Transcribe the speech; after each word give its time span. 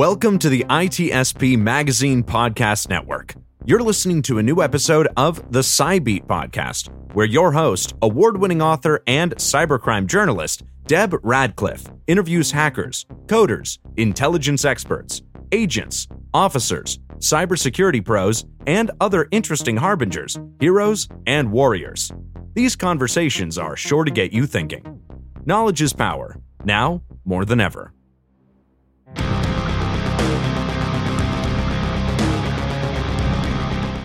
Welcome 0.00 0.38
to 0.38 0.48
the 0.48 0.64
ITSP 0.70 1.58
Magazine 1.58 2.24
Podcast 2.24 2.88
Network. 2.88 3.34
You're 3.66 3.82
listening 3.82 4.22
to 4.22 4.38
a 4.38 4.42
new 4.42 4.62
episode 4.62 5.06
of 5.18 5.52
the 5.52 5.62
Cy 5.62 5.98
Beat 5.98 6.26
Podcast, 6.26 6.88
where 7.12 7.26
your 7.26 7.52
host, 7.52 7.92
award 8.00 8.38
winning 8.38 8.62
author, 8.62 9.02
and 9.06 9.36
cybercrime 9.36 10.06
journalist, 10.06 10.62
Deb 10.86 11.22
Radcliff, 11.22 11.86
interviews 12.06 12.50
hackers, 12.50 13.04
coders, 13.26 13.78
intelligence 13.98 14.64
experts, 14.64 15.20
agents, 15.52 16.08
officers, 16.32 16.98
cybersecurity 17.18 18.02
pros, 18.02 18.46
and 18.66 18.90
other 19.02 19.28
interesting 19.32 19.76
harbingers, 19.76 20.40
heroes, 20.60 21.10
and 21.26 21.52
warriors. 21.52 22.10
These 22.54 22.74
conversations 22.74 23.58
are 23.58 23.76
sure 23.76 24.04
to 24.04 24.10
get 24.10 24.32
you 24.32 24.46
thinking. 24.46 25.02
Knowledge 25.44 25.82
is 25.82 25.92
power, 25.92 26.40
now 26.64 27.02
more 27.26 27.44
than 27.44 27.60
ever. 27.60 27.92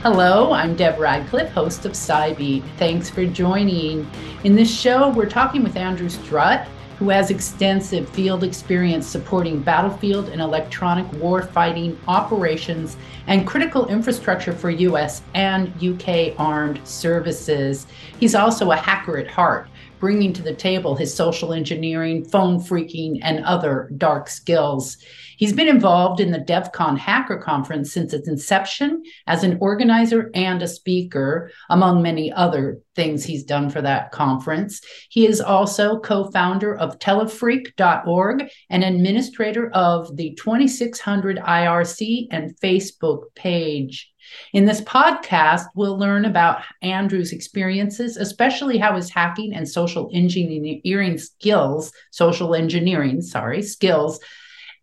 Hello, 0.05 0.52
I'm 0.52 0.76
Deb 0.76 1.00
Radcliff, 1.00 1.50
host 1.50 1.84
of 1.86 1.95
Cy 1.95 2.34
Beat. 2.34 2.63
Thanks 2.77 3.09
for 3.09 3.26
joining. 3.26 4.08
In 4.44 4.54
this 4.55 4.72
show, 4.72 5.09
we're 5.09 5.26
talking 5.27 5.63
with 5.63 5.76
Andrew 5.76 6.09
Strutt, 6.09 6.68
who 7.00 7.09
has 7.09 7.32
extensive 7.32 8.08
field 8.10 8.44
experience 8.44 9.08
supporting 9.08 9.63
battlefield 9.63 10.30
and 10.30 10.41
electronic 10.41 11.08
warfighting 11.13 11.98
operations 12.08 12.98
and 13.26 13.48
critical 13.48 13.88
infrastructure 13.88 14.54
for 14.54 14.70
US 14.70 15.24
and 15.34 15.74
UK 15.84 16.40
armed 16.40 16.80
services. 16.87 17.87
He's 18.20 18.35
also 18.35 18.70
a 18.70 18.76
hacker 18.76 19.18
at 19.18 19.27
heart 19.27 19.68
bringing 19.99 20.34
to 20.34 20.41
the 20.41 20.54
table 20.54 20.96
his 20.96 21.13
social 21.13 21.54
engineering, 21.54 22.24
phone 22.26 22.60
phreaking, 22.60 23.20
and 23.21 23.43
other 23.46 23.90
dark 23.98 24.29
skills. 24.29 24.98
He's 25.37 25.54
been 25.54 25.68
involved 25.68 26.20
in 26.21 26.32
the 26.32 26.40
DEF 26.40 26.71
CON 26.71 26.96
Hacker 26.96 27.37
Conference 27.37 27.91
since 27.91 28.13
its 28.13 28.27
inception 28.27 29.04
as 29.27 29.43
an 29.43 29.57
organizer 29.60 30.32
and 30.34 30.62
a 30.62 30.68
speaker, 30.68 31.52
among 31.70 32.02
many 32.02 32.32
other 32.32 32.79
things 32.96 33.26
he's 33.26 33.43
done 33.43 33.70
for 33.70 33.82
that 33.82 34.12
conference. 34.12 34.82
He 35.10 35.27
is 35.27 35.41
also 35.41 35.99
co 35.99 36.32
founder 36.32 36.76
of 36.76 36.99
Telephreak.org 36.99 38.49
and 38.70 38.84
administrator 38.84 39.70
of 39.71 40.15
the 40.15 40.34
2600 40.35 41.37
IRC 41.37 42.27
and 42.32 42.55
Facebook 42.62 43.24
page. 43.35 44.13
In 44.54 44.65
this 44.65 44.81
podcast, 44.81 45.65
we'll 45.76 45.98
learn 45.98 46.26
about 46.26 46.63
Andrew's 46.81 47.31
experiences, 47.31 48.18
especially 48.18 48.77
how 48.77 48.95
his 48.95 49.09
hacking 49.09 49.54
and 49.54 49.68
social 49.68 50.09
engineering 50.13 51.18
skills, 51.18 51.91
social 52.12 52.55
engineering, 52.55 53.21
sorry, 53.21 53.62
skills, 53.62 54.20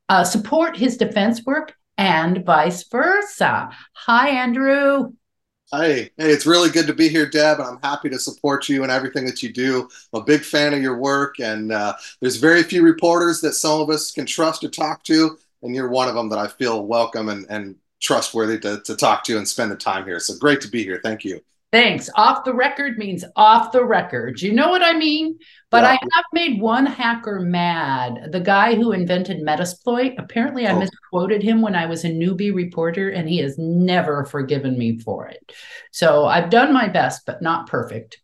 uh, 0.08 0.24
support 0.24 0.76
his 0.76 0.96
defense 0.96 1.44
work 1.44 1.74
and 1.96 2.44
vice 2.44 2.84
versa. 2.88 3.70
Hi, 3.94 4.28
Andrew. 4.28 5.12
Hi, 5.72 5.86
hey, 5.86 6.10
it's 6.18 6.44
really 6.44 6.68
good 6.68 6.86
to 6.86 6.92
be 6.92 7.08
here, 7.08 7.24
Deb, 7.24 7.58
and 7.58 7.66
I'm 7.66 7.78
happy 7.82 8.10
to 8.10 8.18
support 8.18 8.68
you 8.68 8.82
and 8.82 8.92
everything 8.92 9.24
that 9.24 9.42
you 9.42 9.50
do. 9.50 9.88
I'm 10.12 10.20
a 10.20 10.24
big 10.24 10.42
fan 10.42 10.74
of 10.74 10.82
your 10.82 10.98
work, 10.98 11.40
and 11.40 11.72
uh, 11.72 11.94
there's 12.20 12.36
very 12.36 12.62
few 12.62 12.82
reporters 12.82 13.40
that 13.40 13.54
some 13.54 13.80
of 13.80 13.88
us 13.88 14.10
can 14.10 14.26
trust 14.26 14.60
to 14.60 14.68
talk 14.68 15.02
to, 15.04 15.38
and 15.62 15.74
you're 15.74 15.88
one 15.88 16.08
of 16.08 16.14
them 16.14 16.28
that 16.28 16.38
I 16.38 16.48
feel 16.48 16.84
welcome 16.84 17.30
and, 17.30 17.46
and 17.48 17.76
trustworthy 18.02 18.58
to, 18.60 18.80
to 18.82 18.96
talk 18.96 19.24
to 19.24 19.38
and 19.38 19.48
spend 19.48 19.70
the 19.70 19.76
time 19.76 20.04
here. 20.04 20.18
So 20.18 20.36
great 20.36 20.60
to 20.62 20.68
be 20.68 20.82
here. 20.82 21.00
Thank 21.02 21.24
you. 21.24 21.40
Thanks. 21.72 22.10
Off 22.16 22.44
the 22.44 22.52
record 22.52 22.98
means 22.98 23.24
off 23.34 23.72
the 23.72 23.82
record. 23.82 24.42
You 24.42 24.52
know 24.52 24.68
what 24.68 24.82
I 24.82 24.92
mean? 24.92 25.38
But 25.70 25.84
yeah. 25.84 25.92
I 25.92 25.92
have 25.92 26.24
made 26.34 26.60
one 26.60 26.84
hacker 26.84 27.40
mad. 27.40 28.28
The 28.30 28.40
guy 28.40 28.74
who 28.74 28.92
invented 28.92 29.40
Metasploit. 29.40 30.16
Apparently, 30.18 30.66
I 30.66 30.72
oh. 30.72 30.80
misquoted 30.80 31.42
him 31.42 31.62
when 31.62 31.74
I 31.74 31.86
was 31.86 32.04
a 32.04 32.10
newbie 32.10 32.54
reporter, 32.54 33.08
and 33.08 33.26
he 33.26 33.38
has 33.38 33.56
never 33.56 34.26
forgiven 34.26 34.76
me 34.76 34.98
for 34.98 35.28
it. 35.28 35.50
So 35.92 36.26
I've 36.26 36.50
done 36.50 36.74
my 36.74 36.88
best, 36.88 37.22
but 37.24 37.40
not 37.40 37.68
perfect. 37.68 38.20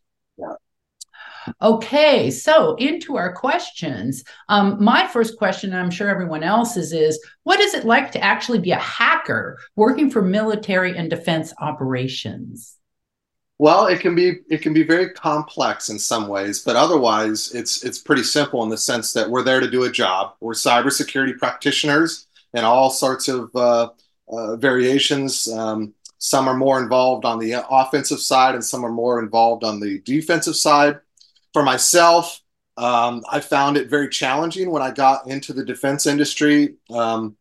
Okay, 1.61 2.31
so 2.31 2.75
into 2.75 3.17
our 3.17 3.33
questions. 3.33 4.23
Um, 4.47 4.83
my 4.83 5.07
first 5.07 5.37
question, 5.37 5.73
I'm 5.73 5.91
sure 5.91 6.09
everyone 6.09 6.43
else's, 6.43 6.93
is 6.93 7.19
what 7.43 7.59
is 7.59 7.73
it 7.73 7.85
like 7.85 8.11
to 8.11 8.23
actually 8.23 8.59
be 8.59 8.71
a 8.71 8.79
hacker 8.79 9.57
working 9.75 10.09
for 10.09 10.21
military 10.21 10.97
and 10.97 11.09
defense 11.09 11.53
operations? 11.59 12.75
Well, 13.57 13.87
it 13.87 13.99
can 13.99 14.15
be 14.15 14.37
it 14.49 14.61
can 14.61 14.73
be 14.73 14.83
very 14.83 15.09
complex 15.09 15.89
in 15.89 15.99
some 15.99 16.29
ways, 16.29 16.59
but 16.63 16.77
otherwise 16.77 17.53
it's 17.53 17.83
it's 17.83 17.99
pretty 17.99 18.23
simple 18.23 18.63
in 18.63 18.69
the 18.69 18.77
sense 18.77 19.11
that 19.11 19.29
we're 19.29 19.43
there 19.43 19.59
to 19.59 19.69
do 19.69 19.83
a 19.83 19.91
job. 19.91 20.35
We're 20.39 20.53
cybersecurity 20.53 21.37
practitioners 21.37 22.27
and 22.53 22.65
all 22.65 22.89
sorts 22.89 23.27
of 23.27 23.53
uh, 23.53 23.89
uh, 24.29 24.55
variations. 24.55 25.49
Um, 25.49 25.93
some 26.19 26.47
are 26.47 26.55
more 26.55 26.81
involved 26.81 27.25
on 27.25 27.37
the 27.37 27.65
offensive 27.69 28.19
side, 28.19 28.55
and 28.55 28.63
some 28.63 28.85
are 28.85 28.91
more 28.91 29.19
involved 29.19 29.65
on 29.65 29.81
the 29.81 29.99
defensive 30.01 30.55
side. 30.55 30.99
For 31.53 31.63
myself, 31.63 32.41
um, 32.77 33.23
I 33.29 33.39
found 33.39 33.77
it 33.77 33.89
very 33.89 34.09
challenging 34.09 34.71
when 34.71 34.81
I 34.81 34.91
got 34.91 35.27
into 35.27 35.53
the 35.53 35.65
defense 35.65 36.05
industry. 36.05 36.75
Um, 36.89 37.35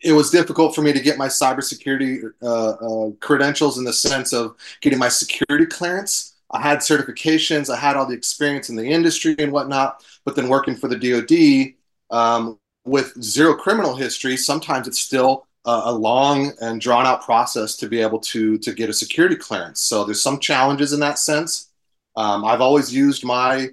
it 0.00 0.12
was 0.12 0.30
difficult 0.30 0.74
for 0.74 0.82
me 0.82 0.92
to 0.92 1.00
get 1.00 1.16
my 1.16 1.28
cybersecurity 1.28 2.24
uh, 2.42 2.70
uh, 2.70 3.10
credentials 3.20 3.78
in 3.78 3.84
the 3.84 3.92
sense 3.92 4.32
of 4.32 4.56
getting 4.80 4.98
my 4.98 5.08
security 5.08 5.66
clearance. 5.66 6.34
I 6.50 6.60
had 6.60 6.78
certifications, 6.78 7.72
I 7.72 7.76
had 7.76 7.96
all 7.96 8.06
the 8.06 8.14
experience 8.14 8.68
in 8.68 8.76
the 8.76 8.84
industry 8.84 9.36
and 9.38 9.52
whatnot, 9.52 10.04
but 10.24 10.36
then 10.36 10.48
working 10.48 10.76
for 10.76 10.88
the 10.88 10.98
DoD 10.98 11.74
um, 12.10 12.58
with 12.84 13.14
zero 13.22 13.54
criminal 13.54 13.94
history, 13.94 14.36
sometimes 14.36 14.88
it's 14.88 14.98
still 14.98 15.46
a, 15.64 15.82
a 15.84 15.92
long 15.92 16.52
and 16.60 16.80
drawn 16.80 17.06
out 17.06 17.22
process 17.22 17.76
to 17.76 17.88
be 17.88 18.00
able 18.00 18.18
to 18.18 18.58
to 18.58 18.72
get 18.72 18.90
a 18.90 18.92
security 18.92 19.36
clearance. 19.36 19.80
So 19.80 20.04
there's 20.04 20.20
some 20.20 20.40
challenges 20.40 20.92
in 20.92 21.00
that 21.00 21.18
sense. 21.18 21.70
Um, 22.16 22.44
I've 22.44 22.60
always 22.60 22.94
used 22.94 23.24
my 23.24 23.68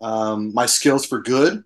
um, 0.00 0.52
my 0.52 0.66
skills 0.66 1.06
for 1.06 1.20
good, 1.20 1.64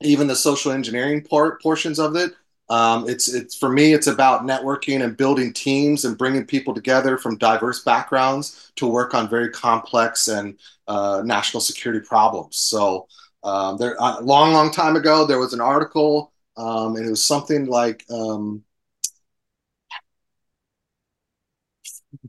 even 0.00 0.26
the 0.26 0.36
social 0.36 0.72
engineering 0.72 1.22
part 1.22 1.62
portions 1.62 1.98
of 1.98 2.16
it. 2.16 2.32
Um, 2.70 3.08
it's 3.08 3.32
it's 3.32 3.56
for 3.56 3.70
me. 3.70 3.92
It's 3.94 4.06
about 4.06 4.42
networking 4.42 5.02
and 5.02 5.16
building 5.16 5.52
teams 5.52 6.04
and 6.04 6.18
bringing 6.18 6.44
people 6.44 6.74
together 6.74 7.16
from 7.16 7.38
diverse 7.38 7.82
backgrounds 7.82 8.72
to 8.76 8.86
work 8.86 9.14
on 9.14 9.28
very 9.28 9.50
complex 9.50 10.28
and 10.28 10.58
uh, 10.86 11.22
national 11.24 11.60
security 11.60 12.04
problems. 12.04 12.56
So 12.56 13.08
um, 13.42 13.78
there, 13.78 13.94
a 13.94 14.02
uh, 14.02 14.20
long, 14.20 14.52
long 14.52 14.70
time 14.70 14.96
ago, 14.96 15.26
there 15.26 15.38
was 15.38 15.52
an 15.52 15.60
article, 15.60 16.32
um, 16.56 16.96
and 16.96 17.06
it 17.06 17.10
was 17.10 17.24
something 17.24 17.66
like 17.66 18.04
um, 18.10 18.62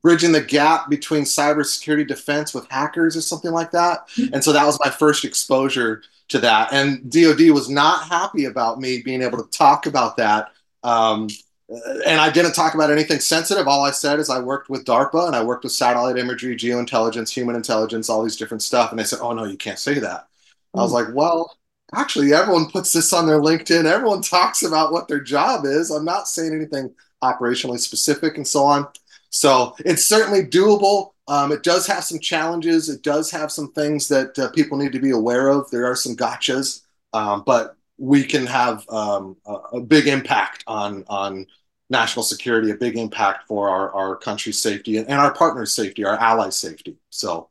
bridging 0.02 0.32
the 0.32 0.42
gap 0.42 0.90
between 0.90 1.24
cybersecurity 1.24 2.08
defense 2.08 2.54
with 2.54 2.70
hackers 2.70 3.16
or 3.18 3.22
something 3.22 3.52
like 3.52 3.72
that. 3.72 4.08
Mm-hmm. 4.10 4.34
And 4.34 4.44
so 4.44 4.54
that 4.54 4.66
was 4.66 4.80
my 4.84 4.90
first 4.90 5.26
exposure 5.26 6.04
to 6.30 6.40
that. 6.40 6.72
And 6.72 7.12
DoD 7.12 7.50
was 7.50 7.70
not 7.70 8.08
happy 8.08 8.46
about 8.46 8.80
me 8.80 9.02
being 9.02 9.22
able 9.22 9.44
to 9.44 9.50
talk 9.58 9.86
about 9.86 10.18
that. 10.18 10.52
Um, 10.84 11.28
and 11.70 12.20
I 12.20 12.32
didn't 12.32 12.54
talk 12.54 12.74
about 12.74 12.92
anything 12.92 13.20
sensitive. 13.20 13.68
All 13.68 13.84
I 13.84 13.92
said 13.92 14.20
is 14.20 14.30
I 14.30 14.40
worked 14.40 14.70
with 14.70 14.86
DARPA 14.86 15.28
and 15.28 15.36
I 15.36 15.44
worked 15.44 15.64
with 15.64 15.74
satellite 15.74 16.18
imagery, 16.18 16.56
geointelligence, 16.56 17.30
human 17.30 17.56
intelligence, 17.56 18.10
all 18.10 18.24
these 18.24 18.38
different 18.38 18.64
stuff. 18.64 18.90
And 18.90 19.00
they 19.00 19.04
said, 19.04 19.20
"Oh 19.22 19.34
no, 19.34 19.44
you 19.44 19.58
can't 19.58 19.78
say 19.78 20.00
that." 20.00 20.28
Mm. 20.76 20.80
I 20.80 20.82
was 20.82 20.92
hmm. 20.92 20.96
like, 20.96 21.08
"Well, 21.14 21.56
actually, 21.94 22.34
everyone 22.34 22.72
puts 22.72 22.92
this 22.92 23.14
on 23.14 23.28
their 23.28 23.40
LinkedIn. 23.40 23.86
Everyone 23.86 24.22
talks 24.24 24.64
about 24.64 24.92
what 24.92 25.08
their 25.08 25.20
job 25.20 25.66
is. 25.66 25.92
I'm 25.92 26.06
not 26.06 26.28
saying 26.28 26.56
anything 26.56 26.92
operationally 27.22 27.80
specific 27.80 28.38
and 28.38 28.48
so 28.48 28.64
on." 28.64 28.88
So 29.30 29.76
it's 29.80 30.06
certainly 30.06 30.44
doable. 30.44 31.12
Um, 31.28 31.52
it 31.52 31.64
does 31.64 31.86
have 31.88 32.04
some 32.04 32.20
challenges. 32.20 32.90
It 32.90 33.04
does 33.04 33.30
have 33.32 33.52
some 33.52 33.72
things 33.74 34.08
that 34.08 34.38
uh, 34.40 34.50
people 34.52 34.78
need 34.78 34.92
to 34.94 35.00
be 35.00 35.12
aware 35.12 35.50
of. 35.50 35.70
There 35.70 35.86
are 35.86 35.96
some 35.96 36.16
gotchas, 36.16 36.82
um, 37.14 37.44
but 37.46 37.76
we 37.98 38.24
can 38.24 38.46
have 38.48 38.88
um, 38.90 39.38
a, 39.46 39.54
a, 39.74 39.82
big 39.82 40.08
impact 40.08 40.64
on 40.66 41.04
on 41.08 41.46
national 41.90 42.24
security, 42.24 42.72
a 42.72 42.76
big 42.76 42.98
impact 42.98 43.48
for 43.48 43.70
our, 43.70 43.94
our 43.94 44.16
country's 44.16 44.60
safety 44.60 44.98
and, 44.98 45.08
and 45.08 45.20
our 45.20 45.34
partners' 45.34 45.74
safety, 45.74 46.06
our 46.06 46.18
allies' 46.18 46.56
safety. 46.56 46.98
So, 47.10 47.50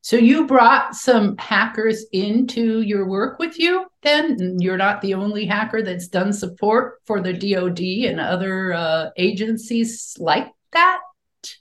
so 0.00 0.16
you 0.16 0.46
brought 0.46 0.94
some 0.94 1.36
hackers 1.38 2.04
into 2.12 2.82
your 2.82 3.06
work 3.06 3.38
with 3.38 3.58
you. 3.58 3.86
Then 4.02 4.58
you're 4.60 4.76
not 4.76 5.00
the 5.00 5.14
only 5.14 5.46
hacker 5.46 5.82
that's 5.82 6.08
done 6.08 6.32
support 6.32 7.00
for 7.04 7.20
the 7.20 7.32
DoD 7.32 7.80
and 8.10 8.20
other 8.20 8.74
uh, 8.74 9.10
agencies 9.16 10.16
like 10.18 10.53
that? 10.74 11.00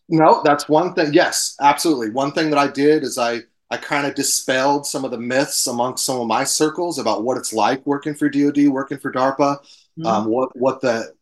No, 0.10 0.42
that's 0.44 0.70
one 0.70 0.94
thing. 0.94 1.14
Yes, 1.14 1.56
absolutely. 1.60 2.10
One 2.10 2.32
thing 2.32 2.50
that 2.50 2.60
I 2.60 2.68
did 2.68 3.04
is 3.04 3.18
I 3.18 3.42
I 3.70 3.78
kind 3.78 4.06
of 4.06 4.14
dispelled 4.14 4.86
some 4.86 5.04
of 5.04 5.12
the 5.12 5.18
myths 5.18 5.66
amongst 5.66 6.06
some 6.06 6.20
of 6.20 6.28
my 6.28 6.44
circles 6.44 7.00
about 7.00 7.24
what 7.24 7.38
it's 7.38 7.54
like 7.54 7.86
working 7.88 8.14
for 8.14 8.30
DoD, 8.30 8.68
working 8.68 9.00
for 9.00 9.12
DARPA, 9.12 9.58
mm-hmm. 9.58 10.06
um, 10.06 10.26
what 10.28 10.56
what 10.56 10.82
the 10.82 11.14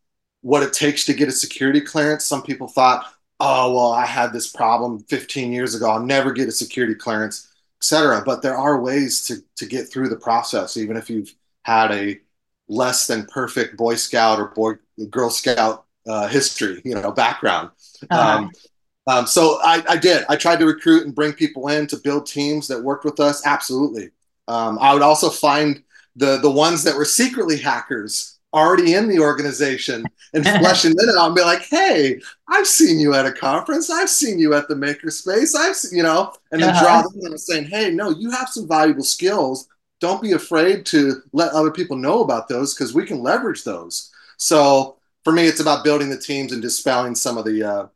what 0.42 0.64
it 0.64 0.74
takes 0.74 1.06
to 1.06 1.14
get 1.14 1.30
a 1.30 1.32
security 1.32 1.82
clearance. 1.82 2.26
Some 2.26 2.42
people 2.42 2.68
thought, 2.68 3.06
oh 3.40 3.74
well, 3.74 3.92
I 3.92 4.06
had 4.06 4.34
this 4.34 4.52
problem 4.52 5.00
15 5.06 5.52
years 5.54 5.76
ago. 5.76 5.90
I'll 5.90 6.06
never 6.06 6.32
get 6.32 6.50
a 6.50 6.52
security 6.52 6.96
clearance, 6.96 7.54
etc. 7.80 8.24
But 8.26 8.42
there 8.42 8.58
are 8.58 8.82
ways 8.82 9.26
to 9.28 9.38
to 9.58 9.66
get 9.66 9.90
through 9.90 10.10
the 10.10 10.18
process, 10.18 10.78
even 10.78 10.98
if 10.98 11.10
you've 11.10 11.34
had 11.64 11.92
a 11.92 12.20
less 12.68 13.08
than 13.08 13.26
perfect 13.28 13.78
Boy 13.78 13.96
Scout 13.96 14.40
or 14.40 14.48
Boy 14.48 14.74
Girl 15.10 15.30
Scout 15.30 15.86
uh, 16.08 16.28
history, 16.28 16.82
you 16.84 16.96
know, 16.96 17.12
background. 17.12 17.70
Uh-huh. 18.10 18.38
Um, 18.38 18.52
um, 19.08 19.26
so 19.26 19.60
I, 19.64 19.84
I, 19.90 19.98
did. 19.98 20.26
I 20.30 20.36
tried 20.36 20.60
to 20.60 20.66
recruit 20.66 21.06
and 21.06 21.16
bring 21.16 21.34
people 21.34 21.68
in 21.70 21.88
to 21.88 21.98
build 21.98 22.28
teams 22.28 22.68
that 22.68 22.82
worked 22.82 23.06
with 23.06 23.20
us. 23.20 23.46
Absolutely. 23.46 24.12
Um, 24.48 24.78
I 24.80 24.94
would 24.94 25.02
also 25.02 25.30
find 25.30 25.84
the 26.16 26.38
the 26.38 26.52
ones 26.52 26.84
that 26.84 26.96
were 26.96 27.06
secretly 27.06 27.58
hackers 27.58 28.40
already 28.54 28.96
in 28.96 29.08
the 29.08 29.20
organization 29.20 30.04
and 30.34 30.44
fleshing 30.60 30.94
them 30.96 31.16
out 31.18 31.28
and 31.28 31.36
be 31.36 31.42
like, 31.42 31.62
hey, 31.64 32.20
I've 32.50 32.68
seen 32.68 33.00
you 33.00 33.14
at 33.14 33.26
a 33.26 33.32
conference. 33.32 33.90
I've 33.90 34.10
seen 34.10 34.40
you 34.40 34.54
at 34.54 34.68
the 34.68 34.76
makerspace. 34.76 35.56
I've 35.56 35.76
seen, 35.76 35.98
you 35.98 36.04
know, 36.04 36.34
and 36.52 36.62
then 36.62 36.70
uh-huh. 36.72 36.84
draw 36.84 37.02
them 37.02 37.22
in 37.22 37.28
and 37.28 37.40
saying, 37.40 37.66
hey, 37.66 37.92
no, 37.92 38.10
you 38.10 38.30
have 38.32 38.50
some 38.50 38.68
valuable 38.68 39.04
skills. 39.04 39.68
Don't 40.00 40.22
be 40.22 40.34
afraid 40.34 40.86
to 40.88 41.22
let 41.32 41.54
other 41.54 41.72
people 41.72 41.96
know 41.96 42.22
about 42.22 42.50
those 42.50 42.74
because 42.74 42.94
we 42.94 43.06
can 43.06 43.22
leverage 43.22 43.64
those. 43.64 44.12
So 44.38 44.98
for 45.24 45.34
me, 45.34 45.46
it's 45.46 45.60
about 45.60 45.84
building 45.84 46.10
the 46.10 46.18
teams 46.18 46.52
and 46.52 46.62
dispelling 46.62 47.16
some 47.16 47.38
of 47.38 47.46
the 47.46 47.64
uh, 47.64 47.88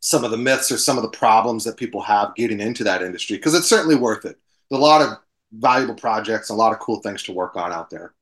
some 0.00 0.24
of 0.24 0.30
the 0.30 0.36
myths 0.36 0.70
or 0.70 0.78
some 0.78 0.96
of 0.96 1.02
the 1.02 1.10
problems 1.10 1.64
that 1.64 1.76
people 1.76 2.00
have 2.00 2.34
getting 2.34 2.60
into 2.60 2.84
that 2.84 3.02
industry 3.02 3.36
because 3.36 3.54
it's 3.54 3.68
certainly 3.68 3.96
worth 3.96 4.24
it. 4.24 4.38
There's 4.70 4.80
a 4.80 4.82
lot 4.82 5.02
of 5.02 5.18
valuable 5.52 5.94
projects, 5.94 6.50
a 6.50 6.54
lot 6.54 6.72
of 6.72 6.78
cool 6.78 7.00
things 7.00 7.22
to 7.24 7.32
work 7.32 7.56
on 7.56 7.72
out 7.72 7.90
there. 7.90 8.14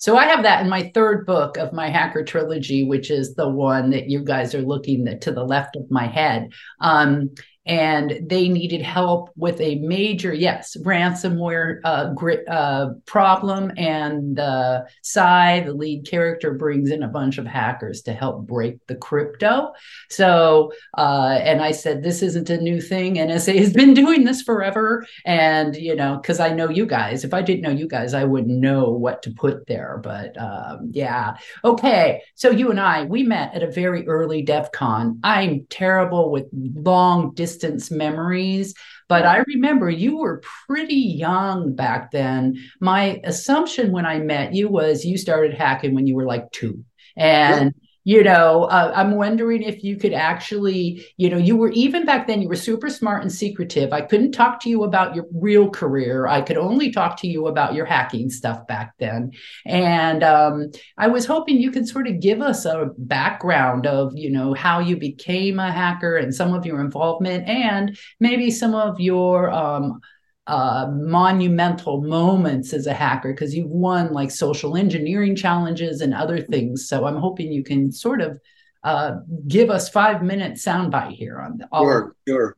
So 0.00 0.16
I 0.16 0.26
have 0.26 0.44
that 0.44 0.62
in 0.62 0.68
my 0.68 0.92
third 0.94 1.26
book 1.26 1.56
of 1.56 1.72
my 1.72 1.90
hacker 1.90 2.24
trilogy, 2.24 2.84
which 2.84 3.10
is 3.10 3.34
the 3.34 3.48
one 3.48 3.90
that 3.90 4.08
you 4.08 4.22
guys 4.22 4.54
are 4.54 4.62
looking 4.62 5.18
to 5.18 5.32
the 5.32 5.42
left 5.42 5.74
of 5.74 5.90
my 5.90 6.06
head. 6.06 6.52
Um, 6.80 7.30
and 7.68 8.18
they 8.22 8.48
needed 8.48 8.80
help 8.80 9.30
with 9.36 9.60
a 9.60 9.74
major, 9.76 10.32
yes, 10.32 10.74
ransomware 10.80 11.80
uh, 11.84 12.50
uh, 12.50 12.94
problem. 13.04 13.72
And 13.76 14.40
uh, 14.40 14.84
Cy, 15.02 15.60
the 15.60 15.74
lead 15.74 16.06
character, 16.08 16.54
brings 16.54 16.90
in 16.90 17.02
a 17.02 17.08
bunch 17.08 17.36
of 17.36 17.46
hackers 17.46 18.00
to 18.02 18.14
help 18.14 18.46
break 18.46 18.78
the 18.86 18.94
crypto. 18.94 19.72
So, 20.08 20.72
uh, 20.96 21.40
and 21.42 21.60
I 21.60 21.72
said, 21.72 22.02
this 22.02 22.22
isn't 22.22 22.48
a 22.48 22.58
new 22.58 22.80
thing. 22.80 23.16
NSA 23.16 23.58
has 23.58 23.74
been 23.74 23.92
doing 24.02 24.24
this 24.24 24.40
forever. 24.40 25.06
And, 25.26 25.76
you 25.76 25.94
know, 25.94 26.16
because 26.16 26.40
I 26.40 26.48
know 26.54 26.70
you 26.70 26.86
guys. 26.86 27.22
If 27.22 27.34
I 27.34 27.42
didn't 27.42 27.62
know 27.62 27.70
you 27.70 27.86
guys, 27.86 28.14
I 28.14 28.24
wouldn't 28.24 28.58
know 28.58 28.88
what 28.88 29.22
to 29.24 29.30
put 29.30 29.66
there. 29.66 30.00
But 30.02 30.40
um, 30.40 30.88
yeah. 30.92 31.36
Okay. 31.64 32.22
So 32.34 32.48
you 32.48 32.70
and 32.70 32.80
I, 32.80 33.04
we 33.04 33.24
met 33.24 33.54
at 33.54 33.62
a 33.62 33.70
very 33.70 34.08
early 34.08 34.40
DEF 34.40 34.72
CON. 34.72 35.20
I'm 35.22 35.66
terrible 35.68 36.30
with 36.30 36.46
long 36.52 37.34
distance 37.34 37.57
distance 37.58 37.90
memories. 37.90 38.74
But 39.08 39.24
I 39.24 39.38
remember 39.46 39.90
you 39.90 40.18
were 40.18 40.42
pretty 40.66 40.94
young 40.94 41.74
back 41.74 42.10
then. 42.10 42.56
My 42.80 43.20
assumption 43.24 43.90
when 43.90 44.06
I 44.06 44.18
met 44.18 44.54
you 44.54 44.68
was 44.68 45.04
you 45.04 45.18
started 45.18 45.54
hacking 45.54 45.94
when 45.94 46.06
you 46.06 46.14
were 46.14 46.26
like 46.26 46.50
two. 46.52 46.84
And 47.16 47.74
you 48.08 48.22
know 48.22 48.64
uh, 48.64 48.90
i'm 48.94 49.12
wondering 49.16 49.62
if 49.62 49.84
you 49.84 49.94
could 49.96 50.14
actually 50.14 51.06
you 51.18 51.28
know 51.28 51.36
you 51.36 51.56
were 51.56 51.70
even 51.72 52.06
back 52.06 52.26
then 52.26 52.40
you 52.40 52.48
were 52.48 52.56
super 52.56 52.88
smart 52.88 53.22
and 53.22 53.32
secretive. 53.32 53.92
I 53.92 54.00
couldn't 54.02 54.32
talk 54.32 54.60
to 54.60 54.70
you 54.70 54.84
about 54.84 55.14
your 55.14 55.26
real 55.32 55.68
career. 55.70 56.26
I 56.26 56.40
could 56.40 56.56
only 56.56 56.90
talk 56.90 57.18
to 57.20 57.28
you 57.28 57.46
about 57.46 57.74
your 57.74 57.86
hacking 57.86 58.30
stuff 58.30 58.66
back 58.66 58.94
then. 58.98 59.32
And 59.66 60.22
um, 60.22 60.70
i 60.96 61.06
was 61.06 61.26
hoping 61.26 61.58
you 61.58 61.70
could 61.70 61.88
sort 61.88 62.06
of 62.06 62.20
give 62.20 62.40
us 62.40 62.64
a 62.64 62.90
background 62.96 63.86
of 63.86 64.12
you 64.16 64.30
know 64.30 64.54
how 64.54 64.80
you 64.80 64.96
became 64.96 65.58
a 65.58 65.72
hacker 65.72 66.16
and 66.16 66.34
some 66.34 66.54
of 66.54 66.66
your 66.66 66.80
involvement 66.80 67.48
and 67.48 67.98
maybe 68.20 68.50
some 68.50 68.74
of 68.74 69.00
your 69.00 69.50
um, 69.50 70.00
uh, 70.48 70.90
monumental 70.90 72.00
moments 72.00 72.72
as 72.72 72.86
a 72.86 72.94
hacker 72.94 73.32
because 73.32 73.54
you've 73.54 73.70
won 73.70 74.12
like 74.14 74.30
social 74.30 74.76
engineering 74.76 75.36
challenges 75.36 76.00
and 76.00 76.14
other 76.14 76.40
things. 76.40 76.88
So 76.88 77.04
I'm 77.04 77.18
hoping 77.18 77.52
you 77.52 77.62
can 77.62 77.92
sort 77.92 78.22
of 78.22 78.40
uh, 78.82 79.16
give 79.46 79.68
us 79.68 79.90
five 79.90 80.22
minute 80.22 80.54
soundbite 80.54 81.12
here 81.12 81.38
on 81.38 81.60
all. 81.70 81.84
Sure, 81.84 82.16
sure. 82.26 82.56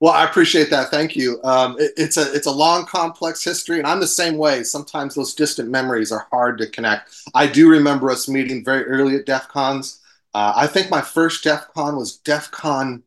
Well, 0.00 0.12
I 0.12 0.24
appreciate 0.24 0.70
that. 0.70 0.90
Thank 0.90 1.16
you. 1.16 1.38
Um, 1.44 1.76
it, 1.78 1.92
it's 1.98 2.16
a 2.16 2.32
it's 2.32 2.46
a 2.46 2.50
long, 2.50 2.86
complex 2.86 3.44
history, 3.44 3.78
and 3.78 3.86
I'm 3.86 4.00
the 4.00 4.06
same 4.06 4.38
way. 4.38 4.62
Sometimes 4.62 5.14
those 5.14 5.34
distant 5.34 5.68
memories 5.68 6.10
are 6.10 6.26
hard 6.30 6.56
to 6.58 6.70
connect. 6.70 7.14
I 7.34 7.46
do 7.46 7.68
remember 7.68 8.10
us 8.10 8.26
meeting 8.26 8.64
very 8.64 8.84
early 8.84 9.16
at 9.16 9.26
DEF 9.26 9.48
CONs. 9.48 10.00
Uh, 10.32 10.54
I 10.56 10.66
think 10.66 10.88
my 10.88 11.02
first 11.02 11.44
DEF 11.44 11.68
CON 11.74 11.96
was 11.96 12.16
DEF 12.16 12.50
CON 12.52 13.02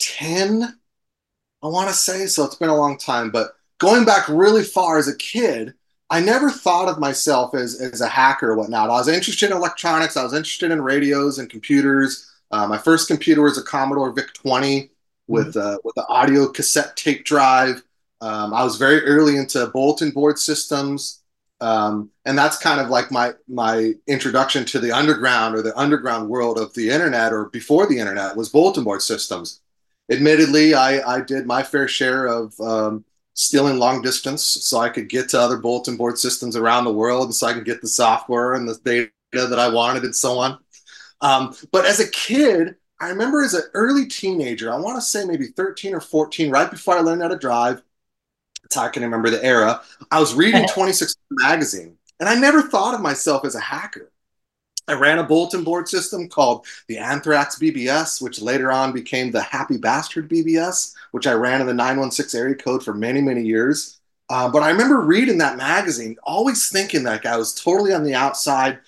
10 0.00 0.78
I 1.64 1.68
want 1.68 1.88
to 1.88 1.94
say 1.94 2.26
so. 2.26 2.44
It's 2.44 2.56
been 2.56 2.68
a 2.68 2.76
long 2.76 2.98
time, 2.98 3.30
but 3.30 3.56
going 3.78 4.04
back 4.04 4.28
really 4.28 4.62
far 4.62 4.98
as 4.98 5.08
a 5.08 5.16
kid, 5.16 5.72
I 6.10 6.20
never 6.20 6.50
thought 6.50 6.88
of 6.88 7.00
myself 7.00 7.54
as, 7.54 7.80
as 7.80 8.02
a 8.02 8.06
hacker 8.06 8.50
or 8.50 8.56
whatnot. 8.56 8.90
I 8.90 8.92
was 8.92 9.08
interested 9.08 9.50
in 9.50 9.56
electronics. 9.56 10.18
I 10.18 10.22
was 10.22 10.34
interested 10.34 10.70
in 10.70 10.82
radios 10.82 11.38
and 11.38 11.48
computers. 11.48 12.30
Uh, 12.50 12.66
my 12.66 12.76
first 12.76 13.08
computer 13.08 13.40
was 13.40 13.56
a 13.56 13.62
Commodore 13.62 14.12
VIC 14.12 14.34
20 14.34 14.90
with 15.26 15.54
mm-hmm. 15.54 15.58
uh, 15.58 15.76
with 15.82 15.94
the 15.94 16.06
audio 16.06 16.48
cassette 16.48 16.96
tape 16.96 17.24
drive. 17.24 17.82
Um, 18.20 18.52
I 18.52 18.62
was 18.62 18.76
very 18.76 19.02
early 19.04 19.38
into 19.38 19.66
bulletin 19.68 20.10
board 20.10 20.38
systems, 20.38 21.22
um, 21.62 22.10
and 22.26 22.36
that's 22.36 22.58
kind 22.58 22.78
of 22.78 22.90
like 22.90 23.10
my 23.10 23.32
my 23.48 23.94
introduction 24.06 24.66
to 24.66 24.78
the 24.78 24.92
underground 24.92 25.54
or 25.54 25.62
the 25.62 25.76
underground 25.78 26.28
world 26.28 26.58
of 26.58 26.74
the 26.74 26.90
internet 26.90 27.32
or 27.32 27.46
before 27.46 27.86
the 27.86 27.98
internet 27.98 28.36
was 28.36 28.50
bulletin 28.50 28.84
board 28.84 29.00
systems 29.02 29.60
admittedly, 30.10 30.74
I, 30.74 31.16
I 31.16 31.20
did 31.20 31.46
my 31.46 31.62
fair 31.62 31.88
share 31.88 32.26
of 32.26 32.58
um, 32.60 33.04
stealing 33.34 33.78
long 33.78 34.02
distance 34.02 34.44
so 34.44 34.78
I 34.78 34.88
could 34.88 35.08
get 35.08 35.28
to 35.30 35.40
other 35.40 35.56
bulletin 35.56 35.96
board 35.96 36.18
systems 36.18 36.56
around 36.56 36.84
the 36.84 36.92
world 36.92 37.26
and 37.26 37.34
so 37.34 37.46
I 37.46 37.52
can 37.52 37.64
get 37.64 37.80
the 37.80 37.88
software 37.88 38.54
and 38.54 38.68
the 38.68 38.78
data 38.84 39.10
that 39.32 39.58
I 39.58 39.68
wanted 39.68 40.04
and 40.04 40.14
so 40.14 40.38
on. 40.38 40.58
Um, 41.20 41.54
but 41.72 41.84
as 41.84 42.00
a 42.00 42.08
kid, 42.08 42.76
I 43.00 43.08
remember 43.08 43.42
as 43.42 43.54
an 43.54 43.64
early 43.74 44.06
teenager, 44.06 44.72
I 44.72 44.78
want 44.78 44.96
to 44.96 45.02
say 45.02 45.24
maybe 45.24 45.48
13 45.48 45.94
or 45.94 46.00
14, 46.00 46.50
right 46.50 46.70
before 46.70 46.96
I 46.96 47.00
learned 47.00 47.22
how 47.22 47.28
to 47.28 47.38
drive. 47.38 47.82
I 48.76 48.88
can 48.88 49.02
remember 49.02 49.30
the 49.30 49.44
era. 49.44 49.82
I 50.10 50.18
was 50.20 50.34
reading 50.34 50.66
26 50.72 51.14
magazine 51.30 51.96
and 52.18 52.28
I 52.28 52.34
never 52.34 52.62
thought 52.62 52.94
of 52.94 53.00
myself 53.00 53.44
as 53.44 53.54
a 53.54 53.60
hacker. 53.60 54.10
I 54.86 54.94
ran 54.94 55.18
a 55.18 55.24
bulletin 55.24 55.64
board 55.64 55.88
system 55.88 56.28
called 56.28 56.66
the 56.88 56.98
Anthrax 56.98 57.58
BBS, 57.58 58.20
which 58.20 58.40
later 58.40 58.70
on 58.70 58.92
became 58.92 59.30
the 59.30 59.42
Happy 59.42 59.76
Bastard 59.78 60.28
BBS, 60.28 60.94
which 61.12 61.26
I 61.26 61.32
ran 61.32 61.60
in 61.60 61.66
the 61.66 61.74
916 61.74 62.38
area 62.38 62.54
code 62.54 62.84
for 62.84 62.94
many, 62.94 63.20
many 63.20 63.42
years. 63.42 64.00
Uh, 64.28 64.48
but 64.48 64.62
I 64.62 64.70
remember 64.70 65.00
reading 65.00 65.38
that 65.38 65.56
magazine, 65.56 66.16
always 66.22 66.68
thinking 66.68 67.02
like 67.04 67.26
I 67.26 67.36
was 67.36 67.54
totally 67.54 67.92
on 67.92 68.04
the 68.04 68.14
outside, 68.14 68.78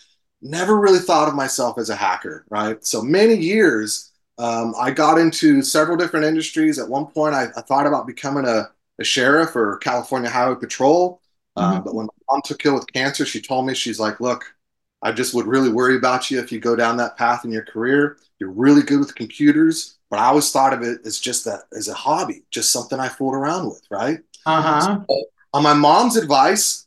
never 0.42 0.78
really 0.78 0.98
thought 0.98 1.28
of 1.28 1.34
myself 1.34 1.78
as 1.78 1.90
a 1.90 1.96
hacker, 1.96 2.44
right? 2.48 2.84
So 2.84 3.02
many 3.02 3.34
years, 3.34 4.12
um, 4.38 4.74
I 4.78 4.90
got 4.90 5.18
into 5.18 5.62
several 5.62 5.96
different 5.96 6.26
industries. 6.26 6.78
At 6.78 6.88
one 6.88 7.06
point, 7.06 7.34
I, 7.34 7.48
I 7.56 7.62
thought 7.62 7.86
about 7.86 8.06
becoming 8.06 8.46
a, 8.46 8.70
a, 8.98 9.04
sheriff 9.04 9.56
or 9.56 9.78
California 9.78 10.28
Highway 10.28 10.56
Patrol. 10.56 11.20
Uh, 11.56 11.74
mm-hmm. 11.74 11.84
But 11.84 11.94
when 11.94 12.06
my 12.06 12.12
mom 12.30 12.42
took 12.44 12.64
ill 12.66 12.74
with 12.74 12.92
cancer, 12.92 13.24
she 13.24 13.40
told 13.40 13.66
me, 13.66 13.74
she's 13.74 13.98
like, 13.98 14.20
look, 14.20 14.54
I 15.02 15.12
just 15.12 15.34
would 15.34 15.46
really 15.46 15.70
worry 15.70 15.96
about 15.96 16.30
you 16.30 16.40
if 16.40 16.50
you 16.50 16.58
go 16.58 16.74
down 16.74 16.96
that 16.96 17.16
path 17.16 17.44
in 17.44 17.52
your 17.52 17.64
career. 17.64 18.18
You're 18.38 18.50
really 18.50 18.82
good 18.82 18.98
with 18.98 19.14
computers, 19.14 19.98
but 20.10 20.18
I 20.18 20.26
always 20.26 20.50
thought 20.50 20.72
of 20.72 20.82
it 20.82 21.00
as 21.04 21.18
just 21.18 21.44
that 21.44 21.60
as 21.72 21.88
a 21.88 21.94
hobby, 21.94 22.44
just 22.50 22.72
something 22.72 22.98
I 22.98 23.08
fooled 23.08 23.34
around 23.34 23.66
with, 23.66 23.82
right? 23.90 24.18
Uh-huh. 24.44 25.00
So, 25.08 25.24
on 25.52 25.62
my 25.62 25.74
mom's 25.74 26.16
advice, 26.16 26.86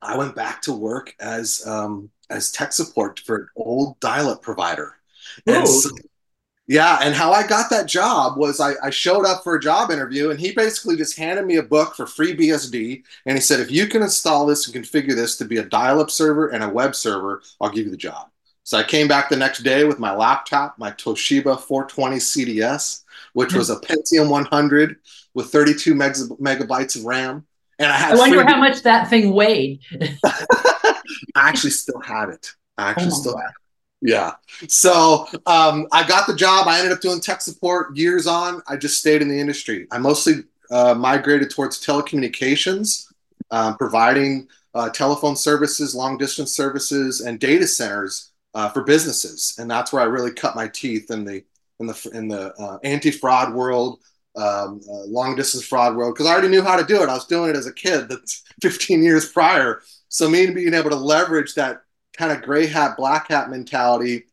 I 0.00 0.16
went 0.16 0.34
back 0.34 0.62
to 0.62 0.72
work 0.72 1.14
as 1.20 1.66
um, 1.66 2.10
as 2.30 2.50
tech 2.50 2.72
support 2.72 3.20
for 3.20 3.36
an 3.36 3.48
old 3.56 4.00
dial-up 4.00 4.42
provider. 4.42 4.94
And 5.46 5.66
so, 5.68 5.90
yeah, 6.68 7.00
and 7.02 7.14
how 7.14 7.32
I 7.32 7.46
got 7.46 7.70
that 7.70 7.86
job 7.86 8.38
was 8.38 8.60
I, 8.60 8.74
I, 8.82 8.90
showed 8.90 9.26
up 9.26 9.42
for 9.42 9.56
a 9.56 9.60
job 9.60 9.90
interview, 9.90 10.30
and 10.30 10.38
he 10.38 10.52
basically 10.52 10.96
just 10.96 11.16
handed 11.16 11.44
me 11.44 11.56
a 11.56 11.62
book 11.62 11.96
for 11.96 12.04
FreeBSD, 12.04 13.02
and 13.26 13.36
he 13.36 13.42
said, 13.42 13.58
"If 13.58 13.70
you 13.70 13.88
can 13.88 14.02
install 14.02 14.46
this 14.46 14.66
and 14.66 14.74
configure 14.74 15.14
this 15.16 15.36
to 15.38 15.44
be 15.44 15.56
a 15.56 15.64
dial-up 15.64 16.10
server 16.10 16.48
and 16.48 16.62
a 16.62 16.68
web 16.68 16.94
server, 16.94 17.42
I'll 17.60 17.70
give 17.70 17.86
you 17.86 17.90
the 17.90 17.96
job." 17.96 18.28
So 18.62 18.78
I 18.78 18.84
came 18.84 19.08
back 19.08 19.28
the 19.28 19.36
next 19.36 19.64
day 19.64 19.84
with 19.84 19.98
my 19.98 20.14
laptop, 20.14 20.78
my 20.78 20.92
Toshiba 20.92 21.60
420 21.60 22.16
CDS, 22.16 23.02
which 23.32 23.54
was 23.54 23.70
a 23.70 23.76
Pentium 23.76 24.28
100 24.28 24.96
with 25.34 25.50
32 25.50 25.94
megabytes 25.94 26.96
of 26.96 27.04
RAM, 27.04 27.44
and 27.80 27.90
I 27.90 27.96
had. 27.96 28.12
I 28.12 28.18
wonder 28.18 28.44
how 28.44 28.58
much 28.58 28.82
that 28.82 29.10
thing 29.10 29.32
weighed. 29.32 29.80
I 30.24 30.94
actually 31.34 31.70
still 31.70 32.00
have 32.00 32.28
it. 32.28 32.52
I 32.78 32.84
oh 32.84 32.90
actually 32.90 33.06
oh 33.06 33.20
still 33.20 33.36
have 33.36 33.50
it. 33.50 33.61
Yeah. 34.02 34.32
So 34.68 35.26
um, 35.46 35.86
I 35.92 36.06
got 36.06 36.26
the 36.26 36.34
job. 36.34 36.66
I 36.66 36.78
ended 36.78 36.92
up 36.92 37.00
doing 37.00 37.20
tech 37.20 37.40
support 37.40 37.96
years 37.96 38.26
on. 38.26 38.60
I 38.66 38.76
just 38.76 38.98
stayed 38.98 39.22
in 39.22 39.28
the 39.28 39.38
industry. 39.38 39.86
I 39.92 39.98
mostly 39.98 40.42
uh, 40.72 40.94
migrated 40.94 41.50
towards 41.50 41.84
telecommunications, 41.84 43.06
um, 43.52 43.76
providing 43.76 44.48
uh, 44.74 44.90
telephone 44.90 45.36
services, 45.36 45.94
long 45.94 46.18
distance 46.18 46.52
services, 46.54 47.20
and 47.20 47.38
data 47.38 47.66
centers 47.66 48.32
uh, 48.54 48.68
for 48.70 48.82
businesses. 48.82 49.54
And 49.58 49.70
that's 49.70 49.92
where 49.92 50.02
I 50.02 50.06
really 50.06 50.32
cut 50.32 50.56
my 50.56 50.66
teeth 50.66 51.10
in 51.12 51.24
the 51.24 51.44
in 51.78 51.86
the 51.86 52.10
in 52.12 52.26
the 52.26 52.52
uh, 52.60 52.78
anti 52.82 53.12
fraud 53.12 53.54
world, 53.54 54.00
um, 54.36 54.80
uh, 54.90 55.04
long 55.06 55.36
distance 55.36 55.64
fraud 55.64 55.94
world, 55.94 56.14
because 56.14 56.26
I 56.26 56.32
already 56.32 56.48
knew 56.48 56.62
how 56.62 56.76
to 56.76 56.84
do 56.84 57.02
it. 57.04 57.08
I 57.08 57.14
was 57.14 57.26
doing 57.26 57.50
it 57.50 57.56
as 57.56 57.66
a 57.68 57.72
kid. 57.72 58.08
That's 58.08 58.42
15 58.62 59.02
years 59.04 59.30
prior. 59.30 59.82
So 60.08 60.28
me 60.28 60.50
being 60.50 60.74
able 60.74 60.90
to 60.90 60.96
leverage 60.96 61.54
that 61.54 61.82
kind 62.22 62.38
of 62.38 62.44
gray 62.44 62.66
hat, 62.66 62.96
black 62.96 63.28
hat 63.28 63.50
mentality 63.50 64.24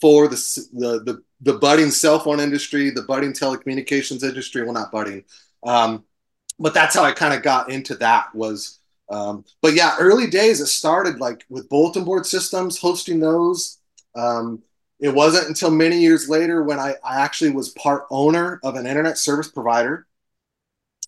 for 0.00 0.26
the 0.26 0.36
the 0.72 1.00
the, 1.04 1.22
the 1.40 1.58
budding 1.58 1.90
cell 1.90 2.18
phone 2.18 2.40
industry, 2.40 2.90
the 2.90 3.02
budding 3.02 3.32
telecommunications 3.32 4.24
industry. 4.24 4.64
Well, 4.64 4.72
not 4.72 4.90
budding, 4.90 5.24
um, 5.64 6.04
but 6.58 6.74
that's 6.74 6.96
how 6.96 7.04
I 7.04 7.12
kind 7.12 7.32
of 7.32 7.42
got 7.42 7.70
into 7.70 7.94
that. 7.96 8.34
Was 8.34 8.80
um, 9.08 9.44
but 9.62 9.74
yeah, 9.74 9.96
early 10.00 10.26
days 10.26 10.60
it 10.60 10.66
started 10.66 11.20
like 11.20 11.44
with 11.48 11.68
bulletin 11.68 12.04
board 12.04 12.26
systems, 12.26 12.78
hosting 12.78 13.20
those. 13.20 13.78
Um, 14.16 14.62
it 14.98 15.14
wasn't 15.14 15.46
until 15.46 15.70
many 15.70 16.00
years 16.00 16.28
later 16.28 16.64
when 16.64 16.80
I, 16.80 16.96
I 17.04 17.20
actually 17.20 17.50
was 17.50 17.68
part 17.70 18.06
owner 18.10 18.58
of 18.64 18.74
an 18.74 18.84
internet 18.84 19.16
service 19.16 19.48
provider, 19.48 20.08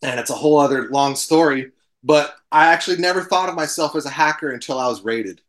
and 0.00 0.20
it's 0.20 0.30
a 0.30 0.34
whole 0.34 0.58
other 0.58 0.88
long 0.90 1.16
story. 1.16 1.72
But 2.04 2.36
I 2.52 2.72
actually 2.72 2.98
never 2.98 3.20
thought 3.20 3.48
of 3.48 3.56
myself 3.56 3.96
as 3.96 4.06
a 4.06 4.10
hacker 4.10 4.52
until 4.52 4.78
I 4.78 4.86
was 4.86 5.02
raided 5.02 5.40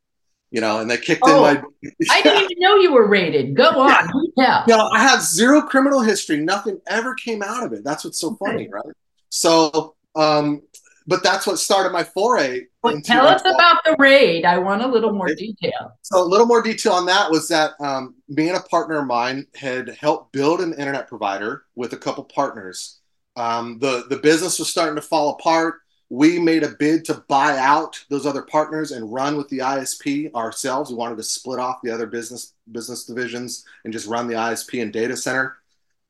you 0.52 0.60
know, 0.60 0.80
and 0.80 0.92
they 0.92 0.98
kicked 0.98 1.22
oh, 1.26 1.46
in 1.46 1.56
my. 1.56 1.64
I 2.10 2.22
didn't 2.22 2.44
even 2.44 2.58
know 2.60 2.76
you 2.76 2.92
were 2.92 3.08
rated. 3.08 3.56
Go 3.56 3.70
on. 3.70 4.10
Yeah. 4.36 4.64
You 4.68 4.76
know, 4.76 4.90
I 4.94 5.00
had 5.00 5.22
zero 5.22 5.62
criminal 5.62 6.02
history. 6.02 6.38
Nothing 6.38 6.80
ever 6.88 7.16
came 7.16 7.42
out 7.42 7.64
of 7.64 7.72
it. 7.74 7.84
That's 7.86 8.04
what's 8.04 8.20
so 8.20 8.36
funny, 8.36 8.68
right? 8.70 8.84
So, 9.30 9.96
um, 10.16 10.62
but 11.08 11.24
that's 11.24 11.48
what 11.48 11.58
started 11.58 11.94
my 11.94 12.04
foray. 12.04 12.66
Well, 12.84 13.00
tell 13.02 13.28
us 13.28 13.42
about 13.42 13.84
the 13.86 13.96
raid. 13.98 14.44
I 14.44 14.58
want 14.58 14.82
a 14.82 14.88
little 14.88 15.14
more 15.14 15.34
detail. 15.34 15.98
So, 16.02 16.22
a 16.22 16.28
little 16.28 16.46
more 16.46 16.62
detail 16.62 16.94
on 16.94 17.06
that 17.06 17.32
was 17.32 17.48
that 17.48 17.72
um, 17.80 18.16
me 18.28 18.50
and 18.50 18.58
a 18.58 18.62
partner 18.64 19.00
of 19.00 19.08
mine 19.08 19.48
had 19.56 19.96
helped 20.00 20.34
build 20.34 20.60
an 20.60 20.74
internet 20.74 21.08
provider 21.08 21.64
with 21.76 21.94
a 21.94 21.98
couple 21.98 22.26
partners. 22.26 23.00
Um, 23.38 23.80
the 23.80 24.06
the 24.10 24.18
business 24.18 24.60
was 24.60 24.70
starting 24.70 24.96
to 24.96 25.02
fall 25.02 25.30
apart 25.32 25.76
we 26.12 26.38
made 26.38 26.62
a 26.62 26.76
bid 26.78 27.06
to 27.06 27.24
buy 27.30 27.58
out 27.58 28.04
those 28.10 28.26
other 28.26 28.42
partners 28.42 28.92
and 28.92 29.14
run 29.14 29.38
with 29.38 29.48
the 29.48 29.60
ISP 29.60 30.30
ourselves. 30.34 30.90
We 30.90 30.98
wanted 30.98 31.16
to 31.16 31.24
split 31.24 31.58
off 31.58 31.82
the 31.82 31.90
other 31.90 32.06
business 32.06 32.54
business 32.70 33.06
divisions 33.06 33.64
and 33.86 33.94
just 33.94 34.10
run 34.10 34.28
the 34.28 34.34
ISP 34.34 34.82
and 34.82 34.92
data 34.92 35.16
center. 35.16 35.56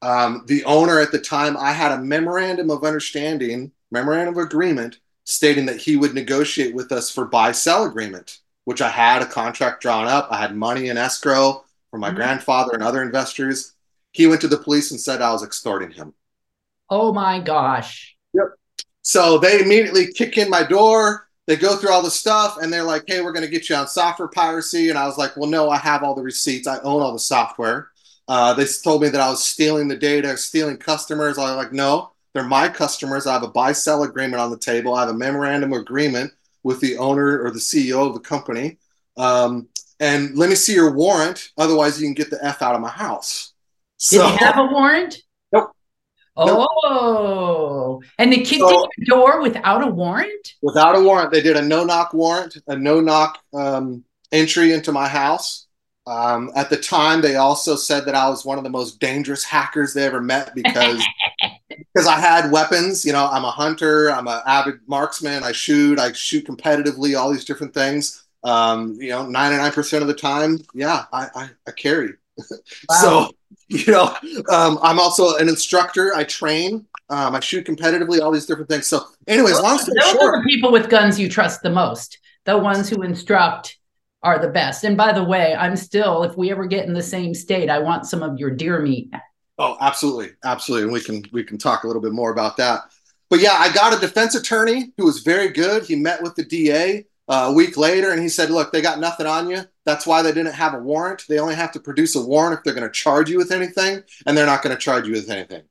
Um, 0.01 0.43
the 0.48 0.65
owner 0.65 1.00
at 1.00 1.12
the 1.12 1.20
time, 1.20 1.55
I 1.55 1.72
had 1.72 1.91
a 1.91 2.01
memorandum 2.01 2.72
of 2.72 2.84
understanding, 2.84 3.72
memorandum 3.91 4.36
of 4.36 4.43
agreement, 4.43 4.98
stating 5.25 5.67
that 5.67 5.77
he 5.77 5.98
would 5.98 6.15
negotiate 6.15 6.74
with 6.74 6.91
us 6.91 7.12
for 7.12 7.25
buy 7.25 7.51
sell 7.51 7.86
agreement, 7.86 8.39
which 8.65 8.81
I 8.81 8.89
had 8.89 9.22
a 9.22 9.27
contract 9.27 9.84
drawn 9.84 10.08
up. 10.08 10.29
I 10.31 10.38
had 10.38 10.55
money 10.55 10.89
in 10.89 10.98
escrow 10.98 11.63
from 11.91 12.00
my 12.00 12.08
mm-hmm. 12.08 12.15
grandfather 12.15 12.72
and 12.74 12.81
other 12.81 13.03
investors. 13.03 13.75
He 14.13 14.25
went 14.25 14.41
to 14.41 14.48
the 14.48 14.58
police 14.58 14.89
and 14.89 15.00
said 15.00 15.22
I 15.22 15.31
was 15.31 15.43
extorting 15.43 15.91
him. 15.91 16.15
Oh 16.89 17.13
my 17.13 17.39
gosh. 17.39 18.17
Yep. 18.34 18.46
So 19.01 19.38
they 19.38 19.62
immediately 19.62 20.12
kick 20.13 20.38
in 20.38 20.50
my 20.50 20.63
door. 20.63 21.27
They 21.48 21.55
go 21.55 21.75
through 21.75 21.91
all 21.91 22.03
the 22.03 22.12
stuff 22.12 22.58
and 22.62 22.72
they're 22.72 22.84
like, 22.84 23.03
hey, 23.08 23.22
we're 23.22 23.34
going 23.34 23.46
to 23.46 23.51
get 23.51 23.67
you 23.67 23.75
on 23.75 23.88
software 23.88 24.27
piracy. 24.27 24.89
And 24.89 24.98
I 24.98 25.05
was 25.05 25.17
like, 25.17 25.36
well, 25.36 25.50
no, 25.50 25.70
I 25.70 25.77
have 25.77 26.03
all 26.03 26.15
the 26.15 26.22
receipts. 26.22 26.67
I 26.67 26.79
own 26.79 27.01
all 27.01 27.13
the 27.13 27.20
software. 27.20 27.89
Uh, 28.27 28.53
they 28.53 28.65
told 28.65 29.01
me 29.01 29.10
that 29.10 29.20
I 29.20 29.29
was 29.29 29.43
stealing 29.43 29.88
the 29.88 29.98
data, 29.98 30.38
stealing 30.38 30.77
customers. 30.77 31.38
I 31.38 31.55
was 31.55 31.65
like, 31.65 31.74
no, 31.74 32.12
they're 32.34 32.43
my 32.43 32.70
customers. 32.70 33.27
I 33.27 33.34
have 33.34 33.43
a 33.43 33.48
buy 33.48 33.72
sell 33.72 34.03
agreement 34.03 34.41
on 34.41 34.51
the 34.51 34.58
table. 34.58 34.93
I 34.93 35.01
have 35.01 35.10
a 35.10 35.13
memorandum 35.13 35.74
agreement 35.74 36.31
with 36.63 36.79
the 36.79 36.98
owner 36.98 37.43
or 37.43 37.51
the 37.51 37.60
CEO 37.60 38.08
of 38.08 38.13
the 38.13 38.20
company. 38.20 38.77
Um, 39.17 39.67
and 40.00 40.38
let 40.38 40.50
me 40.50 40.55
see 40.55 40.74
your 40.74 40.91
warrant. 40.91 41.51
Otherwise, 41.58 42.00
you 42.00 42.08
can 42.08 42.13
get 42.13 42.29
the 42.29 42.43
F 42.43 42.62
out 42.62 42.75
of 42.75 42.81
my 42.81 42.89
house. 42.89 43.53
So, 43.98 44.24
Did 44.24 44.39
you 44.39 44.46
have 44.46 44.58
a 44.58 44.65
warrant? 44.65 45.17
Oh, 46.38 48.01
and 48.17 48.31
they 48.31 48.38
kicked 48.38 48.61
so, 48.61 48.83
in 48.83 48.89
your 48.97 49.17
door 49.17 49.41
without 49.41 49.83
a 49.83 49.88
warrant? 49.88 50.53
Without 50.61 50.95
a 50.95 51.01
warrant. 51.01 51.31
They 51.31 51.41
did 51.41 51.57
a 51.57 51.61
no 51.61 51.83
knock 51.83 52.13
warrant, 52.13 52.57
a 52.67 52.75
no 52.75 53.01
knock 53.01 53.39
um, 53.53 54.03
entry 54.31 54.71
into 54.71 54.91
my 54.91 55.07
house. 55.07 55.67
Um, 56.07 56.51
at 56.55 56.69
the 56.69 56.77
time, 56.77 57.21
they 57.21 57.35
also 57.35 57.75
said 57.75 58.05
that 58.05 58.15
I 58.15 58.27
was 58.27 58.43
one 58.43 58.57
of 58.57 58.63
the 58.63 58.69
most 58.69 59.00
dangerous 59.00 59.43
hackers 59.43 59.93
they 59.93 60.03
ever 60.03 60.21
met 60.21 60.55
because 60.55 61.03
because 61.69 62.07
I 62.07 62.19
had 62.19 62.51
weapons. 62.51 63.05
You 63.05 63.13
know, 63.13 63.27
I'm 63.27 63.45
a 63.45 63.51
hunter, 63.51 64.09
I'm 64.09 64.27
an 64.27 64.41
avid 64.45 64.79
marksman, 64.88 65.43
I 65.43 65.51
shoot, 65.51 66.00
I 66.00 66.11
shoot 66.13 66.45
competitively, 66.45 67.17
all 67.17 67.31
these 67.31 67.45
different 67.45 67.73
things. 67.73 68.23
Um, 68.43 68.97
you 69.00 69.09
know, 69.09 69.25
99% 69.25 70.01
of 70.01 70.07
the 70.07 70.15
time, 70.15 70.57
yeah, 70.73 71.05
I, 71.13 71.27
I, 71.35 71.50
I 71.67 71.71
carry. 71.71 72.13
Wow. 72.89 72.95
so 72.95 73.31
you 73.71 73.91
know, 73.91 74.15
um, 74.50 74.79
I'm 74.81 75.00
also 75.00 75.38
an 75.38 75.48
instructor. 75.48 76.13
I 76.13 76.24
train. 76.25 76.86
Um, 77.10 77.36
I 77.36 77.39
shoot 77.39 77.65
competitively. 77.65 78.21
All 78.21 78.31
these 78.31 78.45
different 78.45 78.69
things. 78.69 78.88
So, 78.88 79.05
anyways, 79.27 79.60
long 79.60 79.77
story 79.77 79.98
those 80.01 80.12
short, 80.12 80.36
are 80.36 80.41
the 80.41 80.45
people 80.45 80.71
with 80.71 80.89
guns 80.89 81.19
you 81.19 81.29
trust 81.29 81.62
the 81.62 81.69
most. 81.69 82.19
The 82.45 82.57
ones 82.57 82.89
who 82.89 83.01
instruct 83.01 83.77
are 84.24 84.39
the 84.39 84.50
best. 84.50 84.83
And 84.83 84.98
by 84.98 85.13
the 85.13 85.24
way, 85.24 85.55
I'm 85.55 85.75
still, 85.75 86.24
if 86.24 86.38
we 86.38 86.51
ever 86.51 86.65
get 86.65 86.86
in 86.86 86.93
the 86.93 87.01
same 87.01 87.33
state, 87.33 87.69
I 87.69 87.79
want 87.79 88.05
some 88.05 88.21
of 88.21 88.38
your 88.38 88.51
deer 88.51 88.79
meat. 88.79 89.12
Oh, 89.57 89.77
absolutely, 89.79 90.31
absolutely. 90.43 90.86
And 90.86 90.93
we 90.93 91.01
can 91.01 91.24
we 91.31 91.43
can 91.43 91.57
talk 91.57 91.83
a 91.83 91.88
little 91.88 92.01
bit 92.01 92.13
more 92.13 92.31
about 92.31 92.57
that. 92.57 92.81
But 93.29 93.39
yeah, 93.39 93.53
I 93.53 93.71
got 93.74 93.95
a 93.95 94.00
defense 94.00 94.36
attorney 94.36 94.91
who 94.98 95.05
was 95.05 95.19
very 95.19 95.50
good. 95.50 95.86
He 95.86 95.95
met 95.95 96.21
with 96.21 96.36
the 96.36 96.43
DA 96.43 97.05
uh, 97.27 97.48
a 97.50 97.53
week 97.53 97.77
later 97.77 98.12
and 98.12 98.21
he 98.21 98.27
said, 98.27 98.50
"Look, 98.50 98.74
they 98.74 98.81
got 98.81 99.00
nothing 99.00 99.27
on 99.27 99.50
you. 99.50 99.63
That's 99.85 100.05
why 100.05 100.21
they 100.21 100.31
didn't 100.31 100.53
have 100.53 100.73
a 100.73 100.79
warrant. 100.79 101.23
They 101.27 101.39
only 101.39 101.55
have 101.55 101.71
to 101.71 101.79
produce 101.79 102.15
a 102.15 102.21
warrant 102.21 102.59
if 102.59 102.63
they're 102.63 102.73
going 102.73 102.88
to 102.88 102.93
charge 102.93 103.29
you 103.29 103.38
with 103.38 103.51
anything, 103.51 104.03
and 104.25 104.38
they're 104.38 104.45
not 104.45 104.61
going 104.61 104.75
to 104.75 104.81
charge 104.81 105.07
you 105.07 105.13
with 105.13 105.29
anything. 105.29 105.63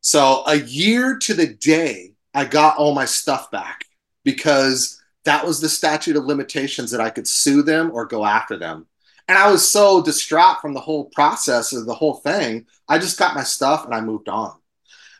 So, 0.00 0.42
a 0.46 0.56
year 0.56 1.18
to 1.18 1.34
the 1.34 1.46
day, 1.46 2.12
I 2.34 2.44
got 2.44 2.76
all 2.76 2.94
my 2.94 3.06
stuff 3.06 3.50
back 3.50 3.86
because 4.22 5.00
that 5.24 5.46
was 5.46 5.60
the 5.60 5.68
statute 5.68 6.16
of 6.16 6.24
limitations 6.24 6.90
that 6.90 7.00
I 7.00 7.10
could 7.10 7.26
sue 7.26 7.62
them 7.62 7.90
or 7.92 8.04
go 8.04 8.24
after 8.24 8.56
them. 8.56 8.86
And 9.26 9.38
I 9.38 9.50
was 9.50 9.68
so 9.68 10.02
distraught 10.02 10.60
from 10.60 10.74
the 10.74 10.80
whole 10.80 11.06
process 11.06 11.72
of 11.72 11.86
the 11.86 11.94
whole 11.94 12.14
thing. 12.14 12.66
I 12.88 12.98
just 12.98 13.18
got 13.18 13.34
my 13.34 13.42
stuff 13.42 13.84
and 13.84 13.94
I 13.94 14.00
moved 14.00 14.28
on. 14.28 14.54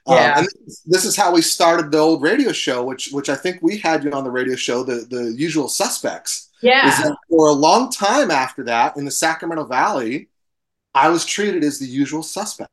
Um, 0.07 0.17
yeah. 0.17 0.33
Um, 0.33 0.39
and 0.39 0.49
this 0.85 1.05
is 1.05 1.17
how 1.17 1.33
we 1.33 1.41
started 1.41 1.91
the 1.91 1.99
old 1.99 2.23
radio 2.23 2.53
show, 2.53 2.85
which 2.85 3.09
which 3.13 3.31
I 3.31 3.37
think 3.37 3.63
we 3.63 3.79
had 3.79 4.05
you 4.05 4.13
on 4.13 4.25
the 4.25 4.31
radio 4.31 4.57
show, 4.57 4.83
the 4.85 5.07
the 5.09 5.33
usual 5.33 5.69
suspects. 5.69 6.51
Yeah. 6.65 7.15
for 7.29 7.49
a 7.49 7.53
long 7.53 7.91
time 7.91 8.31
after 8.31 8.65
that, 8.65 8.97
in 8.97 9.05
the 9.05 9.11
Sacramento 9.11 9.65
Valley, 9.65 10.29
I 10.95 11.09
was 11.09 11.25
treated 11.25 11.63
as 11.65 11.79
the 11.79 11.87
usual 11.87 12.23
suspect. 12.23 12.71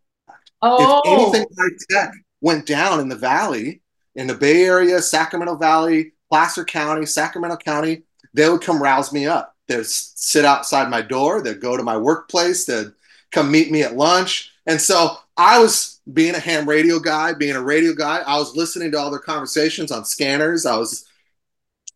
Oh. 0.61 1.01
If 1.03 1.33
anything 1.33 1.47
high 1.57 1.75
tech 1.89 2.13
went 2.39 2.65
down 2.65 2.99
in 2.99 3.09
the 3.09 3.15
valley, 3.15 3.81
in 4.15 4.27
the 4.27 4.35
Bay 4.35 4.63
Area, 4.63 5.01
Sacramento 5.01 5.55
Valley, 5.55 6.13
Placer 6.29 6.63
County, 6.63 7.05
Sacramento 7.05 7.57
County, 7.57 8.03
they 8.33 8.49
would 8.49 8.61
come 8.61 8.81
rouse 8.81 9.11
me 9.11 9.25
up. 9.27 9.55
They'd 9.67 9.85
sit 9.85 10.45
outside 10.45 10.89
my 10.89 11.01
door. 11.01 11.41
They'd 11.41 11.61
go 11.61 11.77
to 11.77 11.83
my 11.83 11.97
workplace. 11.97 12.65
They'd 12.65 12.91
come 13.31 13.51
meet 13.51 13.71
me 13.71 13.83
at 13.83 13.95
lunch. 13.95 14.51
And 14.67 14.79
so 14.79 15.17
I 15.37 15.59
was 15.59 15.99
being 16.13 16.35
a 16.35 16.39
ham 16.39 16.67
radio 16.67 16.99
guy, 16.99 17.33
being 17.33 17.55
a 17.55 17.61
radio 17.61 17.93
guy. 17.93 18.19
I 18.19 18.37
was 18.37 18.55
listening 18.55 18.91
to 18.91 18.99
all 18.99 19.11
their 19.11 19.19
conversations 19.19 19.91
on 19.91 20.05
scanners. 20.05 20.65
I 20.65 20.77
was 20.77 21.05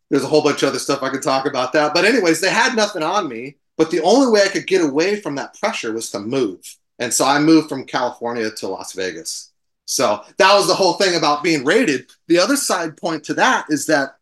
there's 0.10 0.24
a 0.24 0.28
whole 0.28 0.44
bunch 0.44 0.64
of 0.64 0.70
other 0.70 0.80
stuff 0.80 1.04
I 1.04 1.10
could 1.10 1.24
talk 1.24 1.46
about 1.46 1.74
that. 1.74 1.94
But 1.94 2.06
anyways, 2.06 2.42
they 2.42 2.50
had 2.50 2.76
nothing 2.76 3.04
on 3.04 3.28
me. 3.28 3.58
But 3.78 3.92
the 3.92 4.02
only 4.02 4.32
way 4.32 4.42
I 4.44 4.48
could 4.48 4.68
get 4.68 4.84
away 4.84 5.20
from 5.20 5.36
that 5.36 5.60
pressure 5.60 5.92
was 5.92 6.10
to 6.12 6.20
move. 6.20 6.62
And 7.00 7.14
so 7.14 7.26
I 7.26 7.40
moved 7.40 7.68
from 7.68 7.86
California 7.86 8.50
to 8.50 8.68
Las 8.68 8.94
Vegas. 8.94 9.52
So 9.86 10.24
that 10.38 10.56
was 10.56 10.68
the 10.68 10.74
whole 10.74 10.94
thing 10.94 11.16
about 11.16 11.44
being 11.44 11.66
raided. 11.66 12.10
The 12.28 12.40
other 12.40 12.56
side 12.56 12.98
point 12.98 13.24
to 13.26 13.34
that 13.36 13.66
is 13.70 13.86
that 13.88 14.16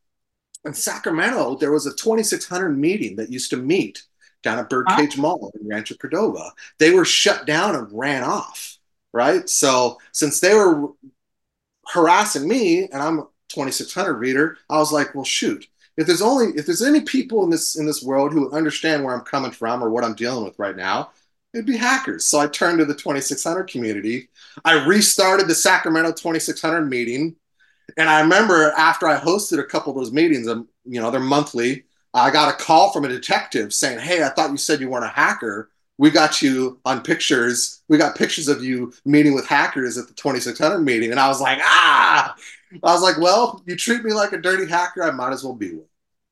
in 0.66 0.74
Sacramento, 0.74 1.58
there 1.58 1.72
was 1.72 1.86
a 1.86 1.96
2600 1.96 2.78
meeting 2.78 3.16
that 3.18 3.32
used 3.32 3.50
to 3.52 3.58
meet 3.58 4.04
down 4.44 4.60
at 4.60 4.70
Birdcage 4.70 5.18
Mall 5.18 5.52
in 5.60 5.68
Rancho 5.68 5.96
Cordova. 5.96 6.52
They 6.80 6.92
were 6.92 7.06
shut 7.06 7.46
down 7.46 7.76
and 7.76 7.88
ran 7.92 8.24
off, 8.24 8.78
right? 9.14 9.48
So 9.50 9.98
since 10.12 10.40
they 10.40 10.54
were 10.54 10.90
harassing 11.88 12.48
me 12.48 12.84
and 12.90 13.02
I'm 13.02 13.20
a 13.20 13.28
2600 13.50 14.14
reader, 14.14 14.58
I 14.70 14.78
was 14.78 14.92
like, 14.92 15.16
well, 15.16 15.24
shoot, 15.24 15.68
if 15.98 16.08
there's 16.08 16.22
only 16.22 16.58
if 16.58 16.66
there's 16.66 16.82
any 16.82 17.02
people 17.02 17.44
in 17.44 17.50
this 17.50 17.78
in 17.78 17.86
this 17.86 18.04
world 18.04 18.34
who 18.34 18.52
understand 18.52 19.04
where 19.04 19.14
I'm 19.14 19.26
coming 19.26 19.52
from 19.52 19.84
or 19.84 19.90
what 19.90 20.04
I'm 20.04 20.16
dealing 20.16 20.44
with 20.44 20.58
right 20.58 20.76
now, 20.76 21.12
it'd 21.54 21.66
be 21.66 21.78
hackers. 21.78 22.26
So 22.26 22.40
I 22.40 22.48
turned 22.48 22.80
to 22.80 22.86
the 22.86 22.96
2600 22.96 23.66
community. 23.66 24.30
I 24.66 24.86
restarted 24.86 25.48
the 25.48 25.56
Sacramento 25.56 26.14
2600 26.14 26.82
meeting, 26.82 27.36
and 27.98 28.10
I 28.10 28.22
remember 28.22 28.72
after 28.72 29.08
I 29.08 29.20
hosted 29.20 29.60
a 29.60 29.64
couple 29.64 29.92
of 29.92 29.98
those 29.98 30.12
meetings, 30.12 30.48
um, 30.48 30.68
you 30.86 31.02
know, 31.02 31.12
they're 31.12 31.20
monthly. 31.20 31.84
I 32.14 32.32
got 32.32 32.54
a 32.54 32.64
call 32.64 32.92
from 32.92 33.06
a 33.06 33.10
detective 33.10 33.74
saying, 33.74 34.00
"Hey, 34.00 34.24
I 34.24 34.30
thought 34.30 34.52
you 34.52 34.58
said 34.58 34.82
you 34.82 34.90
weren't 34.90 35.06
a 35.06 35.10
hacker. 35.10 35.70
We 36.00 36.10
got 36.10 36.42
you 36.42 36.80
on 36.86 37.02
pictures. 37.02 37.82
We 37.88 38.00
got 38.00 38.16
pictures 38.16 38.48
of 38.48 38.64
you 38.64 38.94
meeting 39.06 39.36
with 39.36 39.46
hackers 39.46 39.98
at 39.98 40.08
the 40.08 40.14
2600 40.14 40.80
meeting." 40.80 41.12
And 41.12 41.20
I 41.20 41.28
was 41.28 41.42
like, 41.42 41.60
"Ah!" 41.62 42.36
I 42.82 42.94
was 42.94 43.02
like, 43.02 43.18
well, 43.18 43.62
you 43.66 43.76
treat 43.76 44.04
me 44.04 44.14
like 44.14 44.34
a 44.34 44.38
dirty 44.38 44.68
hacker, 44.68 45.04
I 45.04 45.12
might 45.12 45.34
as 45.34 45.44
well 45.44 45.56
be 45.56 45.74
one. 45.74 45.86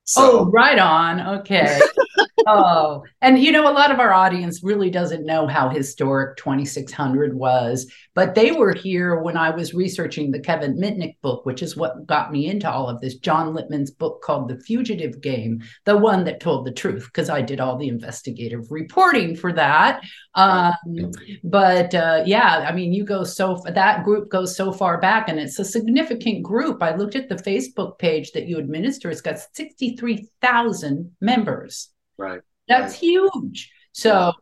So. 0.03 0.39
Oh, 0.39 0.45
right 0.45 0.79
on. 0.79 1.39
Okay. 1.39 1.79
oh, 2.48 3.03
and 3.21 3.39
you 3.39 3.51
know, 3.51 3.69
a 3.69 3.74
lot 3.74 3.91
of 3.91 4.00
our 4.00 4.13
audience 4.13 4.63
really 4.63 4.89
doesn't 4.89 5.25
know 5.25 5.48
how 5.48 5.69
historic 5.69 6.38
2600 6.38 7.36
was, 7.36 7.91
but 8.13 8.36
they 8.36 8.51
were 8.51 8.74
here 8.74 9.21
when 9.21 9.38
I 9.38 9.50
was 9.51 9.74
researching 9.74 10.31
the 10.31 10.39
Kevin 10.39 10.77
Mitnick 10.77 11.15
book, 11.21 11.45
which 11.45 11.62
is 11.62 11.77
what 11.77 12.05
got 12.05 12.31
me 12.31 12.48
into 12.48 12.69
all 12.69 12.89
of 12.89 13.01
this. 13.01 13.15
John 13.15 13.53
Littman's 13.53 13.91
book 13.91 14.21
called 14.21 14.50
The 14.50 14.60
Fugitive 14.60 15.21
Game, 15.21 15.62
the 15.86 15.98
one 15.98 16.24
that 16.25 16.39
told 16.39 16.65
the 16.65 16.71
truth, 16.71 17.05
because 17.05 17.29
I 17.29 17.41
did 17.41 17.60
all 17.60 17.77
the 17.77 17.88
investigative 17.88 18.71
reporting 18.71 19.36
for 19.36 19.53
that. 19.53 20.01
Um, 20.36 21.12
but 21.43 21.93
uh, 21.93 22.24
yeah, 22.25 22.65
I 22.67 22.74
mean, 22.74 22.93
you 22.93 23.03
go 23.03 23.24
so 23.24 23.62
that 23.65 24.03
group 24.03 24.29
goes 24.29 24.55
so 24.55 24.71
far 24.71 25.00
back, 25.00 25.29
and 25.29 25.39
it's 25.39 25.60
a 25.60 25.65
significant 25.65 26.43
group. 26.43 26.81
I 26.81 26.95
looked 26.95 27.15
at 27.15 27.29
the 27.29 27.36
Facebook 27.36 28.00
page 28.00 28.31
that 28.31 28.48
you 28.48 28.57
administer; 28.57 29.10
it's 29.10 29.21
got 29.21 29.39
sixty-three 29.53 30.29
thousand 30.41 31.12
members. 31.21 31.89
Right. 32.22 32.42
That's 32.68 32.94
right. 32.94 33.00
huge. 33.01 33.72
So 33.94 34.34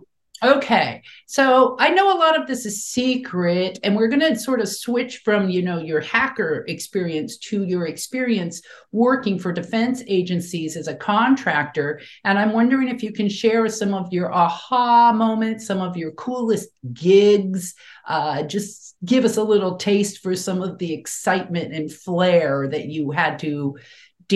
Okay. 0.41 1.01
So 1.25 1.75
I 1.79 1.89
know 1.89 2.15
a 2.15 2.17
lot 2.17 2.39
of 2.39 2.47
this 2.47 2.65
is 2.65 2.85
secret, 2.85 3.77
and 3.83 3.95
we're 3.95 4.07
going 4.07 4.21
to 4.21 4.39
sort 4.39 4.61
of 4.61 4.69
switch 4.69 5.17
from, 5.17 5.49
you 5.49 5.61
know, 5.61 5.79
your 5.79 5.99
hacker 5.99 6.63
experience 6.69 7.37
to 7.39 7.65
your 7.65 7.87
experience 7.87 8.61
working 8.93 9.37
for 9.37 9.51
defense 9.51 10.01
agencies 10.07 10.77
as 10.77 10.87
a 10.87 10.95
contractor. 10.95 11.99
And 12.23 12.39
I'm 12.39 12.53
wondering 12.53 12.87
if 12.87 13.03
you 13.03 13.11
can 13.11 13.27
share 13.27 13.67
some 13.67 13.93
of 13.93 14.13
your 14.13 14.33
aha 14.33 15.11
moments, 15.11 15.67
some 15.67 15.81
of 15.81 15.97
your 15.97 16.11
coolest 16.11 16.69
gigs. 16.93 17.75
Uh, 18.07 18.43
just 18.43 18.95
give 19.03 19.25
us 19.25 19.35
a 19.35 19.43
little 19.43 19.75
taste 19.75 20.19
for 20.19 20.35
some 20.35 20.61
of 20.61 20.77
the 20.77 20.93
excitement 20.93 21.73
and 21.73 21.91
flair 21.91 22.67
that 22.69 22.85
you 22.85 23.11
had 23.11 23.39
to 23.39 23.77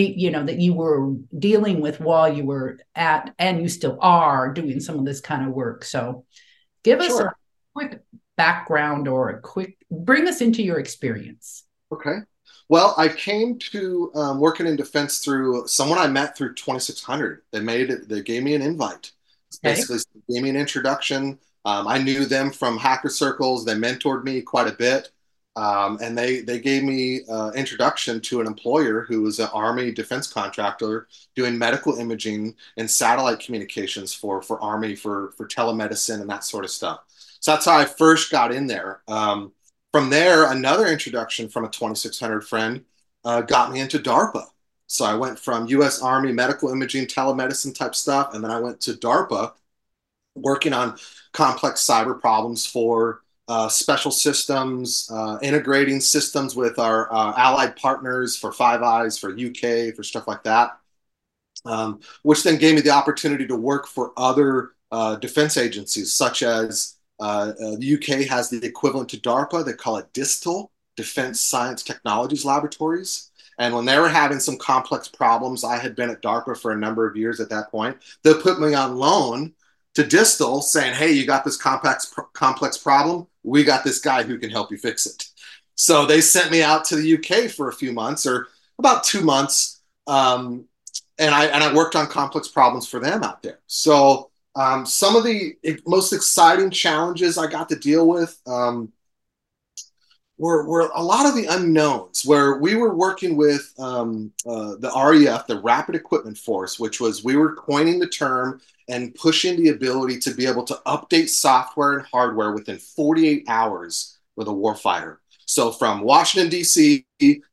you 0.02 0.30
know 0.30 0.44
that 0.44 0.60
you 0.60 0.74
were 0.74 1.14
dealing 1.38 1.80
with 1.80 2.00
while 2.00 2.32
you 2.32 2.44
were 2.44 2.78
at 2.94 3.34
and 3.38 3.60
you 3.60 3.68
still 3.68 3.98
are 4.00 4.52
doing 4.52 4.80
some 4.80 4.98
of 4.98 5.04
this 5.04 5.20
kind 5.20 5.46
of 5.46 5.54
work. 5.54 5.84
So 5.84 6.24
give 6.82 7.00
us 7.00 7.18
a 7.18 7.32
quick 7.74 8.02
background 8.36 9.08
or 9.08 9.30
a 9.30 9.40
quick 9.40 9.76
bring 9.90 10.26
us 10.28 10.40
into 10.40 10.62
your 10.62 10.78
experience. 10.78 11.64
Okay. 11.92 12.18
Well 12.68 12.94
i 12.96 13.08
came 13.08 13.58
to 13.58 14.10
um, 14.14 14.40
working 14.40 14.66
in 14.66 14.76
defense 14.76 15.18
through 15.18 15.66
someone 15.66 15.98
i 15.98 16.06
met 16.06 16.36
through 16.36 16.54
2600 16.54 17.42
they 17.50 17.60
made 17.60 17.90
it 17.90 18.08
they 18.08 18.22
gave 18.22 18.42
me 18.42 18.54
an 18.54 18.62
invite. 18.62 19.12
Okay. 19.64 19.74
basically 19.74 19.98
gave 20.28 20.42
me 20.42 20.50
an 20.50 20.56
introduction. 20.56 21.38
Um, 21.64 21.86
i 21.86 21.98
knew 21.98 22.24
them 22.26 22.50
from 22.50 22.78
hacker 22.78 23.10
circles. 23.10 23.64
They 23.64 23.74
mentored 23.74 24.24
me 24.24 24.40
quite 24.40 24.68
a 24.68 24.72
bit 24.72 25.10
um, 25.56 25.98
and 26.02 26.18
they 26.18 26.40
they 26.40 26.58
gave 26.58 26.82
me 26.82 27.20
uh, 27.30 27.52
introduction 27.54 28.20
to 28.22 28.40
an 28.40 28.46
employer 28.46 29.02
who 29.02 29.22
was 29.22 29.38
an 29.38 29.48
army 29.52 29.92
defense 29.92 30.26
contractor 30.26 31.06
doing 31.36 31.56
medical 31.56 31.96
imaging 31.98 32.54
and 32.76 32.90
satellite 32.90 33.38
communications 33.40 34.12
for 34.12 34.42
for 34.42 34.60
army 34.60 34.96
for 34.96 35.32
for 35.36 35.46
telemedicine 35.46 36.20
and 36.20 36.30
that 36.30 36.44
sort 36.44 36.64
of 36.64 36.70
stuff. 36.70 37.00
So 37.40 37.52
that's 37.52 37.66
how 37.66 37.78
i 37.78 37.84
first 37.84 38.30
got 38.32 38.52
in 38.52 38.66
there. 38.66 39.02
Um, 39.06 39.52
from 39.92 40.10
there 40.10 40.50
another 40.50 40.86
introduction 40.88 41.48
from 41.48 41.64
a 41.64 41.68
2600 41.68 42.40
friend 42.42 42.84
uh, 43.24 43.42
got 43.42 43.72
me 43.72 43.80
into 43.80 43.98
darpa. 43.98 44.46
So 44.86 45.04
i 45.04 45.14
went 45.14 45.38
from 45.38 45.66
us 45.68 46.02
army 46.02 46.32
medical 46.32 46.70
imaging 46.70 47.06
telemedicine 47.06 47.74
type 47.74 47.94
stuff 47.94 48.34
and 48.34 48.42
then 48.42 48.50
i 48.50 48.58
went 48.60 48.80
to 48.82 48.94
darpa 48.94 49.52
working 50.34 50.72
on 50.72 50.96
complex 51.32 51.86
cyber 51.86 52.20
problems 52.20 52.66
for 52.66 53.23
uh, 53.48 53.68
special 53.68 54.10
systems, 54.10 55.10
uh, 55.12 55.38
integrating 55.42 56.00
systems 56.00 56.56
with 56.56 56.78
our 56.78 57.12
uh, 57.12 57.34
allied 57.36 57.76
partners 57.76 58.36
for 58.36 58.52
Five 58.52 58.82
Eyes, 58.82 59.18
for 59.18 59.30
UK, 59.30 59.94
for 59.94 60.02
stuff 60.02 60.26
like 60.26 60.42
that, 60.44 60.78
um, 61.64 62.00
which 62.22 62.42
then 62.42 62.58
gave 62.58 62.74
me 62.74 62.80
the 62.80 62.90
opportunity 62.90 63.46
to 63.46 63.56
work 63.56 63.86
for 63.86 64.12
other 64.16 64.70
uh, 64.90 65.16
defense 65.16 65.56
agencies, 65.56 66.12
such 66.12 66.42
as 66.42 66.96
uh, 67.20 67.52
uh, 67.60 67.76
the 67.76 67.94
UK 67.94 68.26
has 68.28 68.48
the 68.48 68.64
equivalent 68.64 69.08
to 69.10 69.18
DARPA. 69.18 69.64
They 69.64 69.72
call 69.72 69.96
it 69.98 70.12
DSTL, 70.12 70.68
Defense 70.96 71.40
Science 71.40 71.82
Technologies 71.82 72.44
Laboratories. 72.44 73.30
And 73.58 73.74
when 73.74 73.84
they 73.84 73.98
were 73.98 74.08
having 74.08 74.40
some 74.40 74.56
complex 74.58 75.08
problems, 75.08 75.64
I 75.64 75.76
had 75.78 75.94
been 75.94 76.10
at 76.10 76.22
DARPA 76.22 76.60
for 76.60 76.72
a 76.72 76.76
number 76.76 77.06
of 77.06 77.16
years 77.16 77.40
at 77.40 77.50
that 77.50 77.70
point. 77.70 77.96
They 78.22 78.34
put 78.34 78.60
me 78.60 78.74
on 78.74 78.96
loan 78.96 79.52
to 79.94 80.02
DSTL 80.02 80.62
saying, 80.62 80.94
hey, 80.94 81.12
you 81.12 81.24
got 81.24 81.44
this 81.44 81.56
complex, 81.56 82.12
complex 82.32 82.76
problem. 82.76 83.28
We 83.44 83.62
got 83.62 83.84
this 83.84 84.00
guy 84.00 84.22
who 84.22 84.38
can 84.38 84.50
help 84.50 84.70
you 84.70 84.78
fix 84.78 85.06
it. 85.06 85.24
So 85.76 86.06
they 86.06 86.20
sent 86.20 86.50
me 86.50 86.62
out 86.62 86.84
to 86.86 86.96
the 86.96 87.18
UK 87.18 87.50
for 87.50 87.68
a 87.68 87.72
few 87.72 87.92
months 87.92 88.26
or 88.26 88.48
about 88.78 89.04
two 89.04 89.20
months. 89.20 89.82
Um, 90.06 90.66
and 91.18 91.34
I, 91.34 91.46
and 91.46 91.62
I 91.62 91.72
worked 91.74 91.96
on 91.96 92.06
complex 92.06 92.48
problems 92.48 92.88
for 92.88 93.00
them 93.00 93.22
out 93.22 93.42
there. 93.42 93.60
So 93.66 94.30
um, 94.56 94.86
some 94.86 95.16
of 95.16 95.24
the 95.24 95.56
most 95.86 96.12
exciting 96.12 96.70
challenges 96.70 97.38
I 97.38 97.46
got 97.46 97.68
to 97.70 97.76
deal 97.76 98.06
with 98.06 98.38
um, 98.46 98.92
were, 100.38 100.66
were 100.66 100.90
a 100.94 101.02
lot 101.02 101.26
of 101.26 101.34
the 101.34 101.46
unknowns 101.46 102.24
where 102.24 102.58
we 102.58 102.74
were 102.74 102.94
working 102.94 103.36
with 103.36 103.72
um, 103.78 104.32
uh, 104.46 104.74
the 104.78 104.90
REF, 104.90 105.46
the 105.46 105.60
Rapid 105.60 105.94
Equipment 105.94 106.36
Force, 106.36 106.78
which 106.78 107.00
was 107.00 107.24
we 107.24 107.36
were 107.36 107.54
coining 107.54 107.98
the 107.98 108.08
term 108.08 108.60
and 108.88 109.14
pushing 109.14 109.56
the 109.56 109.70
ability 109.70 110.18
to 110.20 110.34
be 110.34 110.46
able 110.46 110.64
to 110.64 110.80
update 110.86 111.28
software 111.28 111.98
and 111.98 112.06
hardware 112.06 112.52
within 112.52 112.78
48 112.78 113.44
hours 113.48 114.18
with 114.36 114.48
a 114.48 114.52
warfighter. 114.52 115.18
So 115.46 115.70
from 115.70 116.00
Washington, 116.00 116.50
D.C., 116.50 117.04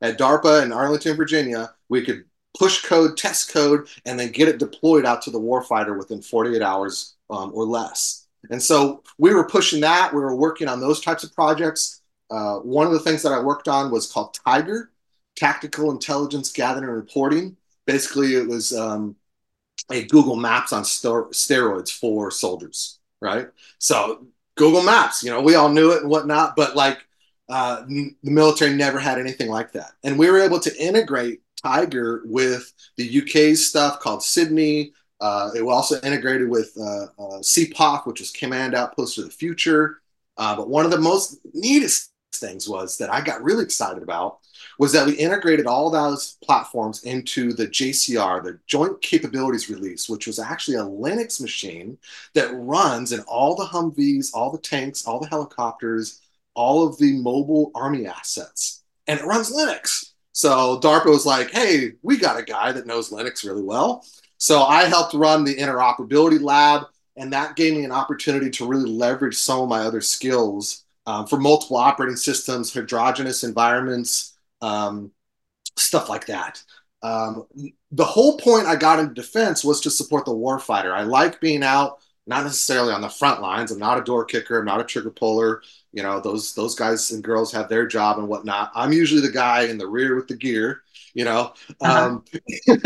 at 0.02 0.18
DARPA 0.18 0.64
in 0.64 0.72
Arlington, 0.72 1.16
Virginia, 1.16 1.74
we 1.90 2.04
could 2.04 2.26
push 2.58 2.84
code, 2.84 3.18
test 3.18 3.54
code, 3.54 3.88
and 4.06 4.20
then 4.20 4.32
get 4.32 4.48
it 4.48 4.60
deployed 4.60 5.06
out 5.06 5.22
to 5.24 5.32
the 5.32 5.40
warfighter 5.40 5.98
within 5.98 6.22
48 6.22 6.62
hours 6.62 7.16
um, 7.30 7.52
or 7.54 7.66
less. 7.66 8.28
And 8.50 8.62
so 8.62 9.04
we 9.18 9.34
were 9.34 9.48
pushing 9.48 9.82
that. 9.82 10.14
We 10.14 10.22
were 10.22 10.36
working 10.36 10.68
on 10.68 10.80
those 10.80 11.02
types 11.02 11.24
of 11.24 11.34
projects. 11.34 12.01
Uh, 12.32 12.60
one 12.60 12.88
of 12.88 12.94
the 12.94 13.00
things 13.00 13.22
that 13.24 13.34
I 13.34 13.40
worked 13.40 13.68
on 13.68 13.92
was 13.92 14.12
called 14.12 14.38
Tiger, 14.46 14.92
Tactical 15.36 15.92
Intelligence 15.92 16.52
Gathering 16.52 16.86
and 16.86 16.94
Reporting. 16.94 17.58
Basically, 17.86 18.36
it 18.36 18.48
was 18.48 18.74
um, 18.74 19.16
a 19.92 20.06
Google 20.06 20.38
Maps 20.38 20.72
on 20.72 20.84
steroids 20.84 21.92
for 21.92 22.32
soldiers, 22.32 23.00
right? 23.22 23.50
So 23.80 24.28
Google 24.56 24.84
Maps, 24.84 25.24
you 25.24 25.30
know, 25.30 25.42
we 25.42 25.56
all 25.56 25.70
knew 25.70 25.92
it 25.92 26.02
and 26.02 26.10
whatnot, 26.10 26.56
but 26.56 26.76
like 26.76 27.06
uh, 27.50 27.84
the 27.88 28.16
military 28.24 28.74
never 28.74 29.00
had 29.00 29.20
anything 29.20 29.50
like 29.50 29.74
that. 29.74 29.92
And 30.04 30.18
we 30.18 30.30
were 30.30 30.40
able 30.40 30.60
to 30.62 30.76
integrate 30.82 31.42
Tiger 31.62 32.22
with 32.26 32.72
the 32.98 33.22
UK 33.22 33.58
stuff 33.58 34.00
called 34.00 34.24
Sydney. 34.24 34.94
Uh, 35.20 35.52
it 35.56 35.64
was 35.64 35.74
also 35.74 36.08
integrated 36.08 36.50
with 36.50 36.76
uh, 36.80 37.04
uh, 37.20 37.40
CPOF, 37.40 38.08
which 38.08 38.22
is 38.22 38.32
Command 38.32 38.74
Outpost 38.74 39.18
of 39.18 39.26
the 39.26 39.32
Future. 39.32 40.02
Uh, 40.38 40.56
but 40.56 40.70
one 40.70 40.86
of 40.86 40.92
the 40.92 40.98
most 40.98 41.40
neatest 41.54 42.11
things 42.36 42.68
was 42.68 42.98
that 42.98 43.12
I 43.12 43.22
got 43.22 43.44
really 43.44 43.64
excited 43.64 44.04
about 44.04 44.40
was 44.80 44.92
that 44.94 45.06
we 45.06 45.14
integrated 45.14 45.68
all 45.68 45.90
those 45.90 46.38
platforms 46.44 47.04
into 47.04 47.54
the 47.54 47.68
JCR, 47.68 48.44
the 48.44 48.60
Joint 48.68 49.02
Capabilities 49.02 49.70
Release, 49.70 50.10
which 50.10 50.28
was 50.28 50.40
actually 50.40 50.78
a 50.78 50.84
Linux 50.84 51.42
machine 51.42 51.98
that 52.34 52.54
runs 52.54 53.12
in 53.12 53.20
all 53.22 53.56
the 53.56 53.66
Humvees, 53.66 54.32
all 54.34 54.52
the 54.52 54.58
tanks, 54.58 55.06
all 55.06 55.20
the 55.20 55.28
helicopters, 55.28 56.22
all 56.54 56.88
of 56.88 56.98
the 56.98 57.14
mobile 57.22 57.72
army 57.76 58.08
assets, 58.08 58.84
and 59.08 59.20
it 59.20 59.26
runs 59.26 59.52
Linux. 59.52 60.12
So 60.34 60.80
DARPA 60.80 61.08
was 61.08 61.26
like, 61.26 61.52
hey, 61.52 61.94
we 62.02 62.18
got 62.18 62.40
a 62.40 62.44
guy 62.44 62.72
that 62.72 62.88
knows 62.88 63.10
Linux 63.10 63.46
really 63.46 63.64
well. 63.64 64.06
So 64.38 64.64
I 64.64 64.86
helped 64.86 65.14
run 65.14 65.44
the 65.44 65.56
interoperability 65.56 66.42
lab, 66.42 66.86
and 67.16 67.32
that 67.34 67.56
gave 67.56 67.76
me 67.76 67.84
an 67.84 67.92
opportunity 67.92 68.50
to 68.52 68.68
really 68.68 68.90
leverage 68.90 69.36
some 69.36 69.60
of 69.60 69.70
my 69.70 69.82
other 69.82 70.02
skills 70.02 70.86
um, 71.12 71.28
for 71.28 71.38
multiple 71.38 71.76
operating 71.76 72.16
systems, 72.16 72.74
heterogeneous 72.74 73.44
environments, 73.44 74.38
um, 74.62 75.12
stuff 75.78 76.08
like 76.08 76.26
that. 76.28 76.64
Um, 77.04 77.48
the 77.92 78.06
whole 78.06 78.38
point 78.38 78.66
I 78.66 78.78
got 78.78 79.00
into 79.00 79.14
defense 79.14 79.64
was 79.64 79.82
to 79.82 79.92
support 79.92 80.24
the 80.24 80.32
warfighter. 80.32 80.94
I 80.94 81.04
like 81.04 81.42
being 81.42 81.64
out, 81.64 82.00
not 82.28 82.46
necessarily 82.46 82.94
on 82.94 83.02
the 83.02 83.10
front 83.10 83.42
lines. 83.42 83.72
I'm 83.72 83.80
not 83.80 83.98
a 83.98 84.04
door 84.04 84.24
kicker. 84.24 84.60
I'm 84.60 84.66
not 84.66 84.80
a 84.80 84.86
trigger 84.86 85.10
puller. 85.10 85.62
You 85.92 86.02
know, 86.02 86.22
those 86.22 86.54
those 86.56 86.76
guys 86.76 87.12
and 87.12 87.22
girls 87.22 87.52
have 87.52 87.68
their 87.68 87.86
job 87.86 88.18
and 88.18 88.30
whatnot. 88.30 88.72
I'm 88.74 88.94
usually 88.94 89.22
the 89.22 89.32
guy 89.32 89.64
in 89.64 89.78
the 89.78 89.88
rear 89.88 90.16
with 90.16 90.30
the 90.30 90.38
gear. 90.38 90.84
You 91.14 91.26
know, 91.26 91.52
uh-huh. 91.82 92.06
um, 92.06 92.24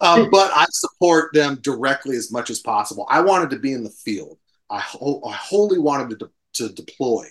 um, 0.00 0.30
but 0.30 0.50
I 0.54 0.64
support 0.70 1.34
them 1.34 1.56
directly 1.56 2.16
as 2.16 2.32
much 2.32 2.48
as 2.48 2.60
possible. 2.60 3.06
I 3.10 3.20
wanted 3.20 3.50
to 3.50 3.58
be 3.58 3.74
in 3.74 3.84
the 3.84 3.90
field. 3.90 4.38
I, 4.70 4.80
ho- 4.80 5.20
I 5.28 5.34
wholly 5.34 5.78
wanted 5.78 6.08
to, 6.10 6.16
de- 6.24 6.32
to 6.54 6.72
deploy. 6.72 7.26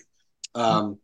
Um, 0.54 0.98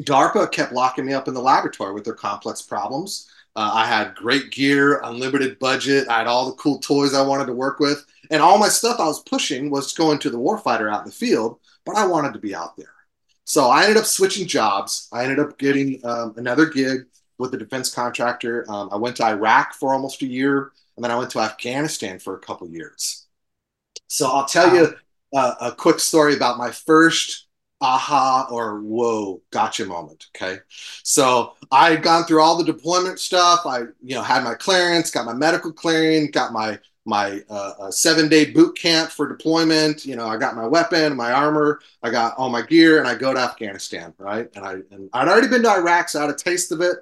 DARPA 0.00 0.50
kept 0.52 0.72
locking 0.72 1.06
me 1.06 1.12
up 1.12 1.28
in 1.28 1.34
the 1.34 1.40
laboratory 1.40 1.92
with 1.92 2.04
their 2.04 2.14
complex 2.14 2.62
problems. 2.62 3.28
Uh, 3.56 3.70
I 3.74 3.86
had 3.86 4.14
great 4.14 4.50
gear, 4.50 5.00
unlimited 5.02 5.58
budget. 5.58 6.08
I 6.08 6.18
had 6.18 6.26
all 6.26 6.46
the 6.46 6.56
cool 6.56 6.78
toys 6.78 7.14
I 7.14 7.26
wanted 7.26 7.46
to 7.46 7.52
work 7.52 7.80
with. 7.80 8.04
And 8.30 8.40
all 8.40 8.58
my 8.58 8.68
stuff 8.68 9.00
I 9.00 9.06
was 9.06 9.22
pushing 9.22 9.70
was 9.70 9.92
going 9.92 10.18
to 10.20 10.30
the 10.30 10.38
warfighter 10.38 10.92
out 10.92 11.00
in 11.00 11.06
the 11.06 11.14
field, 11.14 11.58
but 11.84 11.96
I 11.96 12.06
wanted 12.06 12.32
to 12.34 12.38
be 12.38 12.54
out 12.54 12.76
there. 12.76 12.94
So 13.44 13.68
I 13.68 13.82
ended 13.82 13.96
up 13.96 14.04
switching 14.04 14.46
jobs. 14.46 15.08
I 15.12 15.24
ended 15.24 15.40
up 15.40 15.58
getting 15.58 16.00
um, 16.04 16.34
another 16.36 16.66
gig 16.66 17.06
with 17.38 17.52
a 17.54 17.56
defense 17.56 17.92
contractor. 17.92 18.64
Um, 18.70 18.90
I 18.92 18.96
went 18.96 19.16
to 19.16 19.24
Iraq 19.24 19.74
for 19.74 19.92
almost 19.92 20.22
a 20.22 20.26
year, 20.26 20.70
and 20.94 21.02
then 21.02 21.10
I 21.10 21.16
went 21.16 21.30
to 21.32 21.40
Afghanistan 21.40 22.20
for 22.20 22.36
a 22.36 22.38
couple 22.38 22.68
years. 22.68 23.26
So 24.06 24.30
I'll 24.30 24.46
tell 24.46 24.72
you 24.72 24.94
uh, 25.34 25.54
a 25.60 25.72
quick 25.72 25.98
story 25.98 26.36
about 26.36 26.58
my 26.58 26.70
first 26.70 27.46
aha 27.80 28.46
or 28.50 28.80
whoa 28.80 29.40
gotcha 29.50 29.84
moment 29.86 30.26
okay? 30.34 30.58
So 31.02 31.54
i 31.72 31.90
had 31.90 32.02
gone 32.02 32.24
through 32.24 32.42
all 32.42 32.58
the 32.58 32.64
deployment 32.64 33.18
stuff. 33.18 33.60
I 33.66 33.80
you 34.02 34.14
know 34.14 34.22
had 34.22 34.44
my 34.44 34.54
clearance 34.54 35.10
got 35.10 35.24
my 35.26 35.34
medical 35.34 35.72
clearing 35.72 36.30
got 36.30 36.52
my 36.52 36.78
my 37.06 37.40
uh, 37.48 37.72
uh, 37.80 37.90
seven 37.90 38.28
day 38.28 38.50
boot 38.50 38.76
camp 38.76 39.10
for 39.10 39.26
deployment. 39.28 40.04
You 40.04 40.16
know 40.16 40.26
i 40.26 40.36
got 40.36 40.56
my 40.56 40.66
weapon 40.66 41.16
my 41.16 41.32
armor 41.32 41.80
i 42.02 42.10
got 42.10 42.36
all 42.36 42.50
my 42.50 42.62
gear 42.62 42.98
and 42.98 43.08
i 43.08 43.14
go 43.14 43.32
to 43.32 43.40
afghanistan 43.40 44.12
right? 44.18 44.50
And 44.54 44.64
i 44.64 44.72
and 44.90 45.08
i'd 45.12 45.28
already 45.28 45.48
been 45.48 45.62
to 45.62 45.70
iraq 45.70 46.08
so 46.08 46.18
i 46.18 46.22
had 46.22 46.30
a 46.30 46.36
taste 46.36 46.72
of 46.72 46.80
it. 46.80 46.98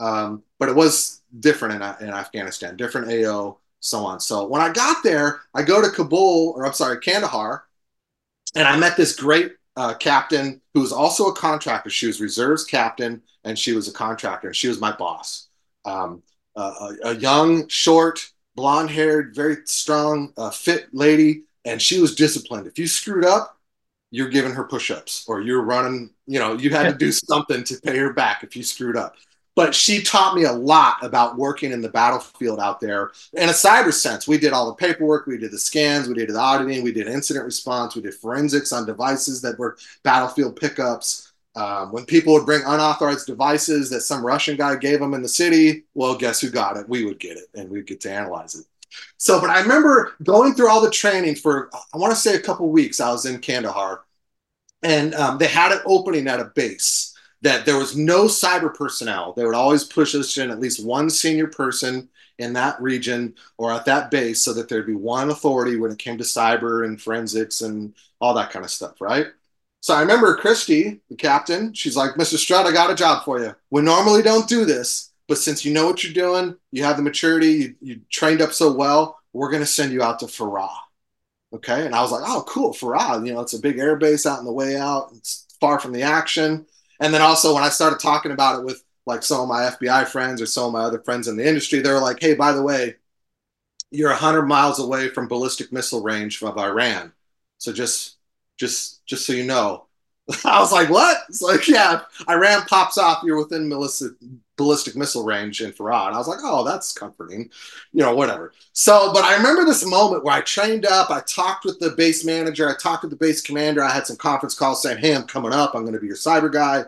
Um, 0.00 0.42
but 0.58 0.68
it 0.68 0.74
was 0.74 1.22
different 1.38 1.74
in, 1.74 2.08
in 2.08 2.14
afghanistan 2.14 2.76
different 2.76 3.10
ao 3.12 3.58
so 3.80 3.98
on. 4.06 4.20
So 4.20 4.46
when 4.46 4.62
i 4.62 4.70
got 4.72 5.02
there 5.02 5.42
i 5.54 5.62
go 5.62 5.82
to 5.82 5.90
kabul 5.90 6.54
or 6.56 6.64
i'm 6.66 6.72
sorry 6.72 6.98
kandahar 6.98 7.64
and 8.54 8.66
i 8.66 8.76
met 8.78 8.96
this 8.96 9.14
great 9.14 9.52
uh, 9.76 9.94
captain 9.94 10.60
who 10.72 10.80
was 10.80 10.92
also 10.92 11.28
a 11.28 11.34
contractor. 11.34 11.90
She 11.90 12.06
was 12.06 12.20
reserves 12.20 12.64
captain 12.64 13.22
and 13.44 13.58
she 13.58 13.72
was 13.72 13.88
a 13.88 13.92
contractor. 13.92 14.48
And 14.48 14.56
she 14.56 14.68
was 14.68 14.80
my 14.80 14.92
boss. 14.92 15.48
Um, 15.84 16.22
uh, 16.56 16.94
a, 17.04 17.08
a, 17.08 17.14
young, 17.16 17.68
short, 17.68 18.30
blonde 18.54 18.90
haired, 18.90 19.34
very 19.34 19.58
strong, 19.64 20.32
uh, 20.36 20.50
fit 20.50 20.86
lady. 20.92 21.44
And 21.64 21.80
she 21.80 22.00
was 22.00 22.14
disciplined. 22.14 22.66
If 22.66 22.78
you 22.78 22.86
screwed 22.86 23.24
up, 23.24 23.58
you're 24.10 24.28
giving 24.28 24.52
her 24.52 24.64
push 24.64 24.90
ups 24.90 25.24
or 25.26 25.40
you're 25.40 25.62
running, 25.62 26.10
you 26.26 26.38
know, 26.38 26.54
you 26.54 26.70
had 26.70 26.84
to 26.84 26.96
do 26.96 27.10
something 27.10 27.64
to 27.64 27.80
pay 27.80 27.96
her 27.96 28.12
back 28.12 28.44
if 28.44 28.54
you 28.54 28.62
screwed 28.62 28.96
up 28.96 29.16
but 29.54 29.74
she 29.74 30.02
taught 30.02 30.34
me 30.34 30.44
a 30.44 30.52
lot 30.52 30.96
about 31.02 31.36
working 31.36 31.72
in 31.72 31.80
the 31.80 31.88
battlefield 31.88 32.58
out 32.58 32.80
there 32.80 33.12
in 33.34 33.48
a 33.48 33.52
cyber 33.52 33.92
sense. 33.92 34.26
We 34.26 34.38
did 34.38 34.52
all 34.52 34.66
the 34.66 34.74
paperwork, 34.74 35.26
we 35.26 35.38
did 35.38 35.52
the 35.52 35.58
scans, 35.58 36.08
we 36.08 36.14
did 36.14 36.28
the 36.28 36.38
auditing, 36.38 36.82
we 36.82 36.92
did 36.92 37.06
incident 37.06 37.44
response, 37.44 37.94
we 37.94 38.02
did 38.02 38.14
forensics 38.14 38.72
on 38.72 38.86
devices 38.86 39.40
that 39.42 39.58
were 39.58 39.76
battlefield 40.02 40.56
pickups. 40.56 41.32
Um, 41.56 41.92
when 41.92 42.04
people 42.04 42.32
would 42.32 42.46
bring 42.46 42.62
unauthorized 42.62 43.28
devices 43.28 43.88
that 43.90 44.00
some 44.00 44.26
Russian 44.26 44.56
guy 44.56 44.74
gave 44.74 44.98
them 44.98 45.14
in 45.14 45.22
the 45.22 45.28
city, 45.28 45.84
well, 45.94 46.16
guess 46.16 46.40
who 46.40 46.50
got 46.50 46.76
it? 46.76 46.88
We 46.88 47.04
would 47.04 47.20
get 47.20 47.36
it 47.36 47.44
and 47.54 47.70
we'd 47.70 47.86
get 47.86 48.00
to 48.00 48.10
analyze 48.10 48.56
it. 48.56 48.66
So, 49.18 49.40
but 49.40 49.50
I 49.50 49.60
remember 49.60 50.14
going 50.24 50.54
through 50.54 50.68
all 50.68 50.80
the 50.80 50.90
training 50.90 51.36
for, 51.36 51.70
I 51.92 51.98
want 51.98 52.12
to 52.12 52.18
say 52.18 52.34
a 52.34 52.40
couple 52.40 52.68
weeks. 52.70 53.00
I 53.00 53.12
was 53.12 53.24
in 53.26 53.38
Kandahar 53.38 54.02
and 54.82 55.14
um, 55.14 55.38
they 55.38 55.46
had 55.46 55.70
an 55.70 55.80
opening 55.86 56.26
at 56.26 56.40
a 56.40 56.46
base 56.56 57.13
that 57.44 57.66
there 57.66 57.76
was 57.76 57.94
no 57.94 58.24
cyber 58.24 58.74
personnel. 58.74 59.34
They 59.34 59.44
would 59.44 59.54
always 59.54 59.84
push 59.84 60.14
us 60.14 60.36
in 60.38 60.50
at 60.50 60.60
least 60.60 60.84
one 60.84 61.10
senior 61.10 61.46
person 61.46 62.08
in 62.38 62.54
that 62.54 62.80
region 62.80 63.34
or 63.58 63.70
at 63.70 63.84
that 63.84 64.10
base 64.10 64.40
so 64.40 64.54
that 64.54 64.68
there'd 64.68 64.86
be 64.86 64.94
one 64.94 65.30
authority 65.30 65.76
when 65.76 65.92
it 65.92 65.98
came 65.98 66.16
to 66.16 66.24
cyber 66.24 66.86
and 66.86 67.00
forensics 67.00 67.60
and 67.60 67.94
all 68.18 68.32
that 68.32 68.50
kind 68.50 68.64
of 68.64 68.70
stuff, 68.70 68.98
right? 68.98 69.26
So 69.80 69.94
I 69.94 70.00
remember 70.00 70.34
Christy, 70.36 71.02
the 71.10 71.16
captain, 71.16 71.74
she's 71.74 71.96
like, 71.96 72.12
Mr. 72.12 72.38
Strutt, 72.38 72.64
I 72.64 72.72
got 72.72 72.90
a 72.90 72.94
job 72.94 73.26
for 73.26 73.38
you. 73.38 73.54
We 73.70 73.82
normally 73.82 74.22
don't 74.22 74.48
do 74.48 74.64
this, 74.64 75.12
but 75.28 75.36
since 75.36 75.66
you 75.66 75.74
know 75.74 75.86
what 75.86 76.02
you're 76.02 76.14
doing, 76.14 76.56
you 76.72 76.82
have 76.84 76.96
the 76.96 77.02
maturity, 77.02 77.50
you, 77.50 77.74
you 77.82 78.00
trained 78.10 78.40
up 78.40 78.54
so 78.54 78.72
well, 78.72 79.18
we're 79.34 79.50
going 79.50 79.62
to 79.62 79.66
send 79.66 79.92
you 79.92 80.02
out 80.02 80.18
to 80.20 80.26
Farah. 80.26 80.70
Okay. 81.52 81.84
And 81.84 81.94
I 81.94 82.00
was 82.00 82.10
like, 82.10 82.22
oh, 82.24 82.42
cool. 82.48 82.72
Farah, 82.72 83.24
you 83.24 83.34
know, 83.34 83.40
it's 83.40 83.52
a 83.52 83.60
big 83.60 83.78
air 83.78 83.96
base 83.96 84.24
out 84.24 84.38
in 84.38 84.46
the 84.46 84.52
way 84.52 84.76
out. 84.76 85.10
It's 85.14 85.46
far 85.60 85.78
from 85.78 85.92
the 85.92 86.02
action. 86.02 86.64
And 87.00 87.12
then 87.12 87.22
also 87.22 87.54
when 87.54 87.62
I 87.62 87.68
started 87.68 88.00
talking 88.00 88.32
about 88.32 88.60
it 88.60 88.64
with 88.64 88.82
like 89.06 89.22
some 89.22 89.40
of 89.40 89.48
my 89.48 89.64
FBI 89.64 90.04
friends 90.06 90.40
or 90.40 90.46
some 90.46 90.66
of 90.66 90.72
my 90.72 90.82
other 90.82 91.00
friends 91.00 91.28
in 91.28 91.36
the 91.36 91.46
industry, 91.46 91.80
they 91.80 91.92
were 91.92 92.00
like, 92.00 92.20
"Hey, 92.20 92.34
by 92.34 92.52
the 92.52 92.62
way, 92.62 92.96
you're 93.90 94.10
100 94.10 94.44
miles 94.44 94.78
away 94.80 95.08
from 95.10 95.28
ballistic 95.28 95.72
missile 95.72 96.02
range 96.02 96.42
of 96.42 96.58
Iran. 96.58 97.12
So 97.58 97.72
just 97.72 98.16
just 98.58 99.04
just 99.06 99.26
so 99.26 99.32
you 99.32 99.44
know." 99.44 99.83
I 100.44 100.58
was 100.60 100.72
like, 100.72 100.88
"What?" 100.88 101.18
It's 101.28 101.42
like, 101.42 101.68
"Yeah, 101.68 102.02
Iran 102.28 102.62
pops 102.62 102.96
off, 102.98 103.22
you're 103.24 103.38
within 103.38 103.68
ballistic 103.68 104.12
ballistic 104.56 104.96
missile 104.96 105.24
range 105.24 105.60
in 105.60 105.72
Farah." 105.72 106.06
And 106.06 106.14
I 106.14 106.18
was 106.18 106.28
like, 106.28 106.40
"Oh, 106.42 106.64
that's 106.64 106.92
comforting." 106.92 107.50
You 107.92 108.02
know, 108.02 108.14
whatever. 108.14 108.52
So, 108.72 109.12
but 109.12 109.24
I 109.24 109.36
remember 109.36 109.64
this 109.64 109.84
moment 109.84 110.24
where 110.24 110.34
I 110.34 110.40
trained 110.40 110.86
up, 110.86 111.10
I 111.10 111.20
talked 111.20 111.64
with 111.64 111.78
the 111.78 111.90
base 111.90 112.24
manager, 112.24 112.68
I 112.70 112.74
talked 112.76 113.02
with 113.02 113.10
the 113.10 113.16
base 113.16 113.42
commander, 113.42 113.82
I 113.82 113.92
had 113.92 114.06
some 114.06 114.16
conference 114.16 114.54
calls 114.54 114.82
saying, 114.82 114.98
"Hey, 114.98 115.14
I'm 115.14 115.24
coming 115.24 115.52
up. 115.52 115.74
I'm 115.74 115.82
going 115.82 115.94
to 115.94 116.00
be 116.00 116.06
your 116.06 116.16
cyber 116.16 116.52
guy." 116.52 116.84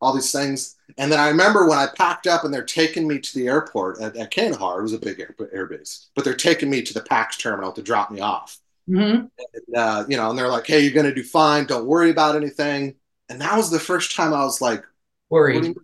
All 0.00 0.12
these 0.14 0.30
things 0.30 0.76
and 0.98 1.10
then 1.10 1.18
I 1.18 1.28
remember 1.28 1.66
when 1.66 1.78
I 1.78 1.86
packed 1.86 2.26
up 2.26 2.44
and 2.44 2.52
they're 2.54 2.64
taking 2.64 3.06
me 3.08 3.18
to 3.18 3.34
the 3.34 3.48
airport 3.48 4.00
at, 4.00 4.16
at 4.16 4.30
Kandahar, 4.30 4.78
it 4.78 4.82
was 4.82 4.92
a 4.92 4.98
big 4.98 5.20
air, 5.20 5.34
air 5.52 5.66
base, 5.66 6.08
but 6.14 6.24
they're 6.24 6.34
taking 6.34 6.70
me 6.70 6.82
to 6.82 6.94
the 6.94 7.02
PAX 7.02 7.36
terminal 7.36 7.72
to 7.72 7.82
drop 7.82 8.10
me 8.10 8.20
off. 8.20 8.58
Mm-hmm. 8.88 9.26
And, 9.54 9.76
uh, 9.76 10.04
you 10.08 10.16
know, 10.16 10.30
and 10.30 10.38
they're 10.38 10.48
like, 10.48 10.66
hey, 10.66 10.80
you're 10.80 10.92
going 10.92 11.06
to 11.06 11.14
do 11.14 11.24
fine. 11.24 11.66
Don't 11.66 11.86
worry 11.86 12.10
about 12.10 12.36
anything. 12.36 12.94
And 13.28 13.40
that 13.40 13.56
was 13.56 13.70
the 13.70 13.80
first 13.80 14.14
time 14.14 14.32
I 14.32 14.44
was 14.44 14.60
like, 14.60 14.84
worried. 15.28 15.74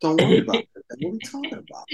Don't 0.00 0.20
worry 0.20 0.38
about 0.38 0.56
it. 0.56 0.68
What 0.74 0.96
are 0.96 1.12
you 1.12 1.18
talking 1.24 1.52
about? 1.52 1.86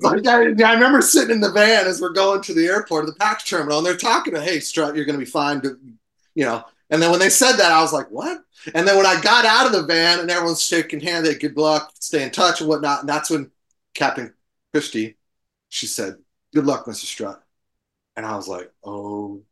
like, 0.00 0.26
I, 0.26 0.70
I, 0.70 0.74
remember 0.74 1.00
sitting 1.00 1.36
in 1.36 1.40
the 1.40 1.50
van 1.50 1.86
as 1.86 2.00
we're 2.00 2.12
going 2.12 2.42
to 2.42 2.54
the 2.54 2.66
airport, 2.66 3.06
the 3.06 3.14
PAX 3.14 3.44
terminal, 3.44 3.78
and 3.78 3.86
they're 3.86 3.96
talking 3.96 4.34
to, 4.34 4.40
hey, 4.40 4.60
Strutt, 4.60 4.94
you're 4.94 5.06
going 5.06 5.18
to 5.18 5.24
be 5.24 5.30
fine. 5.30 5.62
You 6.34 6.44
know, 6.44 6.64
and 6.90 7.02
then 7.02 7.10
when 7.10 7.20
they 7.20 7.30
said 7.30 7.56
that, 7.56 7.72
I 7.72 7.80
was 7.80 7.92
like, 7.92 8.10
what? 8.10 8.38
And 8.74 8.86
then 8.86 8.96
when 8.96 9.06
I 9.06 9.20
got 9.20 9.44
out 9.44 9.66
of 9.66 9.72
the 9.72 9.82
van 9.82 10.20
and 10.20 10.30
everyone's 10.30 10.62
shaking 10.62 11.00
hands, 11.00 11.26
they 11.26 11.34
good 11.34 11.56
luck, 11.56 11.92
stay 11.98 12.22
in 12.22 12.30
touch 12.30 12.60
and 12.60 12.68
whatnot. 12.68 13.00
And 13.00 13.08
that's 13.08 13.30
when 13.30 13.50
Captain 13.94 14.34
Christie, 14.72 15.16
she 15.68 15.86
said, 15.86 16.16
good 16.54 16.66
luck, 16.66 16.84
Mr. 16.86 17.06
Strutt. 17.06 17.42
And 18.16 18.24
I 18.24 18.36
was 18.36 18.48
like, 18.48 18.70
oh, 18.84 19.42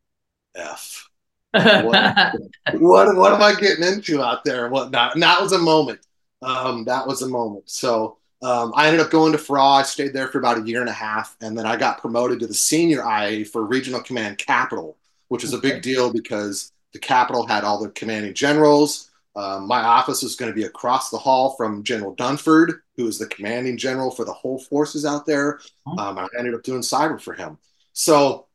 F. 0.54 1.08
what, 1.52 1.84
what, 2.72 3.16
what 3.16 3.32
am 3.32 3.42
I 3.42 3.54
getting 3.58 3.84
into 3.84 4.22
out 4.22 4.44
there 4.44 4.64
and 4.64 4.72
whatnot? 4.72 5.14
And 5.14 5.22
that 5.22 5.40
was 5.40 5.52
a 5.52 5.58
moment. 5.58 6.00
Um, 6.42 6.84
that 6.84 7.06
was 7.06 7.22
a 7.22 7.28
moment. 7.28 7.70
So 7.70 8.18
um, 8.42 8.72
I 8.74 8.86
ended 8.86 9.00
up 9.00 9.10
going 9.10 9.32
to 9.32 9.38
Farah. 9.38 9.80
I 9.80 9.82
stayed 9.82 10.12
there 10.12 10.28
for 10.28 10.38
about 10.38 10.58
a 10.58 10.66
year 10.66 10.80
and 10.80 10.88
a 10.88 10.92
half. 10.92 11.36
And 11.40 11.56
then 11.56 11.66
I 11.66 11.76
got 11.76 12.00
promoted 12.00 12.40
to 12.40 12.46
the 12.46 12.54
senior 12.54 13.02
IA 13.02 13.44
for 13.44 13.64
Regional 13.64 14.02
Command 14.02 14.38
Capital, 14.38 14.96
which 15.28 15.44
is 15.44 15.52
a 15.52 15.58
big 15.58 15.82
deal 15.82 16.12
because 16.12 16.72
the 16.92 16.98
Capital 16.98 17.46
had 17.46 17.64
all 17.64 17.82
the 17.82 17.90
commanding 17.90 18.34
generals. 18.34 19.10
Um, 19.36 19.66
my 19.66 19.80
office 19.80 20.22
was 20.22 20.36
going 20.36 20.50
to 20.50 20.54
be 20.54 20.64
across 20.64 21.10
the 21.10 21.18
hall 21.18 21.54
from 21.56 21.82
General 21.82 22.14
Dunford, 22.14 22.80
who 22.96 23.08
is 23.08 23.18
the 23.18 23.26
commanding 23.26 23.76
general 23.76 24.10
for 24.10 24.24
the 24.24 24.32
whole 24.32 24.58
forces 24.58 25.04
out 25.04 25.26
there. 25.26 25.58
Um, 25.98 26.18
I 26.18 26.28
ended 26.38 26.54
up 26.54 26.62
doing 26.62 26.82
cyber 26.82 27.20
for 27.20 27.32
him. 27.34 27.58
So 27.94 28.46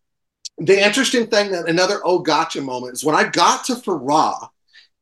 the 0.60 0.86
interesting 0.86 1.28
thing 1.28 1.52
that 1.52 1.67
another 1.67 2.00
oh 2.04 2.19
gotcha 2.19 2.62
moment 2.62 2.93
is 2.93 3.04
when 3.04 3.15
I 3.15 3.26
got 3.30 3.65
to 3.65 3.76
Farah, 3.76 4.50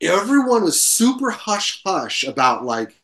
everyone 0.01 0.63
was 0.63 0.81
super 0.81 1.31
hush 1.31 1.81
hush 1.85 2.23
about 2.23 2.63
like 2.63 2.95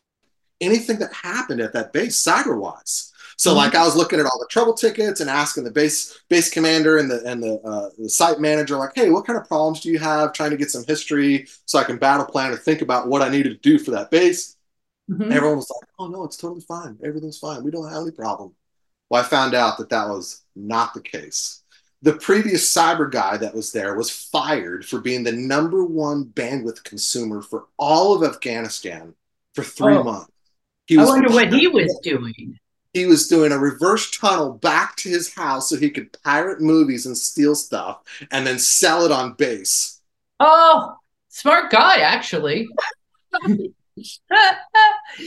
anything 0.60 0.98
that 1.00 1.12
happened 1.12 1.60
at 1.60 1.72
that 1.72 1.92
base 1.92 2.22
cyber 2.22 2.58
wise. 2.58 3.12
So 3.36 3.50
mm-hmm. 3.50 3.58
like 3.58 3.74
I 3.74 3.84
was 3.84 3.96
looking 3.96 4.20
at 4.20 4.26
all 4.26 4.38
the 4.38 4.46
trouble 4.48 4.74
tickets 4.74 5.20
and 5.20 5.28
asking 5.28 5.64
the 5.64 5.70
base 5.70 6.20
base 6.28 6.50
commander 6.50 6.98
and 6.98 7.10
the 7.10 7.22
and 7.26 7.42
the, 7.42 7.60
uh, 7.62 7.90
the 7.98 8.08
site 8.08 8.40
manager 8.40 8.76
like, 8.76 8.92
hey, 8.94 9.10
what 9.10 9.26
kind 9.26 9.38
of 9.38 9.48
problems 9.48 9.80
do 9.80 9.90
you 9.90 9.98
have? 9.98 10.32
Trying 10.32 10.50
to 10.50 10.56
get 10.56 10.70
some 10.70 10.84
history 10.84 11.48
so 11.66 11.78
I 11.78 11.84
can 11.84 11.98
battle 11.98 12.26
plan 12.26 12.52
and 12.52 12.60
think 12.60 12.82
about 12.82 13.08
what 13.08 13.22
I 13.22 13.28
needed 13.28 13.50
to 13.50 13.68
do 13.68 13.78
for 13.78 13.90
that 13.92 14.10
base. 14.10 14.56
Mm-hmm. 15.10 15.32
Everyone 15.32 15.56
was 15.56 15.70
like, 15.70 15.88
oh 15.98 16.06
no, 16.06 16.24
it's 16.24 16.36
totally 16.36 16.60
fine. 16.60 16.98
Everything's 17.04 17.38
fine. 17.38 17.64
We 17.64 17.70
don't 17.70 17.90
have 17.90 18.02
any 18.02 18.12
problem. 18.12 18.54
Well, 19.10 19.22
I 19.22 19.26
found 19.26 19.54
out 19.54 19.78
that 19.78 19.90
that 19.90 20.08
was 20.08 20.42
not 20.56 20.94
the 20.94 21.02
case. 21.02 21.63
The 22.04 22.16
previous 22.16 22.72
cyber 22.72 23.10
guy 23.10 23.36
that 23.38 23.54
was 23.54 23.72
there 23.72 23.96
was 23.96 24.10
fired 24.10 24.84
for 24.84 25.00
being 25.00 25.24
the 25.24 25.32
number 25.32 25.84
one 25.84 26.24
bandwidth 26.26 26.84
consumer 26.84 27.42
for 27.42 27.66
all 27.78 28.14
of 28.14 28.22
Afghanistan 28.22 29.14
for 29.54 29.64
three 29.64 29.96
oh. 29.96 30.04
months. 30.04 30.30
He 30.86 30.98
I 30.98 31.04
wonder 31.04 31.30
what 31.30 31.52
he 31.52 31.66
was 31.66 31.98
doing 32.02 32.58
he 32.94 33.04
was 33.06 33.26
doing 33.26 33.52
a 33.52 33.58
reverse 33.58 34.10
tunnel 34.12 34.52
back 34.52 34.94
to 34.96 35.08
his 35.08 35.34
house 35.34 35.68
so 35.68 35.76
he 35.76 35.90
could 35.90 36.16
pirate 36.22 36.60
movies 36.60 37.06
and 37.06 37.18
steal 37.18 37.56
stuff 37.56 38.02
and 38.30 38.46
then 38.46 38.58
sell 38.58 39.04
it 39.04 39.10
on 39.10 39.34
base. 39.34 40.00
Oh, 40.38 40.94
smart 41.28 41.72
guy, 41.72 41.96
actually. 41.98 42.68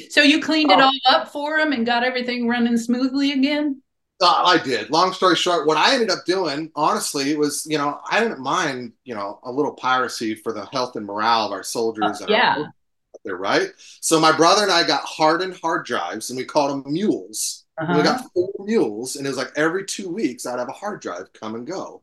so 0.10 0.22
you 0.22 0.42
cleaned 0.42 0.72
it 0.72 0.80
oh. 0.80 0.86
all 0.86 0.92
up 1.06 1.28
for 1.28 1.60
him 1.60 1.74
and 1.74 1.86
got 1.86 2.06
everything 2.06 2.48
running 2.48 2.78
smoothly 2.78 3.34
again? 3.34 3.82
Uh, 4.20 4.44
I 4.46 4.58
did. 4.58 4.90
Long 4.90 5.14
story 5.14 5.36
short, 5.36 5.68
what 5.68 5.78
I 5.78 5.94
ended 5.94 6.10
up 6.10 6.26
doing, 6.26 6.72
honestly, 6.76 7.36
was 7.36 7.68
you 7.70 7.78
know 7.78 8.00
I 8.10 8.20
didn't 8.20 8.40
mind 8.40 8.94
you 9.04 9.14
know 9.14 9.40
a 9.44 9.52
little 9.52 9.74
piracy 9.74 10.34
for 10.36 10.54
the 10.54 10.66
health 10.68 10.96
and 10.96 11.06
morale 11.06 11.46
of 11.46 11.52
our 11.52 11.64
soldiers. 11.64 12.22
Uh, 12.22 12.26
yeah 12.30 12.66
there, 13.28 13.38
right? 13.38 13.74
So 14.02 14.20
my 14.20 14.36
brother 14.36 14.64
and 14.64 14.72
I 14.72 14.86
got 14.86 15.04
hardened 15.04 15.58
hard 15.62 15.86
drives, 15.86 16.30
and 16.30 16.38
we 16.38 16.46
called 16.46 16.86
them 16.86 16.92
mules. 16.92 17.66
Uh-huh. 17.78 17.94
We 17.96 18.04
got 18.04 18.32
four 18.34 18.52
mules, 18.60 19.16
and 19.16 19.26
it 19.26 19.30
was 19.30 19.38
like 19.38 19.52
every 19.56 19.86
two 19.86 20.10
weeks 20.10 20.46
I'd 20.46 20.60
have 20.60 20.70
a 20.70 20.74
hard 20.74 21.02
drive 21.02 21.32
come 21.34 21.56
and 21.56 21.68
go, 21.68 22.02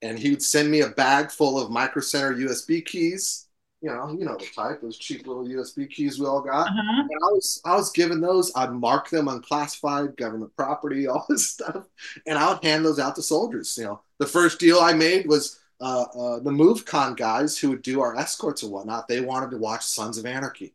and 0.00 0.18
he 0.18 0.30
would 0.30 0.42
send 0.42 0.70
me 0.70 0.80
a 0.80 0.88
bag 0.88 1.30
full 1.30 1.60
of 1.60 1.70
micro 1.70 2.00
center 2.00 2.34
USB 2.34 2.84
keys. 2.84 3.48
You 3.82 3.90
know, 3.90 4.16
you 4.16 4.24
know 4.24 4.36
the 4.36 4.46
type, 4.54 4.80
those 4.80 4.96
cheap 4.96 5.26
little 5.26 5.44
USB 5.44 5.90
keys 5.90 6.18
we 6.18 6.26
all 6.26 6.40
got. 6.40 6.68
Uh-huh. 6.68 7.02
And 7.02 7.10
I 7.10 7.32
was 7.32 7.60
I 7.64 7.74
was 7.74 7.90
given 7.90 8.20
those. 8.20 8.52
I'd 8.54 8.72
mark 8.72 9.10
them 9.10 9.26
unclassified, 9.26 10.16
government 10.16 10.54
property, 10.56 11.06
all 11.08 11.26
this 11.28 11.48
stuff, 11.48 11.86
and 12.26 12.38
I 12.38 12.52
would 12.52 12.64
hand 12.64 12.84
those 12.84 13.00
out 13.00 13.16
to 13.16 13.22
soldiers. 13.22 13.76
You 13.76 13.84
know, 13.84 14.00
the 14.18 14.26
first 14.26 14.60
deal 14.60 14.78
I 14.78 14.92
made 14.92 15.26
was 15.26 15.58
uh, 15.82 16.02
uh, 16.02 16.38
the 16.38 16.50
MovCon 16.50 17.16
guys 17.16 17.58
who 17.58 17.70
would 17.70 17.82
do 17.82 18.00
our 18.00 18.16
escorts 18.16 18.62
and 18.62 18.70
whatnot, 18.70 19.08
they 19.08 19.20
wanted 19.20 19.50
to 19.50 19.58
watch 19.58 19.84
Sons 19.84 20.16
of 20.16 20.24
Anarchy. 20.24 20.74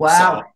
Wow. 0.00 0.40
So, 0.40 0.46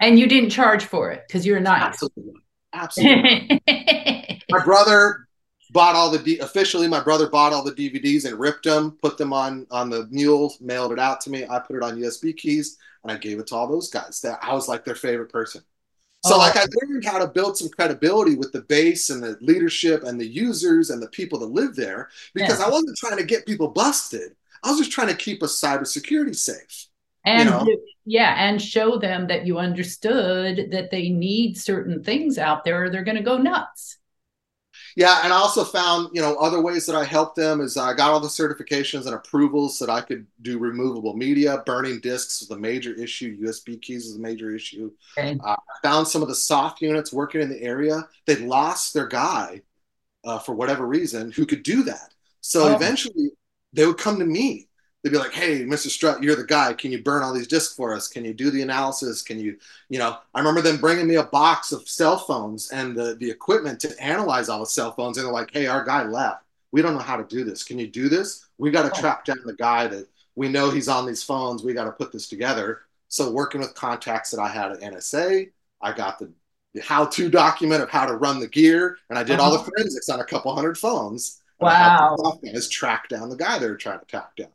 and 0.00 0.18
you 0.18 0.26
didn't 0.26 0.50
charge 0.50 0.84
for 0.84 1.12
it 1.12 1.22
because 1.26 1.46
you're 1.46 1.60
nice. 1.60 1.82
Absolutely. 1.82 2.40
Absolutely. 2.72 3.62
my 4.50 4.64
brother 4.64 5.27
bought 5.70 5.94
all 5.94 6.10
the 6.10 6.18
D- 6.18 6.38
officially 6.38 6.88
my 6.88 7.00
brother 7.00 7.28
bought 7.28 7.52
all 7.52 7.64
the 7.64 7.72
DVDs 7.72 8.24
and 8.24 8.38
ripped 8.38 8.64
them, 8.64 8.92
put 9.02 9.18
them 9.18 9.32
on 9.32 9.66
on 9.70 9.90
the 9.90 10.06
mule, 10.10 10.54
mailed 10.60 10.92
it 10.92 10.98
out 10.98 11.20
to 11.22 11.30
me. 11.30 11.46
I 11.48 11.58
put 11.58 11.76
it 11.76 11.82
on 11.82 11.98
USB 11.98 12.36
keys 12.36 12.78
and 13.02 13.12
I 13.12 13.16
gave 13.16 13.38
it 13.38 13.46
to 13.48 13.54
all 13.54 13.68
those 13.68 13.90
guys. 13.90 14.20
That 14.22 14.38
I 14.42 14.54
was 14.54 14.68
like 14.68 14.84
their 14.84 14.94
favorite 14.94 15.30
person. 15.30 15.62
So 16.26 16.34
oh. 16.34 16.38
like 16.38 16.56
I 16.56 16.64
learned 16.82 17.04
how 17.04 17.18
to 17.18 17.28
build 17.28 17.56
some 17.56 17.68
credibility 17.68 18.34
with 18.34 18.52
the 18.52 18.62
base 18.62 19.10
and 19.10 19.22
the 19.22 19.38
leadership 19.40 20.02
and 20.02 20.20
the 20.20 20.26
users 20.26 20.90
and 20.90 21.00
the 21.00 21.08
people 21.08 21.38
that 21.40 21.46
live 21.46 21.76
there 21.76 22.08
because 22.34 22.58
yeah. 22.58 22.66
I 22.66 22.70
wasn't 22.70 22.96
trying 22.96 23.18
to 23.18 23.24
get 23.24 23.46
people 23.46 23.68
busted. 23.68 24.34
I 24.64 24.70
was 24.70 24.78
just 24.78 24.90
trying 24.90 25.08
to 25.08 25.14
keep 25.14 25.42
us 25.42 25.60
cybersecurity 25.60 26.34
safe. 26.34 26.86
And 27.24 27.48
you 27.48 27.50
know? 27.50 27.66
yeah, 28.04 28.34
and 28.36 28.60
show 28.60 28.98
them 28.98 29.26
that 29.28 29.46
you 29.46 29.58
understood 29.58 30.70
that 30.72 30.90
they 30.90 31.10
need 31.10 31.56
certain 31.56 32.02
things 32.02 32.38
out 32.38 32.64
there 32.64 32.84
or 32.84 32.90
they're 32.90 33.04
going 33.04 33.16
to 33.16 33.22
go 33.22 33.38
nuts. 33.38 33.98
Yeah, 34.98 35.20
and 35.22 35.32
I 35.32 35.36
also 35.36 35.62
found, 35.62 36.08
you 36.12 36.20
know, 36.20 36.34
other 36.38 36.60
ways 36.60 36.84
that 36.86 36.96
I 36.96 37.04
helped 37.04 37.36
them 37.36 37.60
is 37.60 37.76
I 37.76 37.94
got 37.94 38.10
all 38.10 38.18
the 38.18 38.26
certifications 38.26 39.06
and 39.06 39.14
approvals 39.14 39.78
that 39.78 39.88
I 39.88 40.00
could 40.00 40.26
do 40.42 40.58
removable 40.58 41.14
media. 41.14 41.62
Burning 41.64 42.00
disks 42.00 42.40
was 42.40 42.50
a 42.50 42.58
major 42.58 42.94
issue. 42.94 43.38
USB 43.40 43.80
keys 43.80 44.06
was 44.06 44.16
a 44.16 44.18
major 44.18 44.52
issue. 44.52 44.90
Okay. 45.16 45.38
Uh, 45.44 45.54
found 45.84 46.08
some 46.08 46.20
of 46.20 46.26
the 46.26 46.34
soft 46.34 46.82
units 46.82 47.12
working 47.12 47.40
in 47.40 47.48
the 47.48 47.62
area. 47.62 48.08
They'd 48.26 48.40
lost 48.40 48.92
their 48.92 49.06
guy 49.06 49.62
uh, 50.24 50.40
for 50.40 50.52
whatever 50.54 50.84
reason 50.84 51.30
who 51.30 51.46
could 51.46 51.62
do 51.62 51.84
that. 51.84 52.12
So 52.40 52.64
oh. 52.64 52.74
eventually 52.74 53.30
they 53.72 53.86
would 53.86 53.98
come 53.98 54.18
to 54.18 54.26
me 54.26 54.67
they'd 55.02 55.10
be 55.10 55.18
like, 55.18 55.32
"Hey, 55.32 55.64
Mr. 55.64 55.88
Strutt, 55.88 56.22
you're 56.22 56.36
the 56.36 56.44
guy. 56.44 56.72
Can 56.72 56.92
you 56.92 57.02
burn 57.02 57.22
all 57.22 57.32
these 57.32 57.46
discs 57.46 57.74
for 57.74 57.94
us? 57.94 58.08
Can 58.08 58.24
you 58.24 58.34
do 58.34 58.50
the 58.50 58.62
analysis? 58.62 59.22
Can 59.22 59.38
you, 59.38 59.58
you 59.88 59.98
know?" 59.98 60.18
I 60.34 60.38
remember 60.40 60.60
them 60.60 60.78
bringing 60.78 61.06
me 61.06 61.16
a 61.16 61.24
box 61.24 61.72
of 61.72 61.88
cell 61.88 62.18
phones 62.18 62.70
and 62.70 62.96
the 62.96 63.16
the 63.16 63.30
equipment 63.30 63.80
to 63.80 64.02
analyze 64.02 64.48
all 64.48 64.60
the 64.60 64.66
cell 64.66 64.92
phones, 64.92 65.18
and 65.18 65.26
they're 65.26 65.32
like, 65.32 65.52
"Hey, 65.52 65.66
our 65.66 65.84
guy 65.84 66.04
left. 66.04 66.44
We 66.72 66.82
don't 66.82 66.94
know 66.94 67.00
how 67.00 67.16
to 67.16 67.24
do 67.24 67.44
this. 67.44 67.62
Can 67.64 67.78
you 67.78 67.86
do 67.86 68.08
this? 68.08 68.46
We 68.58 68.70
got 68.70 68.82
to 68.82 68.98
oh. 68.98 69.00
track 69.00 69.24
down 69.24 69.38
the 69.44 69.54
guy 69.54 69.86
that 69.88 70.08
we 70.34 70.48
know 70.48 70.70
he's 70.70 70.88
on 70.88 71.06
these 71.06 71.22
phones. 71.22 71.62
We 71.62 71.74
got 71.74 71.84
to 71.84 71.92
put 71.92 72.12
this 72.12 72.28
together." 72.28 72.82
So, 73.08 73.30
working 73.30 73.60
with 73.60 73.74
contacts 73.74 74.30
that 74.32 74.40
I 74.40 74.48
had 74.48 74.72
at 74.72 74.80
NSA, 74.80 75.50
I 75.80 75.92
got 75.92 76.18
the 76.18 76.30
the 76.74 76.82
how-to 76.82 77.30
document 77.30 77.82
of 77.82 77.88
how 77.88 78.04
to 78.04 78.16
run 78.16 78.40
the 78.40 78.48
gear, 78.48 78.98
and 79.08 79.18
I 79.18 79.24
did 79.24 79.40
all 79.40 79.50
the 79.50 79.58
uh-huh. 79.58 79.70
forensics 79.74 80.08
on 80.08 80.20
a 80.20 80.24
couple 80.24 80.54
hundred 80.54 80.76
phones. 80.76 81.40
Wow! 81.60 82.16
Guys 82.44 82.68
track 82.68 83.08
down 83.08 83.30
the 83.30 83.36
guy 83.36 83.58
they 83.58 83.68
were 83.68 83.76
trying 83.76 83.98
to 84.00 84.06
track 84.06 84.36
down. 84.36 84.50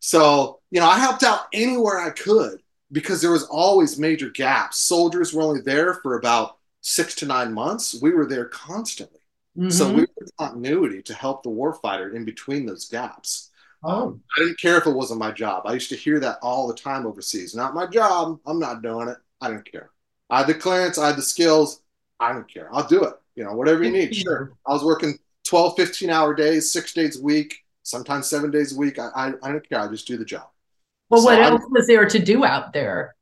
So, 0.00 0.60
you 0.70 0.80
know, 0.80 0.86
I 0.86 0.98
helped 0.98 1.22
out 1.22 1.46
anywhere 1.52 1.98
I 1.98 2.10
could 2.10 2.62
because 2.90 3.20
there 3.20 3.30
was 3.30 3.44
always 3.44 3.98
major 3.98 4.30
gaps. 4.30 4.78
Soldiers 4.78 5.32
were 5.32 5.42
only 5.42 5.60
there 5.60 5.94
for 5.94 6.16
about 6.16 6.56
six 6.80 7.14
to 7.16 7.26
nine 7.26 7.52
months. 7.52 8.00
We 8.00 8.12
were 8.12 8.26
there 8.26 8.46
constantly. 8.46 9.20
Mm-hmm. 9.56 9.70
So 9.70 9.92
we 9.92 10.02
were 10.02 10.26
continuity 10.38 11.02
to 11.02 11.14
help 11.14 11.42
the 11.42 11.50
warfighter 11.50 12.14
in 12.14 12.24
between 12.24 12.66
those 12.66 12.88
gaps. 12.88 13.50
Oh. 13.82 14.08
Um, 14.08 14.22
I 14.36 14.40
didn't 14.40 14.60
care 14.60 14.78
if 14.78 14.86
it 14.86 14.94
wasn't 14.94 15.20
my 15.20 15.32
job. 15.32 15.62
I 15.66 15.74
used 15.74 15.88
to 15.90 15.96
hear 15.96 16.20
that 16.20 16.38
all 16.42 16.66
the 16.66 16.74
time 16.74 17.06
overseas. 17.06 17.54
Not 17.54 17.74
my 17.74 17.86
job. 17.86 18.40
I'm 18.46 18.58
not 18.58 18.82
doing 18.82 19.08
it. 19.08 19.18
I 19.40 19.48
didn't 19.48 19.70
care. 19.70 19.90
I 20.28 20.38
had 20.38 20.46
the 20.46 20.54
clearance. 20.54 20.98
I 20.98 21.08
had 21.08 21.16
the 21.16 21.22
skills. 21.22 21.82
I 22.18 22.32
don't 22.32 22.48
care. 22.52 22.68
I'll 22.72 22.86
do 22.86 23.04
it. 23.04 23.14
You 23.34 23.44
know, 23.44 23.54
whatever 23.54 23.82
you 23.82 23.90
need. 23.90 24.14
Sure. 24.14 24.52
I 24.66 24.72
was 24.72 24.84
working 24.84 25.18
12, 25.44 25.76
15 25.76 26.10
hour 26.10 26.34
days, 26.34 26.70
six 26.70 26.92
days 26.92 27.18
a 27.18 27.22
week 27.22 27.64
sometimes 27.82 28.28
seven 28.28 28.50
days 28.50 28.74
a 28.74 28.78
week. 28.78 28.98
I, 28.98 29.08
I, 29.14 29.32
I 29.42 29.52
don't 29.52 29.68
care. 29.68 29.80
I 29.80 29.88
just 29.88 30.06
do 30.06 30.16
the 30.16 30.24
job. 30.24 30.48
Well, 31.08 31.20
so 31.20 31.26
what 31.26 31.40
else 31.40 31.62
I'm, 31.64 31.72
was 31.72 31.86
there 31.86 32.06
to 32.06 32.18
do 32.18 32.44
out 32.44 32.72
there? 32.72 33.14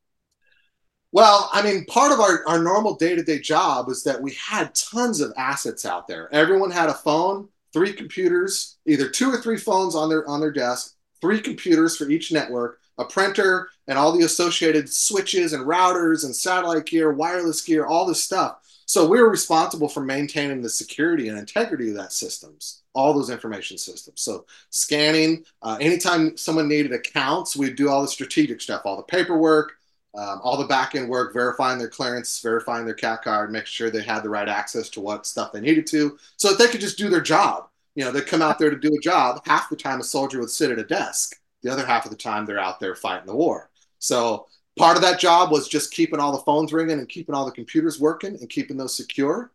Well, 1.11 1.49
I 1.53 1.63
mean, 1.63 1.87
part 1.87 2.13
of 2.13 2.21
our, 2.21 2.47
our 2.47 2.63
normal 2.63 2.97
day 2.97 3.17
to 3.17 3.23
day 3.23 3.39
job 3.39 3.89
is 3.89 4.05
that 4.05 4.21
we 4.21 4.35
had 4.35 4.75
tons 4.75 5.21
of 5.21 5.33
assets 5.37 5.87
out 5.87 6.07
there. 6.07 6.33
Everyone 6.35 6.71
had 6.71 6.91
a 6.91 6.95
phone, 6.95 7.49
three 7.73 7.93
computers, 7.93 8.77
either 8.87 9.09
two 9.09 9.31
or 9.31 9.39
three 9.39 9.57
phones 9.57 9.95
on 9.95 10.11
their 10.11 10.29
on 10.29 10.41
their 10.41 10.53
desk, 10.53 10.97
three 11.21 11.41
computers 11.41 11.97
for 11.97 12.11
each 12.11 12.31
network, 12.31 12.79
a 12.99 13.05
printer, 13.05 13.69
and 13.87 13.97
all 13.97 14.13
the 14.13 14.25
associated 14.25 14.93
switches 14.93 15.55
and 15.55 15.65
routers 15.65 16.25
and 16.25 16.37
satellite 16.37 16.85
gear, 16.85 17.13
wireless 17.13 17.63
gear, 17.63 17.87
all 17.87 18.05
this 18.05 18.23
stuff. 18.23 18.59
So 18.89 19.07
we 19.07 19.21
were 19.21 19.29
responsible 19.29 19.89
for 19.89 20.01
maintaining 20.01 20.63
the 20.63 20.71
security 20.71 21.29
and 21.29 21.39
integrity 21.39 21.91
of 21.91 21.97
that 21.97 22.13
systems 22.13 22.83
all 22.99 23.13
those 23.13 23.31
information 23.31 23.79
systems. 23.79 24.21
So 24.21 24.45
scanning, 24.71 25.45
uh, 25.63 25.79
anytime 25.81 26.37
someone 26.37 26.69
needed 26.69 26.93
accounts, 26.93 27.55
we'd 27.55 27.77
do 27.77 27.89
all 27.89 28.03
the 28.03 28.09
strategic 28.09 28.61
stuff, 28.61 28.83
all 28.85 28.97
the 28.97 29.05
paperwork, 29.05 29.75
um, 30.17 30.41
all 30.43 30.57
the 30.57 30.67
back 30.67 30.97
end 30.97 31.09
work, 31.09 31.33
verifying 31.33 31.79
their 31.79 31.89
clearance, 31.89 32.41
verifying 32.41 32.87
their 32.87 32.97
CAC 32.97 33.23
card, 33.23 33.53
making 33.53 33.67
sure 33.67 33.89
they 33.89 34.03
had 34.03 34.25
the 34.25 34.29
right 34.29 34.49
access 34.49 34.89
to 34.91 35.01
what 35.01 35.27
stuff 35.27 35.53
they 35.53 35.61
needed 35.61 35.87
to, 35.89 36.19
so 36.39 36.49
that 36.49 36.59
they 36.59 36.67
could 36.67 36.81
just 36.81 36.99
do 36.99 37.09
their 37.09 37.21
job. 37.21 37.69
You 37.95 38.05
know, 38.05 38.11
they 38.11 38.21
come 38.21 38.43
out 38.43 38.59
there 38.59 38.71
to 38.71 38.77
do 38.77 38.93
a 38.93 39.01
job. 39.01 39.43
Half 39.47 39.71
the 39.71 39.77
time, 39.77 40.01
a 40.01 40.05
soldier 40.05 40.41
would 40.41 40.51
sit 40.51 40.73
at 40.73 40.79
a 40.81 40.85
desk. 40.85 41.37
The 41.63 41.71
other 41.71 41.87
half 41.87 42.05
of 42.05 42.11
the 42.11 42.17
time, 42.17 42.47
they're 42.47 42.59
out 42.59 42.81
there 42.81 42.97
fighting 42.97 43.27
the 43.27 43.37
war. 43.37 43.71
So 44.01 44.47
part 44.79 44.97
of 44.97 45.03
that 45.03 45.21
job 45.21 45.51
was 45.51 45.69
just 45.69 45.93
keeping 45.93 46.21
all 46.21 46.33
the 46.33 46.45
phones 46.45 46.73
ringing 46.73 46.99
and 46.99 47.09
keeping 47.09 47.35
all 47.35 47.45
the 47.45 47.53
computers 47.53 48.01
working 48.01 48.37
and 48.37 48.49
keeping 48.49 48.77
those 48.77 48.97
secure. 48.97 49.53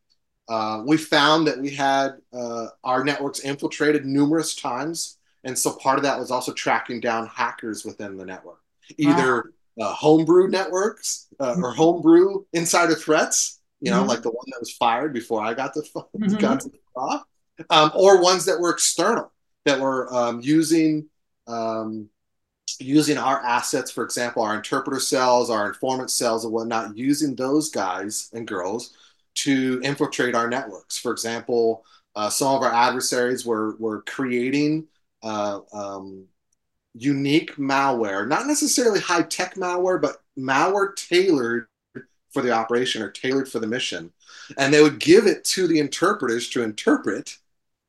Uh, 0.50 0.84
we 0.86 0.98
found 0.98 1.48
that 1.48 1.60
we 1.60 1.70
had 1.70 2.18
uh, 2.34 2.68
our 2.84 3.04
networks 3.04 3.40
infiltrated 3.40 4.06
numerous 4.06 4.56
times. 4.56 5.18
And 5.44 5.58
so 5.58 5.74
part 5.74 5.98
of 5.98 6.04
that 6.04 6.20
was 6.20 6.32
also 6.32 6.54
tracking 6.54 7.00
down 7.00 7.28
hackers 7.28 7.86
within 7.86 8.18
the 8.18 8.26
network, 8.26 8.60
either 8.98 9.54
wow. 9.76 9.88
uh, 9.88 9.94
homebrew 9.94 10.50
networks 10.50 11.28
uh, 11.40 11.56
or 11.62 11.74
homebrew 11.74 12.44
insider 12.54 12.96
threats, 12.96 13.60
you 13.82 13.92
know, 13.92 14.00
mm-hmm. 14.00 14.10
like 14.10 14.22
the 14.22 14.32
one 14.32 14.46
that 14.48 14.60
was 14.60 14.72
fired 14.72 15.14
before 15.14 15.42
I 15.42 15.54
got 15.54 15.74
the, 15.74 15.82
mm-hmm. 16.18 16.36
got 16.38 16.62
to 16.62 16.70
the 16.70 17.24
um, 17.70 17.92
or 17.96 18.22
ones 18.22 18.46
that 18.46 18.60
were 18.60 18.72
external 18.72 19.32
that 19.66 19.80
were 19.80 20.14
um, 20.14 20.42
using 20.42 21.08
um, 21.48 22.10
using 22.80 23.18
our 23.18 23.40
assets, 23.42 23.92
for 23.92 24.04
example, 24.04 24.44
our 24.44 24.56
interpreter 24.56 25.00
cells, 25.00 25.50
our 25.50 25.68
informant 25.68 26.12
cells, 26.12 26.44
and 26.44 26.54
whatnot, 26.54 26.98
using 26.98 27.36
those 27.36 27.70
guys 27.70 28.30
and 28.34 28.48
girls 28.48 28.94
to 29.36 29.82
infiltrate 29.84 30.36
our 30.36 30.50
networks. 30.50 30.98
For 30.98 31.12
example, 31.12 31.86
uh, 32.16 32.30
some 32.30 32.56
of 32.56 32.62
our 32.62 32.72
adversaries 32.74 33.46
were, 33.46 33.76
were 33.78 34.02
creating 34.04 34.88
uh, 35.24 35.62
um, 35.74 36.26
unique 36.94 37.56
malware, 37.56 38.28
not 38.28 38.46
necessarily 38.46 39.00
high 39.00 39.24
tech 39.24 39.56
malware, 39.56 40.02
but 40.02 40.18
malware 40.38 40.96
tailored 40.96 41.68
for 42.32 42.42
the 42.42 42.52
operation 42.52 43.02
or 43.02 43.10
tailored 43.10 43.50
for 43.50 43.60
the 43.60 43.68
mission. 43.68 44.12
And 44.58 44.74
they 44.74 44.82
would 44.82 45.00
give 45.00 45.26
it 45.26 45.44
to 45.46 45.68
the 45.68 45.80
interpreters 45.80 46.50
to 46.50 46.64
interpret, 46.64 47.38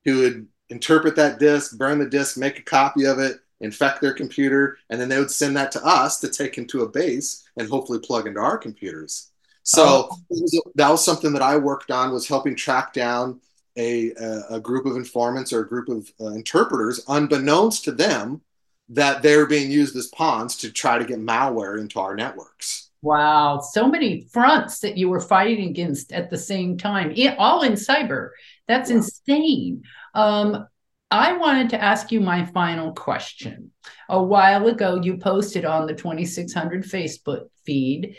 who 0.05 0.21
would 0.21 0.49
interpret 0.69 1.17
that 1.17 1.39
disk, 1.39 1.77
burn 1.77 1.99
the 1.99 2.09
disk, 2.09 2.37
make 2.37 2.59
a 2.59 2.63
copy 2.63 3.05
of 3.05 3.19
it, 3.19 3.41
infect 3.61 4.01
their 4.01 4.13
computer, 4.13 4.79
and 4.91 5.01
then 5.01 5.09
they 5.09 5.19
would 5.19 5.31
send 5.31 5.57
that 5.57 5.73
to 5.73 5.85
us 5.85 6.21
to 6.21 6.29
take 6.29 6.59
into 6.59 6.83
a 6.83 6.89
base 6.89 7.45
and 7.57 7.69
hopefully 7.69 7.99
plug 7.99 8.27
into 8.27 8.41
our 8.41 8.59
computers. 8.59 9.31
So 9.63 10.11
oh. 10.11 10.61
that 10.75 10.91
was 10.91 11.05
something 11.05 11.33
that 11.33 11.43
I 11.43 11.57
worked 11.57 11.91
on 11.91 12.13
was 12.13 12.29
helping 12.29 12.55
track 12.55 12.93
down 12.93 13.41
a, 13.77 14.13
a, 14.13 14.43
a 14.51 14.61
group 14.61 14.87
of 14.87 14.97
informants 14.97 15.53
or 15.53 15.61
a 15.61 15.69
group 15.69 15.89
of 15.89 16.13
uh, 16.21 16.33
interpreters, 16.33 17.03
unbeknownst 17.09 17.85
to 17.85 17.93
them, 17.93 18.43
that 18.91 19.23
they're 19.23 19.47
being 19.47 19.71
used 19.71 19.97
as 19.97 20.09
pawns 20.09 20.57
to 20.59 20.71
try 20.71 20.99
to 20.99 21.05
get 21.05 21.19
malware 21.19 21.81
into 21.81 21.99
our 21.99 22.15
networks. 22.15 22.91
Wow, 23.01 23.61
so 23.61 23.89
many 23.89 24.29
fronts 24.33 24.81
that 24.81 24.97
you 24.97 25.09
were 25.09 25.21
fighting 25.21 25.69
against 25.69 26.13
at 26.13 26.31
the 26.31 26.39
same 26.39 26.79
time, 26.79 27.15
all 27.39 27.63
in 27.63 27.73
cyber. 27.73 28.31
That's 28.69 28.91
yeah. 28.91 28.97
insane. 28.97 29.83
Um, 30.15 30.67
I 31.15 31.35
wanted 31.37 31.71
to 31.71 31.81
ask 31.81 32.11
you 32.11 32.21
my 32.21 32.45
final 32.47 32.93
question. 32.93 33.71
A 34.09 34.21
while 34.21 34.67
ago, 34.67 35.01
you 35.01 35.17
posted 35.17 35.65
on 35.65 35.87
the 35.87 35.95
2600 35.95 36.83
Facebook 36.83 37.47
feed 37.65 38.17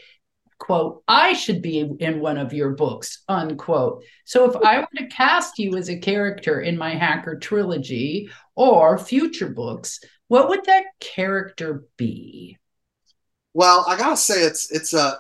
quote, 0.58 1.04
I 1.06 1.34
should 1.34 1.62
be 1.62 1.80
in 2.00 2.22
one 2.22 2.38
of 2.38 2.54
your 2.54 2.70
books, 2.70 3.24
unquote. 3.28 4.02
So 4.24 4.50
if 4.50 4.56
I 4.64 4.80
were 4.80 4.88
to 4.96 5.08
cast 5.08 5.60
you 5.60 5.76
as 5.76 5.90
a 5.90 6.00
character 6.00 6.62
in 6.62 6.78
my 6.78 6.92
hacker 6.92 7.38
trilogy 7.38 8.30
or 8.56 8.98
future 8.98 9.50
books, 9.50 10.00
what 10.30 10.48
would 10.48 10.64
that 10.64 10.86
character 11.02 11.84
be? 11.98 12.58
Well, 13.54 13.84
I 13.90 13.98
gotta 13.98 14.16
say 14.16 14.44
it's 14.44 14.72
it's 14.72 14.94
a 14.94 15.20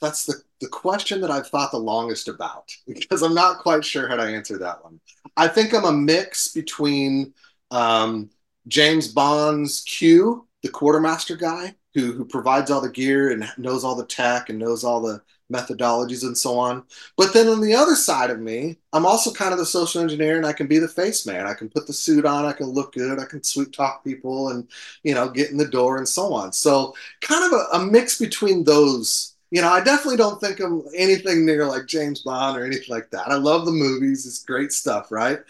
that's 0.00 0.26
the 0.26 0.42
the 0.60 0.66
question 0.66 1.20
that 1.20 1.30
I've 1.30 1.46
thought 1.46 1.70
the 1.70 1.78
longest 1.78 2.26
about 2.26 2.72
because 2.88 3.22
I'm 3.22 3.34
not 3.34 3.60
quite 3.60 3.84
sure 3.84 4.08
how 4.08 4.16
to 4.16 4.24
answer 4.24 4.58
that 4.58 4.82
one. 4.82 5.00
I 5.36 5.48
think 5.48 5.74
I'm 5.74 5.84
a 5.84 5.92
mix 5.92 6.48
between 6.48 7.34
um, 7.70 8.30
James 8.68 9.08
Bond's 9.08 9.80
Q, 9.82 10.46
the 10.62 10.68
quartermaster 10.68 11.36
guy, 11.36 11.74
who 11.94 12.12
who 12.12 12.24
provides 12.24 12.70
all 12.70 12.80
the 12.80 12.90
gear 12.90 13.30
and 13.30 13.50
knows 13.58 13.84
all 13.84 13.96
the 13.96 14.06
tech 14.06 14.48
and 14.48 14.58
knows 14.58 14.84
all 14.84 15.00
the 15.00 15.22
methodologies 15.52 16.22
and 16.22 16.36
so 16.36 16.58
on. 16.58 16.82
But 17.16 17.32
then 17.32 17.48
on 17.48 17.60
the 17.60 17.74
other 17.74 17.94
side 17.94 18.30
of 18.30 18.40
me, 18.40 18.78
I'm 18.92 19.06
also 19.06 19.32
kind 19.32 19.52
of 19.52 19.58
the 19.58 19.66
social 19.66 20.00
engineer 20.00 20.36
and 20.36 20.46
I 20.46 20.52
can 20.52 20.66
be 20.66 20.78
the 20.78 20.88
face 20.88 21.26
man. 21.26 21.46
I 21.46 21.54
can 21.54 21.68
put 21.68 21.86
the 21.86 21.92
suit 21.92 22.24
on, 22.24 22.44
I 22.44 22.52
can 22.52 22.66
look 22.68 22.94
good, 22.94 23.18
I 23.18 23.26
can 23.26 23.42
sweet 23.42 23.72
talk 23.72 24.02
people 24.02 24.48
and, 24.48 24.66
you 25.02 25.14
know, 25.14 25.28
get 25.28 25.50
in 25.50 25.58
the 25.58 25.68
door 25.68 25.98
and 25.98 26.08
so 26.08 26.32
on. 26.32 26.52
So 26.52 26.94
kind 27.20 27.44
of 27.44 27.52
a, 27.52 27.76
a 27.76 27.86
mix 27.86 28.18
between 28.18 28.64
those. 28.64 29.31
You 29.52 29.60
know, 29.60 29.68
I 29.68 29.84
definitely 29.84 30.16
don't 30.16 30.40
think 30.40 30.60
I'm 30.60 30.82
anything 30.96 31.44
near 31.44 31.66
like 31.66 31.84
James 31.84 32.22
Bond 32.22 32.58
or 32.58 32.64
anything 32.64 32.88
like 32.88 33.10
that. 33.10 33.28
I 33.28 33.34
love 33.34 33.66
the 33.66 33.70
movies, 33.70 34.24
it's 34.24 34.42
great 34.42 34.72
stuff, 34.72 35.12
right? 35.12 35.40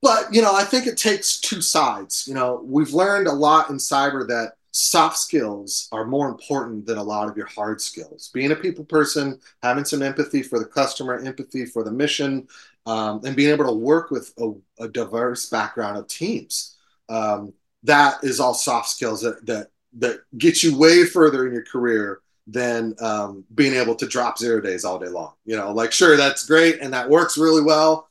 But, 0.00 0.32
you 0.32 0.40
know, 0.40 0.54
I 0.54 0.62
think 0.62 0.86
it 0.86 0.96
takes 0.96 1.40
two 1.40 1.60
sides. 1.60 2.28
You 2.28 2.34
know, 2.34 2.62
we've 2.64 2.92
learned 2.92 3.26
a 3.26 3.32
lot 3.32 3.70
in 3.70 3.76
cyber 3.76 4.24
that 4.28 4.52
soft 4.70 5.18
skills 5.18 5.88
are 5.90 6.04
more 6.04 6.28
important 6.28 6.86
than 6.86 6.96
a 6.96 7.02
lot 7.02 7.28
of 7.28 7.36
your 7.36 7.46
hard 7.46 7.80
skills. 7.80 8.30
Being 8.32 8.52
a 8.52 8.56
people 8.56 8.84
person, 8.84 9.40
having 9.64 9.84
some 9.84 10.02
empathy 10.02 10.44
for 10.44 10.60
the 10.60 10.64
customer, 10.64 11.18
empathy 11.18 11.66
for 11.66 11.82
the 11.82 11.90
mission, 11.90 12.46
um, 12.86 13.20
and 13.24 13.34
being 13.34 13.50
able 13.50 13.64
to 13.64 13.72
work 13.72 14.12
with 14.12 14.32
a, 14.38 14.52
a 14.78 14.86
diverse 14.86 15.50
background 15.50 15.96
of 15.96 16.06
teams. 16.06 16.76
Um, 17.08 17.52
that 17.82 18.22
is 18.22 18.38
all 18.38 18.54
soft 18.54 18.90
skills 18.90 19.22
that 19.22 19.44
that 19.46 19.70
that 19.98 20.20
get 20.38 20.62
you 20.62 20.78
way 20.78 21.04
further 21.04 21.48
in 21.48 21.52
your 21.52 21.64
career 21.64 22.20
than 22.46 22.94
um, 23.00 23.44
being 23.54 23.74
able 23.74 23.94
to 23.94 24.06
drop 24.06 24.38
zero 24.38 24.60
days 24.60 24.84
all 24.84 24.98
day 24.98 25.08
long. 25.08 25.32
You 25.44 25.56
know, 25.56 25.72
like 25.72 25.92
sure 25.92 26.16
that's 26.16 26.46
great 26.46 26.80
and 26.80 26.92
that 26.92 27.08
works 27.08 27.38
really 27.38 27.62
well, 27.62 28.08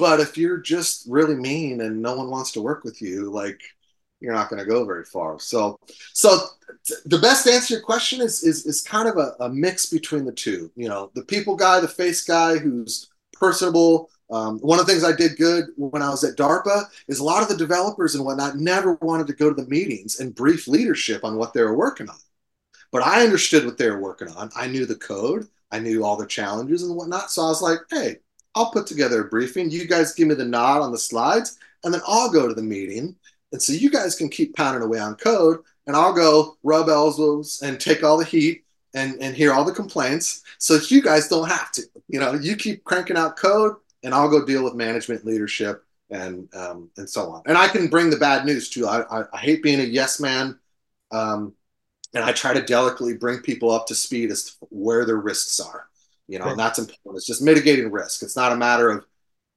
but 0.00 0.18
if 0.18 0.38
you're 0.38 0.58
just 0.58 1.06
really 1.08 1.34
mean 1.34 1.82
and 1.82 2.00
no 2.00 2.16
one 2.16 2.30
wants 2.30 2.52
to 2.52 2.62
work 2.62 2.84
with 2.84 3.02
you, 3.02 3.30
like 3.30 3.60
you're 4.20 4.34
not 4.34 4.48
going 4.48 4.58
to 4.58 4.68
go 4.68 4.84
very 4.84 5.04
far. 5.04 5.38
So, 5.38 5.78
so 6.12 6.38
the 7.04 7.18
best 7.18 7.46
answer 7.46 7.68
to 7.68 7.74
your 7.74 7.82
question 7.82 8.20
is 8.20 8.42
is 8.42 8.66
is 8.66 8.80
kind 8.80 9.08
of 9.08 9.16
a, 9.16 9.34
a, 9.40 9.48
mix 9.48 9.86
between 9.86 10.24
the 10.24 10.32
two. 10.32 10.70
You 10.76 10.88
know, 10.88 11.10
the 11.14 11.24
people 11.24 11.56
guy, 11.56 11.80
the 11.80 11.88
face 11.88 12.22
guy, 12.24 12.58
who's 12.58 13.10
personable. 13.32 14.10
Um, 14.30 14.58
one 14.60 14.78
of 14.78 14.86
the 14.86 14.92
things 14.92 15.04
I 15.04 15.12
did 15.12 15.36
good 15.36 15.66
when 15.76 16.02
I 16.02 16.08
was 16.08 16.22
at 16.22 16.36
DARPA 16.36 16.84
is 17.08 17.18
a 17.18 17.24
lot 17.24 17.42
of 17.42 17.48
the 17.48 17.56
developers 17.56 18.14
and 18.14 18.24
whatnot 18.24 18.56
never 18.56 18.94
wanted 19.02 19.26
to 19.26 19.32
go 19.32 19.52
to 19.52 19.60
the 19.60 19.68
meetings 19.68 20.20
and 20.20 20.34
brief 20.34 20.68
leadership 20.68 21.24
on 21.24 21.36
what 21.36 21.52
they 21.52 21.62
were 21.62 21.76
working 21.76 22.08
on. 22.08 22.16
But 22.92 23.02
I 23.02 23.22
understood 23.22 23.64
what 23.64 23.78
they 23.78 23.88
were 23.88 24.00
working 24.00 24.28
on. 24.28 24.50
I 24.56 24.66
knew 24.66 24.86
the 24.86 24.96
code. 24.96 25.48
I 25.70 25.78
knew 25.78 26.04
all 26.04 26.16
the 26.16 26.26
challenges 26.26 26.82
and 26.82 26.96
whatnot. 26.96 27.30
So 27.30 27.42
I 27.42 27.46
was 27.46 27.62
like, 27.62 27.78
hey, 27.90 28.16
I'll 28.54 28.72
put 28.72 28.86
together 28.86 29.22
a 29.22 29.28
briefing. 29.28 29.70
You 29.70 29.86
guys 29.86 30.14
give 30.14 30.26
me 30.26 30.34
the 30.34 30.44
nod 30.44 30.82
on 30.82 30.90
the 30.90 30.98
slides, 30.98 31.58
and 31.84 31.94
then 31.94 32.00
I'll 32.06 32.30
go 32.30 32.48
to 32.48 32.54
the 32.54 32.62
meeting 32.62 33.14
and 33.52 33.62
so 33.62 33.72
you 33.72 33.90
guys 33.90 34.16
can 34.16 34.28
keep 34.28 34.54
pounding 34.56 34.82
away 34.82 34.98
on 34.98 35.16
code, 35.16 35.60
and 35.86 35.96
I'll 35.96 36.12
go 36.12 36.56
rub 36.62 36.88
elbows 36.88 37.60
and 37.62 37.80
take 37.80 38.04
all 38.04 38.16
the 38.16 38.24
heat 38.24 38.64
and, 38.94 39.20
and 39.20 39.34
hear 39.34 39.52
all 39.52 39.64
the 39.64 39.72
complaints 39.72 40.42
so 40.58 40.78
you 40.88 41.02
guys 41.02 41.28
don't 41.28 41.48
have 41.48 41.72
to. 41.72 41.82
You 42.08 42.20
know, 42.20 42.34
you 42.34 42.56
keep 42.56 42.84
cranking 42.84 43.16
out 43.16 43.36
code, 43.36 43.76
and 44.02 44.14
I'll 44.14 44.30
go 44.30 44.44
deal 44.44 44.64
with 44.64 44.74
management 44.74 45.24
leadership 45.24 45.84
and 46.10 46.52
um, 46.54 46.90
and 46.96 47.08
so 47.08 47.30
on. 47.30 47.42
And 47.46 47.58
I 47.58 47.68
can 47.68 47.88
bring 47.88 48.10
the 48.10 48.16
bad 48.16 48.44
news 48.44 48.68
too. 48.68 48.86
I, 48.86 49.02
I, 49.02 49.24
I 49.32 49.38
hate 49.38 49.62
being 49.62 49.80
a 49.80 49.84
yes 49.84 50.20
man. 50.20 50.58
Um, 51.10 51.54
and 52.14 52.24
I 52.24 52.32
try 52.32 52.52
to 52.52 52.62
delicately 52.62 53.16
bring 53.16 53.40
people 53.40 53.70
up 53.70 53.86
to 53.86 53.94
speed 53.94 54.30
as 54.30 54.44
to 54.44 54.52
where 54.70 55.04
their 55.04 55.16
risks 55.16 55.60
are. 55.60 55.86
You 56.26 56.38
know, 56.38 56.44
right. 56.44 56.52
and 56.52 56.60
that's 56.60 56.78
important. 56.78 57.16
It's 57.16 57.26
just 57.26 57.42
mitigating 57.42 57.90
risk. 57.90 58.22
It's 58.22 58.36
not 58.36 58.52
a 58.52 58.56
matter 58.56 58.90
of 58.90 59.04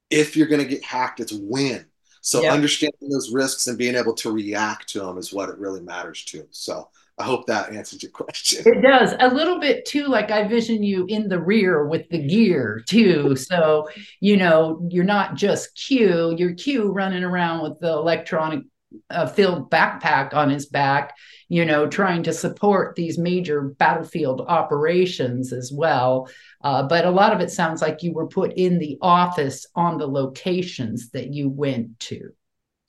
if 0.09 0.35
you're 0.35 0.47
going 0.47 0.61
to 0.61 0.67
get 0.67 0.83
hacked, 0.83 1.19
it's 1.19 1.33
when. 1.33 1.85
So 2.21 2.41
yep. 2.41 2.53
understanding 2.53 3.09
those 3.09 3.31
risks 3.31 3.67
and 3.67 3.77
being 3.77 3.95
able 3.95 4.13
to 4.15 4.31
react 4.31 4.89
to 4.89 4.99
them 4.99 5.17
is 5.17 5.33
what 5.33 5.49
it 5.49 5.57
really 5.57 5.81
matters 5.81 6.23
to. 6.25 6.47
So 6.51 6.89
I 7.17 7.23
hope 7.23 7.45
that 7.47 7.73
answers 7.73 8.01
your 8.01 8.11
question. 8.13 8.63
It 8.65 8.81
does 8.81 9.13
a 9.19 9.33
little 9.33 9.59
bit 9.59 9.85
too. 9.85 10.07
Like 10.07 10.31
I 10.31 10.47
vision 10.47 10.83
you 10.83 11.05
in 11.07 11.27
the 11.27 11.39
rear 11.39 11.85
with 11.85 12.09
the 12.09 12.25
gear 12.25 12.83
too. 12.87 13.35
So 13.35 13.89
you 14.19 14.37
know 14.37 14.87
you're 14.89 15.03
not 15.03 15.35
just 15.35 15.75
Q. 15.75 16.35
You're 16.37 16.55
Q 16.55 16.91
running 16.91 17.23
around 17.23 17.63
with 17.63 17.79
the 17.79 17.91
electronic 17.91 18.63
uh, 19.09 19.27
filled 19.27 19.69
backpack 19.69 20.33
on 20.33 20.49
his 20.49 20.65
back. 20.65 21.15
You 21.49 21.65
know, 21.65 21.87
trying 21.87 22.23
to 22.23 22.33
support 22.33 22.95
these 22.95 23.17
major 23.17 23.61
battlefield 23.61 24.41
operations 24.41 25.53
as 25.53 25.71
well. 25.71 26.29
Uh, 26.63 26.83
but 26.83 27.05
a 27.05 27.11
lot 27.11 27.33
of 27.33 27.41
it 27.41 27.51
sounds 27.51 27.81
like 27.81 28.01
you 28.01 28.13
were 28.13 28.27
put 28.27 28.53
in 28.53 28.79
the 28.79 28.97
office 29.01 29.67
on 29.75 29.97
the 29.97 30.07
locations 30.07 31.11
that 31.11 31.33
you 31.33 31.49
went 31.49 31.99
to. 31.99 32.31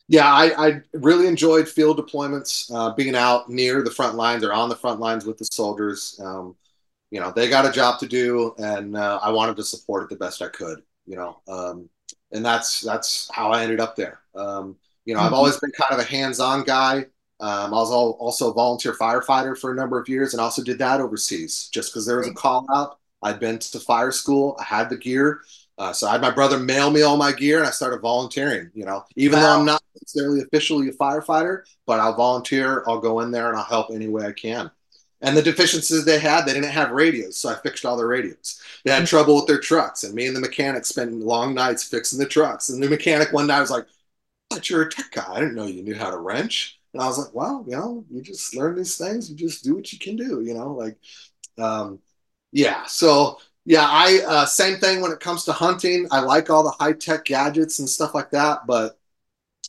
Yeah, 0.08 0.30
I, 0.30 0.66
I 0.66 0.80
really 0.92 1.26
enjoyed 1.26 1.68
field 1.68 1.98
deployments, 1.98 2.70
uh, 2.74 2.94
being 2.94 3.14
out 3.14 3.48
near 3.48 3.82
the 3.82 3.90
front 3.90 4.16
lines 4.16 4.44
or 4.44 4.52
on 4.52 4.68
the 4.68 4.76
front 4.76 5.00
lines 5.00 5.24
with 5.24 5.38
the 5.38 5.46
soldiers. 5.46 6.20
Um, 6.22 6.56
you 7.10 7.20
know, 7.20 7.32
they 7.34 7.48
got 7.48 7.66
a 7.66 7.72
job 7.72 8.00
to 8.00 8.06
do, 8.06 8.54
and 8.58 8.96
uh, 8.96 9.20
I 9.22 9.30
wanted 9.30 9.56
to 9.56 9.62
support 9.64 10.02
it 10.02 10.08
the 10.10 10.16
best 10.16 10.42
I 10.42 10.48
could. 10.48 10.82
You 11.06 11.16
know, 11.16 11.40
um, 11.48 11.88
and 12.32 12.44
that's 12.44 12.80
that's 12.80 13.30
how 13.32 13.50
I 13.52 13.62
ended 13.62 13.80
up 13.80 13.96
there. 13.96 14.20
Um, 14.34 14.76
you 15.04 15.14
know, 15.14 15.20
mm-hmm. 15.20 15.26
I've 15.26 15.32
always 15.34 15.56
been 15.58 15.72
kind 15.72 15.92
of 15.92 16.06
a 16.06 16.08
hands-on 16.08 16.64
guy. 16.64 17.06
Um, 17.40 17.74
I 17.74 17.76
was 17.76 17.90
also 17.90 18.50
a 18.50 18.54
volunteer 18.54 18.92
firefighter 18.92 19.58
for 19.58 19.72
a 19.72 19.74
number 19.74 20.00
of 20.00 20.08
years, 20.08 20.34
and 20.34 20.40
also 20.40 20.62
did 20.62 20.78
that 20.78 21.00
overseas, 21.00 21.68
just 21.72 21.92
because 21.92 22.06
there 22.06 22.18
was 22.18 22.28
a 22.28 22.34
call 22.34 22.66
out 22.74 22.98
I'd 23.24 23.40
been 23.40 23.58
to 23.58 23.80
fire 23.80 24.12
school. 24.12 24.56
I 24.60 24.64
had 24.64 24.90
the 24.90 24.98
gear. 24.98 25.40
Uh, 25.76 25.92
so 25.92 26.06
I 26.06 26.12
had 26.12 26.20
my 26.20 26.30
brother 26.30 26.58
mail 26.58 26.90
me 26.90 27.02
all 27.02 27.16
my 27.16 27.32
gear 27.32 27.58
and 27.58 27.66
I 27.66 27.70
started 27.70 28.00
volunteering, 28.00 28.70
you 28.74 28.84
know, 28.84 29.04
even 29.16 29.40
wow. 29.40 29.42
though 29.42 29.58
I'm 29.58 29.64
not 29.64 29.82
necessarily 29.94 30.42
officially 30.42 30.88
a 30.88 30.92
firefighter, 30.92 31.62
but 31.84 31.98
I'll 31.98 32.14
volunteer. 32.14 32.84
I'll 32.86 33.00
go 33.00 33.20
in 33.20 33.32
there 33.32 33.48
and 33.48 33.56
I'll 33.56 33.64
help 33.64 33.88
any 33.92 34.06
way 34.06 34.24
I 34.24 34.32
can. 34.32 34.70
And 35.20 35.36
the 35.36 35.42
deficiencies 35.42 36.04
they 36.04 36.18
had, 36.18 36.44
they 36.44 36.52
didn't 36.52 36.70
have 36.70 36.90
radios. 36.90 37.38
So 37.38 37.48
I 37.48 37.54
fixed 37.54 37.84
all 37.86 37.96
their 37.96 38.06
radios. 38.06 38.60
They 38.84 38.92
had 38.92 38.98
mm-hmm. 38.98 39.06
trouble 39.06 39.36
with 39.36 39.46
their 39.46 39.58
trucks. 39.58 40.04
And 40.04 40.14
me 40.14 40.26
and 40.26 40.36
the 40.36 40.40
mechanic 40.40 40.84
spent 40.84 41.12
long 41.14 41.54
nights 41.54 41.82
fixing 41.82 42.18
the 42.18 42.26
trucks. 42.26 42.68
And 42.68 42.80
the 42.80 42.88
mechanic 42.88 43.32
one 43.32 43.46
night 43.46 43.60
was 43.60 43.70
like, 43.70 43.86
but 44.50 44.68
you're 44.70 44.82
a 44.82 44.90
tech 44.90 45.10
guy. 45.12 45.26
I 45.28 45.40
didn't 45.40 45.54
know 45.54 45.66
you 45.66 45.82
knew 45.82 45.94
how 45.94 46.10
to 46.10 46.18
wrench. 46.18 46.80
And 46.92 47.02
I 47.02 47.06
was 47.06 47.18
like, 47.18 47.34
well, 47.34 47.64
you 47.66 47.76
know, 47.76 48.04
you 48.10 48.22
just 48.22 48.54
learn 48.54 48.76
these 48.76 48.96
things. 48.96 49.28
You 49.28 49.36
just 49.36 49.64
do 49.64 49.74
what 49.74 49.92
you 49.92 49.98
can 49.98 50.16
do, 50.16 50.42
you 50.42 50.54
know, 50.54 50.72
like, 50.72 50.96
um, 51.58 51.98
yeah. 52.52 52.84
So 52.86 53.38
yeah, 53.64 53.86
I 53.88 54.20
uh, 54.26 54.46
same 54.46 54.78
thing 54.78 55.00
when 55.00 55.10
it 55.10 55.20
comes 55.20 55.44
to 55.44 55.52
hunting. 55.52 56.06
I 56.10 56.20
like 56.20 56.50
all 56.50 56.62
the 56.62 56.70
high 56.70 56.92
tech 56.92 57.24
gadgets 57.24 57.78
and 57.78 57.88
stuff 57.88 58.14
like 58.14 58.30
that, 58.30 58.66
but 58.66 58.98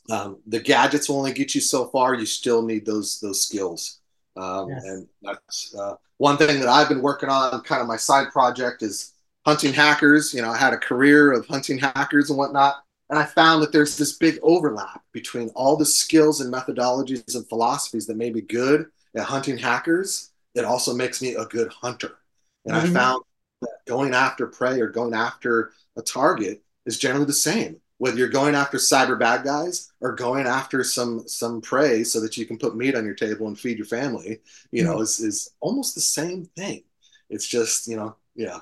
um, 0.09 0.37
the 0.45 0.59
gadgets 0.59 1.09
will 1.09 1.17
only 1.17 1.33
get 1.33 1.55
you 1.55 1.61
so 1.61 1.85
far. 1.87 2.13
You 2.13 2.25
still 2.25 2.61
need 2.61 2.85
those 2.85 3.19
those 3.19 3.41
skills. 3.41 3.99
Um, 4.37 4.69
yes. 4.69 4.83
And 4.83 5.07
that's 5.21 5.75
uh, 5.75 5.95
one 6.17 6.37
thing 6.37 6.59
that 6.59 6.67
I've 6.69 6.89
been 6.89 7.01
working 7.01 7.29
on. 7.29 7.61
Kind 7.61 7.81
of 7.81 7.87
my 7.87 7.95
side 7.95 8.31
project 8.31 8.83
is 8.83 9.13
hunting 9.45 9.73
hackers. 9.73 10.33
You 10.33 10.41
know, 10.41 10.49
I 10.49 10.57
had 10.57 10.73
a 10.73 10.77
career 10.77 11.31
of 11.31 11.47
hunting 11.47 11.77
hackers 11.77 12.29
and 12.29 12.37
whatnot, 12.37 12.83
and 13.09 13.19
I 13.19 13.25
found 13.25 13.61
that 13.61 13.71
there's 13.71 13.97
this 13.97 14.13
big 14.17 14.39
overlap 14.41 15.03
between 15.11 15.49
all 15.49 15.77
the 15.77 15.85
skills 15.85 16.41
and 16.41 16.53
methodologies 16.53 17.35
and 17.35 17.47
philosophies 17.47 18.07
that 18.07 18.17
may 18.17 18.31
be 18.31 18.41
good 18.41 18.87
at 19.15 19.23
hunting 19.23 19.57
hackers. 19.57 20.31
It 20.55 20.65
also 20.65 20.93
makes 20.93 21.21
me 21.21 21.35
a 21.35 21.45
good 21.45 21.71
hunter. 21.71 22.17
And 22.65 22.75
mm-hmm. 22.75 22.95
I 22.95 22.99
found 22.99 23.23
that 23.61 23.85
going 23.85 24.13
after 24.13 24.47
prey 24.47 24.79
or 24.79 24.89
going 24.89 25.13
after 25.13 25.71
a 25.95 26.01
target 26.01 26.63
is 26.85 26.97
generally 26.97 27.25
the 27.25 27.33
same. 27.33 27.77
Whether 27.97 28.17
you're 28.17 28.27
going 28.27 28.55
after 28.55 28.77
cyber 28.77 29.17
bad 29.17 29.45
guys 29.45 29.91
or 30.01 30.13
going 30.13 30.47
after 30.47 30.83
some 30.83 31.25
some 31.27 31.61
prey 31.61 32.03
so 32.03 32.19
that 32.19 32.35
you 32.35 32.45
can 32.45 32.57
put 32.57 32.75
meat 32.75 32.95
on 32.95 33.05
your 33.05 33.13
table 33.13 33.47
and 33.47 33.57
feed 33.57 33.77
your 33.77 33.85
family, 33.85 34.41
you 34.71 34.83
mm-hmm. 34.83 34.91
know, 34.91 34.99
is, 34.99 35.19
is 35.19 35.53
almost 35.61 35.95
the 35.95 36.01
same 36.01 36.45
thing. 36.57 36.83
It's 37.29 37.47
just, 37.47 37.87
you 37.87 37.95
know, 37.95 38.15
yeah. 38.35 38.59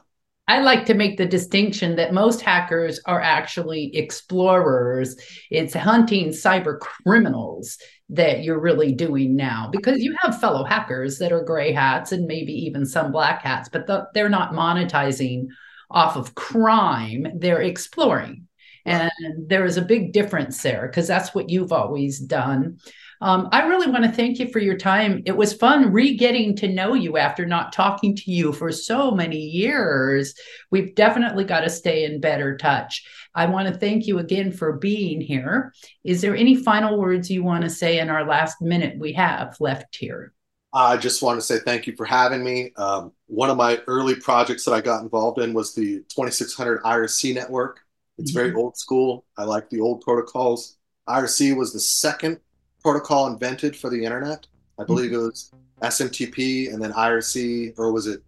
I 0.47 0.59
like 0.59 0.85
to 0.85 0.93
make 0.93 1.17
the 1.17 1.25
distinction 1.25 1.95
that 1.95 2.13
most 2.13 2.41
hackers 2.41 2.99
are 3.05 3.21
actually 3.21 3.95
explorers. 3.95 5.15
It's 5.49 5.73
hunting 5.73 6.29
cyber 6.29 6.79
criminals 6.79 7.77
that 8.09 8.43
you're 8.43 8.59
really 8.59 8.91
doing 8.91 9.35
now 9.35 9.69
because 9.71 9.99
you 10.01 10.15
have 10.21 10.39
fellow 10.39 10.65
hackers 10.65 11.17
that 11.19 11.31
are 11.31 11.43
gray 11.43 11.71
hats 11.71 12.11
and 12.11 12.27
maybe 12.27 12.51
even 12.51 12.85
some 12.85 13.11
black 13.11 13.41
hats, 13.41 13.69
but 13.69 13.87
the, 13.87 14.07
they're 14.13 14.29
not 14.29 14.51
monetizing 14.51 15.47
off 15.89 16.17
of 16.17 16.35
crime, 16.35 17.25
they're 17.37 17.61
exploring. 17.61 18.47
And 18.85 19.11
there 19.47 19.63
is 19.63 19.77
a 19.77 19.81
big 19.81 20.11
difference 20.11 20.61
there 20.61 20.87
because 20.87 21.07
that's 21.07 21.33
what 21.33 21.49
you've 21.49 21.71
always 21.71 22.19
done. 22.19 22.79
Um, 23.23 23.47
I 23.53 23.65
really 23.67 23.87
want 23.87 24.03
to 24.03 24.11
thank 24.11 24.37
you 24.37 24.49
for 24.49 24.59
your 24.59 24.77
time. 24.77 25.23
It 25.25 25.37
was 25.37 25.53
fun 25.53 25.93
re 25.93 26.13
getting 26.17 26.57
to 26.57 26.67
know 26.67 26.93
you 26.93 27.15
after 27.15 27.45
not 27.45 27.71
talking 27.71 28.17
to 28.17 28.29
you 28.29 28.51
for 28.51 28.69
so 28.69 29.11
many 29.11 29.37
years. 29.37 30.35
We've 30.71 30.93
definitely 30.93 31.45
got 31.45 31.61
to 31.61 31.69
stay 31.69 32.03
in 32.03 32.19
better 32.19 32.57
touch. 32.57 33.07
I 33.33 33.45
want 33.45 33.69
to 33.69 33.79
thank 33.79 34.07
you 34.07 34.19
again 34.19 34.51
for 34.51 34.73
being 34.73 35.21
here. 35.21 35.73
Is 36.03 36.19
there 36.19 36.35
any 36.35 36.53
final 36.53 36.99
words 36.99 37.31
you 37.31 37.45
want 37.45 37.63
to 37.63 37.69
say 37.69 37.99
in 37.99 38.09
our 38.09 38.25
last 38.25 38.61
minute 38.61 38.99
we 38.99 39.13
have 39.13 39.55
left 39.61 39.95
here? 39.95 40.33
I 40.73 40.97
just 40.97 41.21
want 41.21 41.37
to 41.37 41.45
say 41.45 41.59
thank 41.59 41.87
you 41.87 41.95
for 41.95 42.05
having 42.05 42.43
me. 42.43 42.73
Um, 42.75 43.13
one 43.27 43.49
of 43.49 43.55
my 43.55 43.79
early 43.87 44.15
projects 44.15 44.65
that 44.65 44.73
I 44.73 44.81
got 44.81 45.01
involved 45.01 45.39
in 45.39 45.53
was 45.53 45.73
the 45.73 45.99
2600 46.09 46.83
IRC 46.83 47.35
network. 47.35 47.79
It's 48.17 48.31
mm-hmm. 48.31 48.37
very 48.37 48.53
old 48.53 48.75
school. 48.75 49.23
I 49.37 49.45
like 49.45 49.69
the 49.69 49.79
old 49.79 50.01
protocols. 50.01 50.75
IRC 51.07 51.55
was 51.55 51.71
the 51.71 51.79
second 51.79 52.41
protocol 52.83 53.27
invented 53.27 53.75
for 53.75 53.89
the 53.89 54.03
internet. 54.03 54.45
I 54.79 54.83
believe 54.83 55.11
mm-hmm. 55.11 55.21
it 55.21 55.23
was 55.23 55.51
SMTP 55.81 56.73
and 56.73 56.81
then 56.81 56.91
IRC, 56.93 57.77
or 57.77 57.91
was 57.91 58.07
it? 58.07 58.21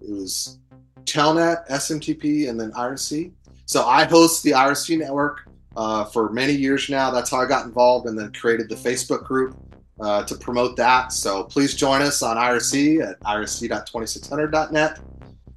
It 0.00 0.10
was 0.10 0.58
Telnet, 1.04 1.66
SMTP, 1.68 2.48
and 2.48 2.58
then 2.60 2.72
IRC. 2.72 3.32
So 3.66 3.86
I 3.86 4.04
host 4.04 4.42
the 4.42 4.50
IRC 4.50 4.98
network 4.98 5.48
uh, 5.76 6.04
for 6.04 6.30
many 6.30 6.52
years 6.52 6.88
now. 6.88 7.10
That's 7.10 7.30
how 7.30 7.38
I 7.38 7.46
got 7.46 7.66
involved 7.66 8.06
and 8.06 8.18
then 8.18 8.32
created 8.32 8.68
the 8.68 8.74
Facebook 8.74 9.24
group 9.24 9.56
uh, 10.00 10.24
to 10.24 10.34
promote 10.34 10.76
that. 10.76 11.12
So 11.12 11.44
please 11.44 11.74
join 11.74 12.02
us 12.02 12.22
on 12.22 12.36
IRC 12.36 13.08
at 13.08 13.20
irc.2600.net. 13.20 14.98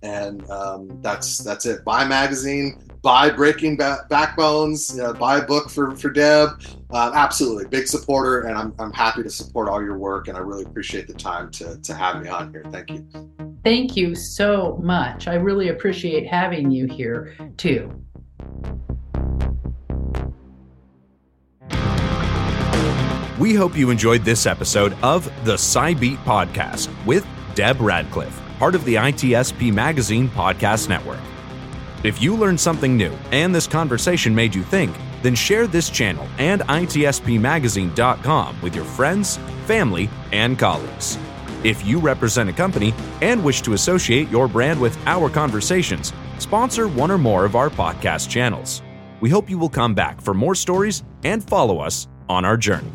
And 0.06 0.48
um, 0.52 1.02
that's 1.02 1.40
that's 1.40 1.66
it. 1.66 1.84
Buy 1.84 2.06
magazine, 2.06 2.80
buy 3.02 3.30
Breaking 3.30 3.76
ba- 3.76 4.06
Backbones, 4.10 4.96
you 4.96 5.02
know, 5.02 5.14
buy 5.14 5.40
a 5.40 5.46
book 5.46 5.70
for, 5.70 5.96
for 5.96 6.10
Deb. 6.10 6.50
Uh, 6.92 7.12
absolutely, 7.14 7.66
big 7.66 7.88
supporter, 7.88 8.42
and 8.42 8.56
I'm, 8.56 8.74
I'm 8.78 8.92
happy 8.92 9.24
to 9.24 9.30
support 9.30 9.68
all 9.68 9.82
your 9.82 9.98
work. 9.98 10.28
And 10.28 10.38
I 10.38 10.42
really 10.42 10.64
appreciate 10.64 11.08
the 11.08 11.14
time 11.14 11.50
to, 11.52 11.80
to 11.82 11.94
have 11.94 12.22
me 12.22 12.30
on 12.30 12.52
here. 12.52 12.66
Thank 12.72 12.92
you. 12.92 13.08
Thank 13.64 13.98
you 13.98 14.14
so 14.14 14.80
much. 14.84 15.28
I 15.28 15.36
really 15.36 15.70
appreciate 15.70 16.28
having 16.28 16.70
you 16.70 16.86
here 16.86 17.36
too. 17.58 17.92
We 23.40 23.54
hope 23.54 23.76
you 23.76 23.90
enjoyed 23.90 24.24
this 24.24 24.46
episode 24.46 24.94
of 25.04 25.30
the 25.46 25.58
Cy 25.58 25.94
Beat 25.94 26.20
Podcast 26.20 26.90
with 27.06 27.26
Deb 27.54 27.78
Radcliff, 27.78 28.40
part 28.60 28.76
of 28.76 28.86
the 28.86 28.96
ITSP 28.96 29.74
Magazine 29.74 30.30
Podcast 30.30 30.90
Network. 30.90 31.20
If 32.04 32.22
you 32.22 32.36
learned 32.36 32.60
something 32.60 32.96
new 32.96 33.12
and 33.32 33.54
this 33.54 33.68
conversation 33.68 34.36
made 34.36 34.54
you 34.54 34.64
think, 34.64 34.96
then 35.24 35.34
share 35.34 35.66
this 35.66 35.90
channel 35.90 36.28
and 36.38 36.62
ITSPMagazine.com 36.62 38.62
with 38.62 38.76
your 38.76 38.86
friends, 38.86 39.38
family, 39.66 40.10
and 40.32 40.60
colleagues. 40.60 41.18
If 41.64 41.86
you 41.86 42.00
represent 42.00 42.50
a 42.50 42.54
company 42.54 42.94
and 43.22 43.44
wish 43.44 43.62
to 43.64 43.74
associate 43.74 44.30
your 44.30 44.48
brand 44.48 44.80
with 44.80 44.96
our 45.08 45.30
conversations, 45.30 46.14
sponsor 46.38 46.88
one 46.88 47.10
or 47.10 47.18
more 47.18 47.44
of 47.44 47.56
our 47.56 47.70
podcast 47.70 48.30
channels. 48.30 48.84
We 49.20 49.30
hope 49.30 49.50
you 49.50 49.58
will 49.58 49.70
come 49.70 49.96
back 49.96 50.22
for 50.22 50.36
more 50.36 50.54
stories 50.54 51.04
and 51.24 51.44
follow 51.44 51.80
us 51.80 52.08
on 52.30 52.46
our 52.46 52.58
journey. 52.58 52.92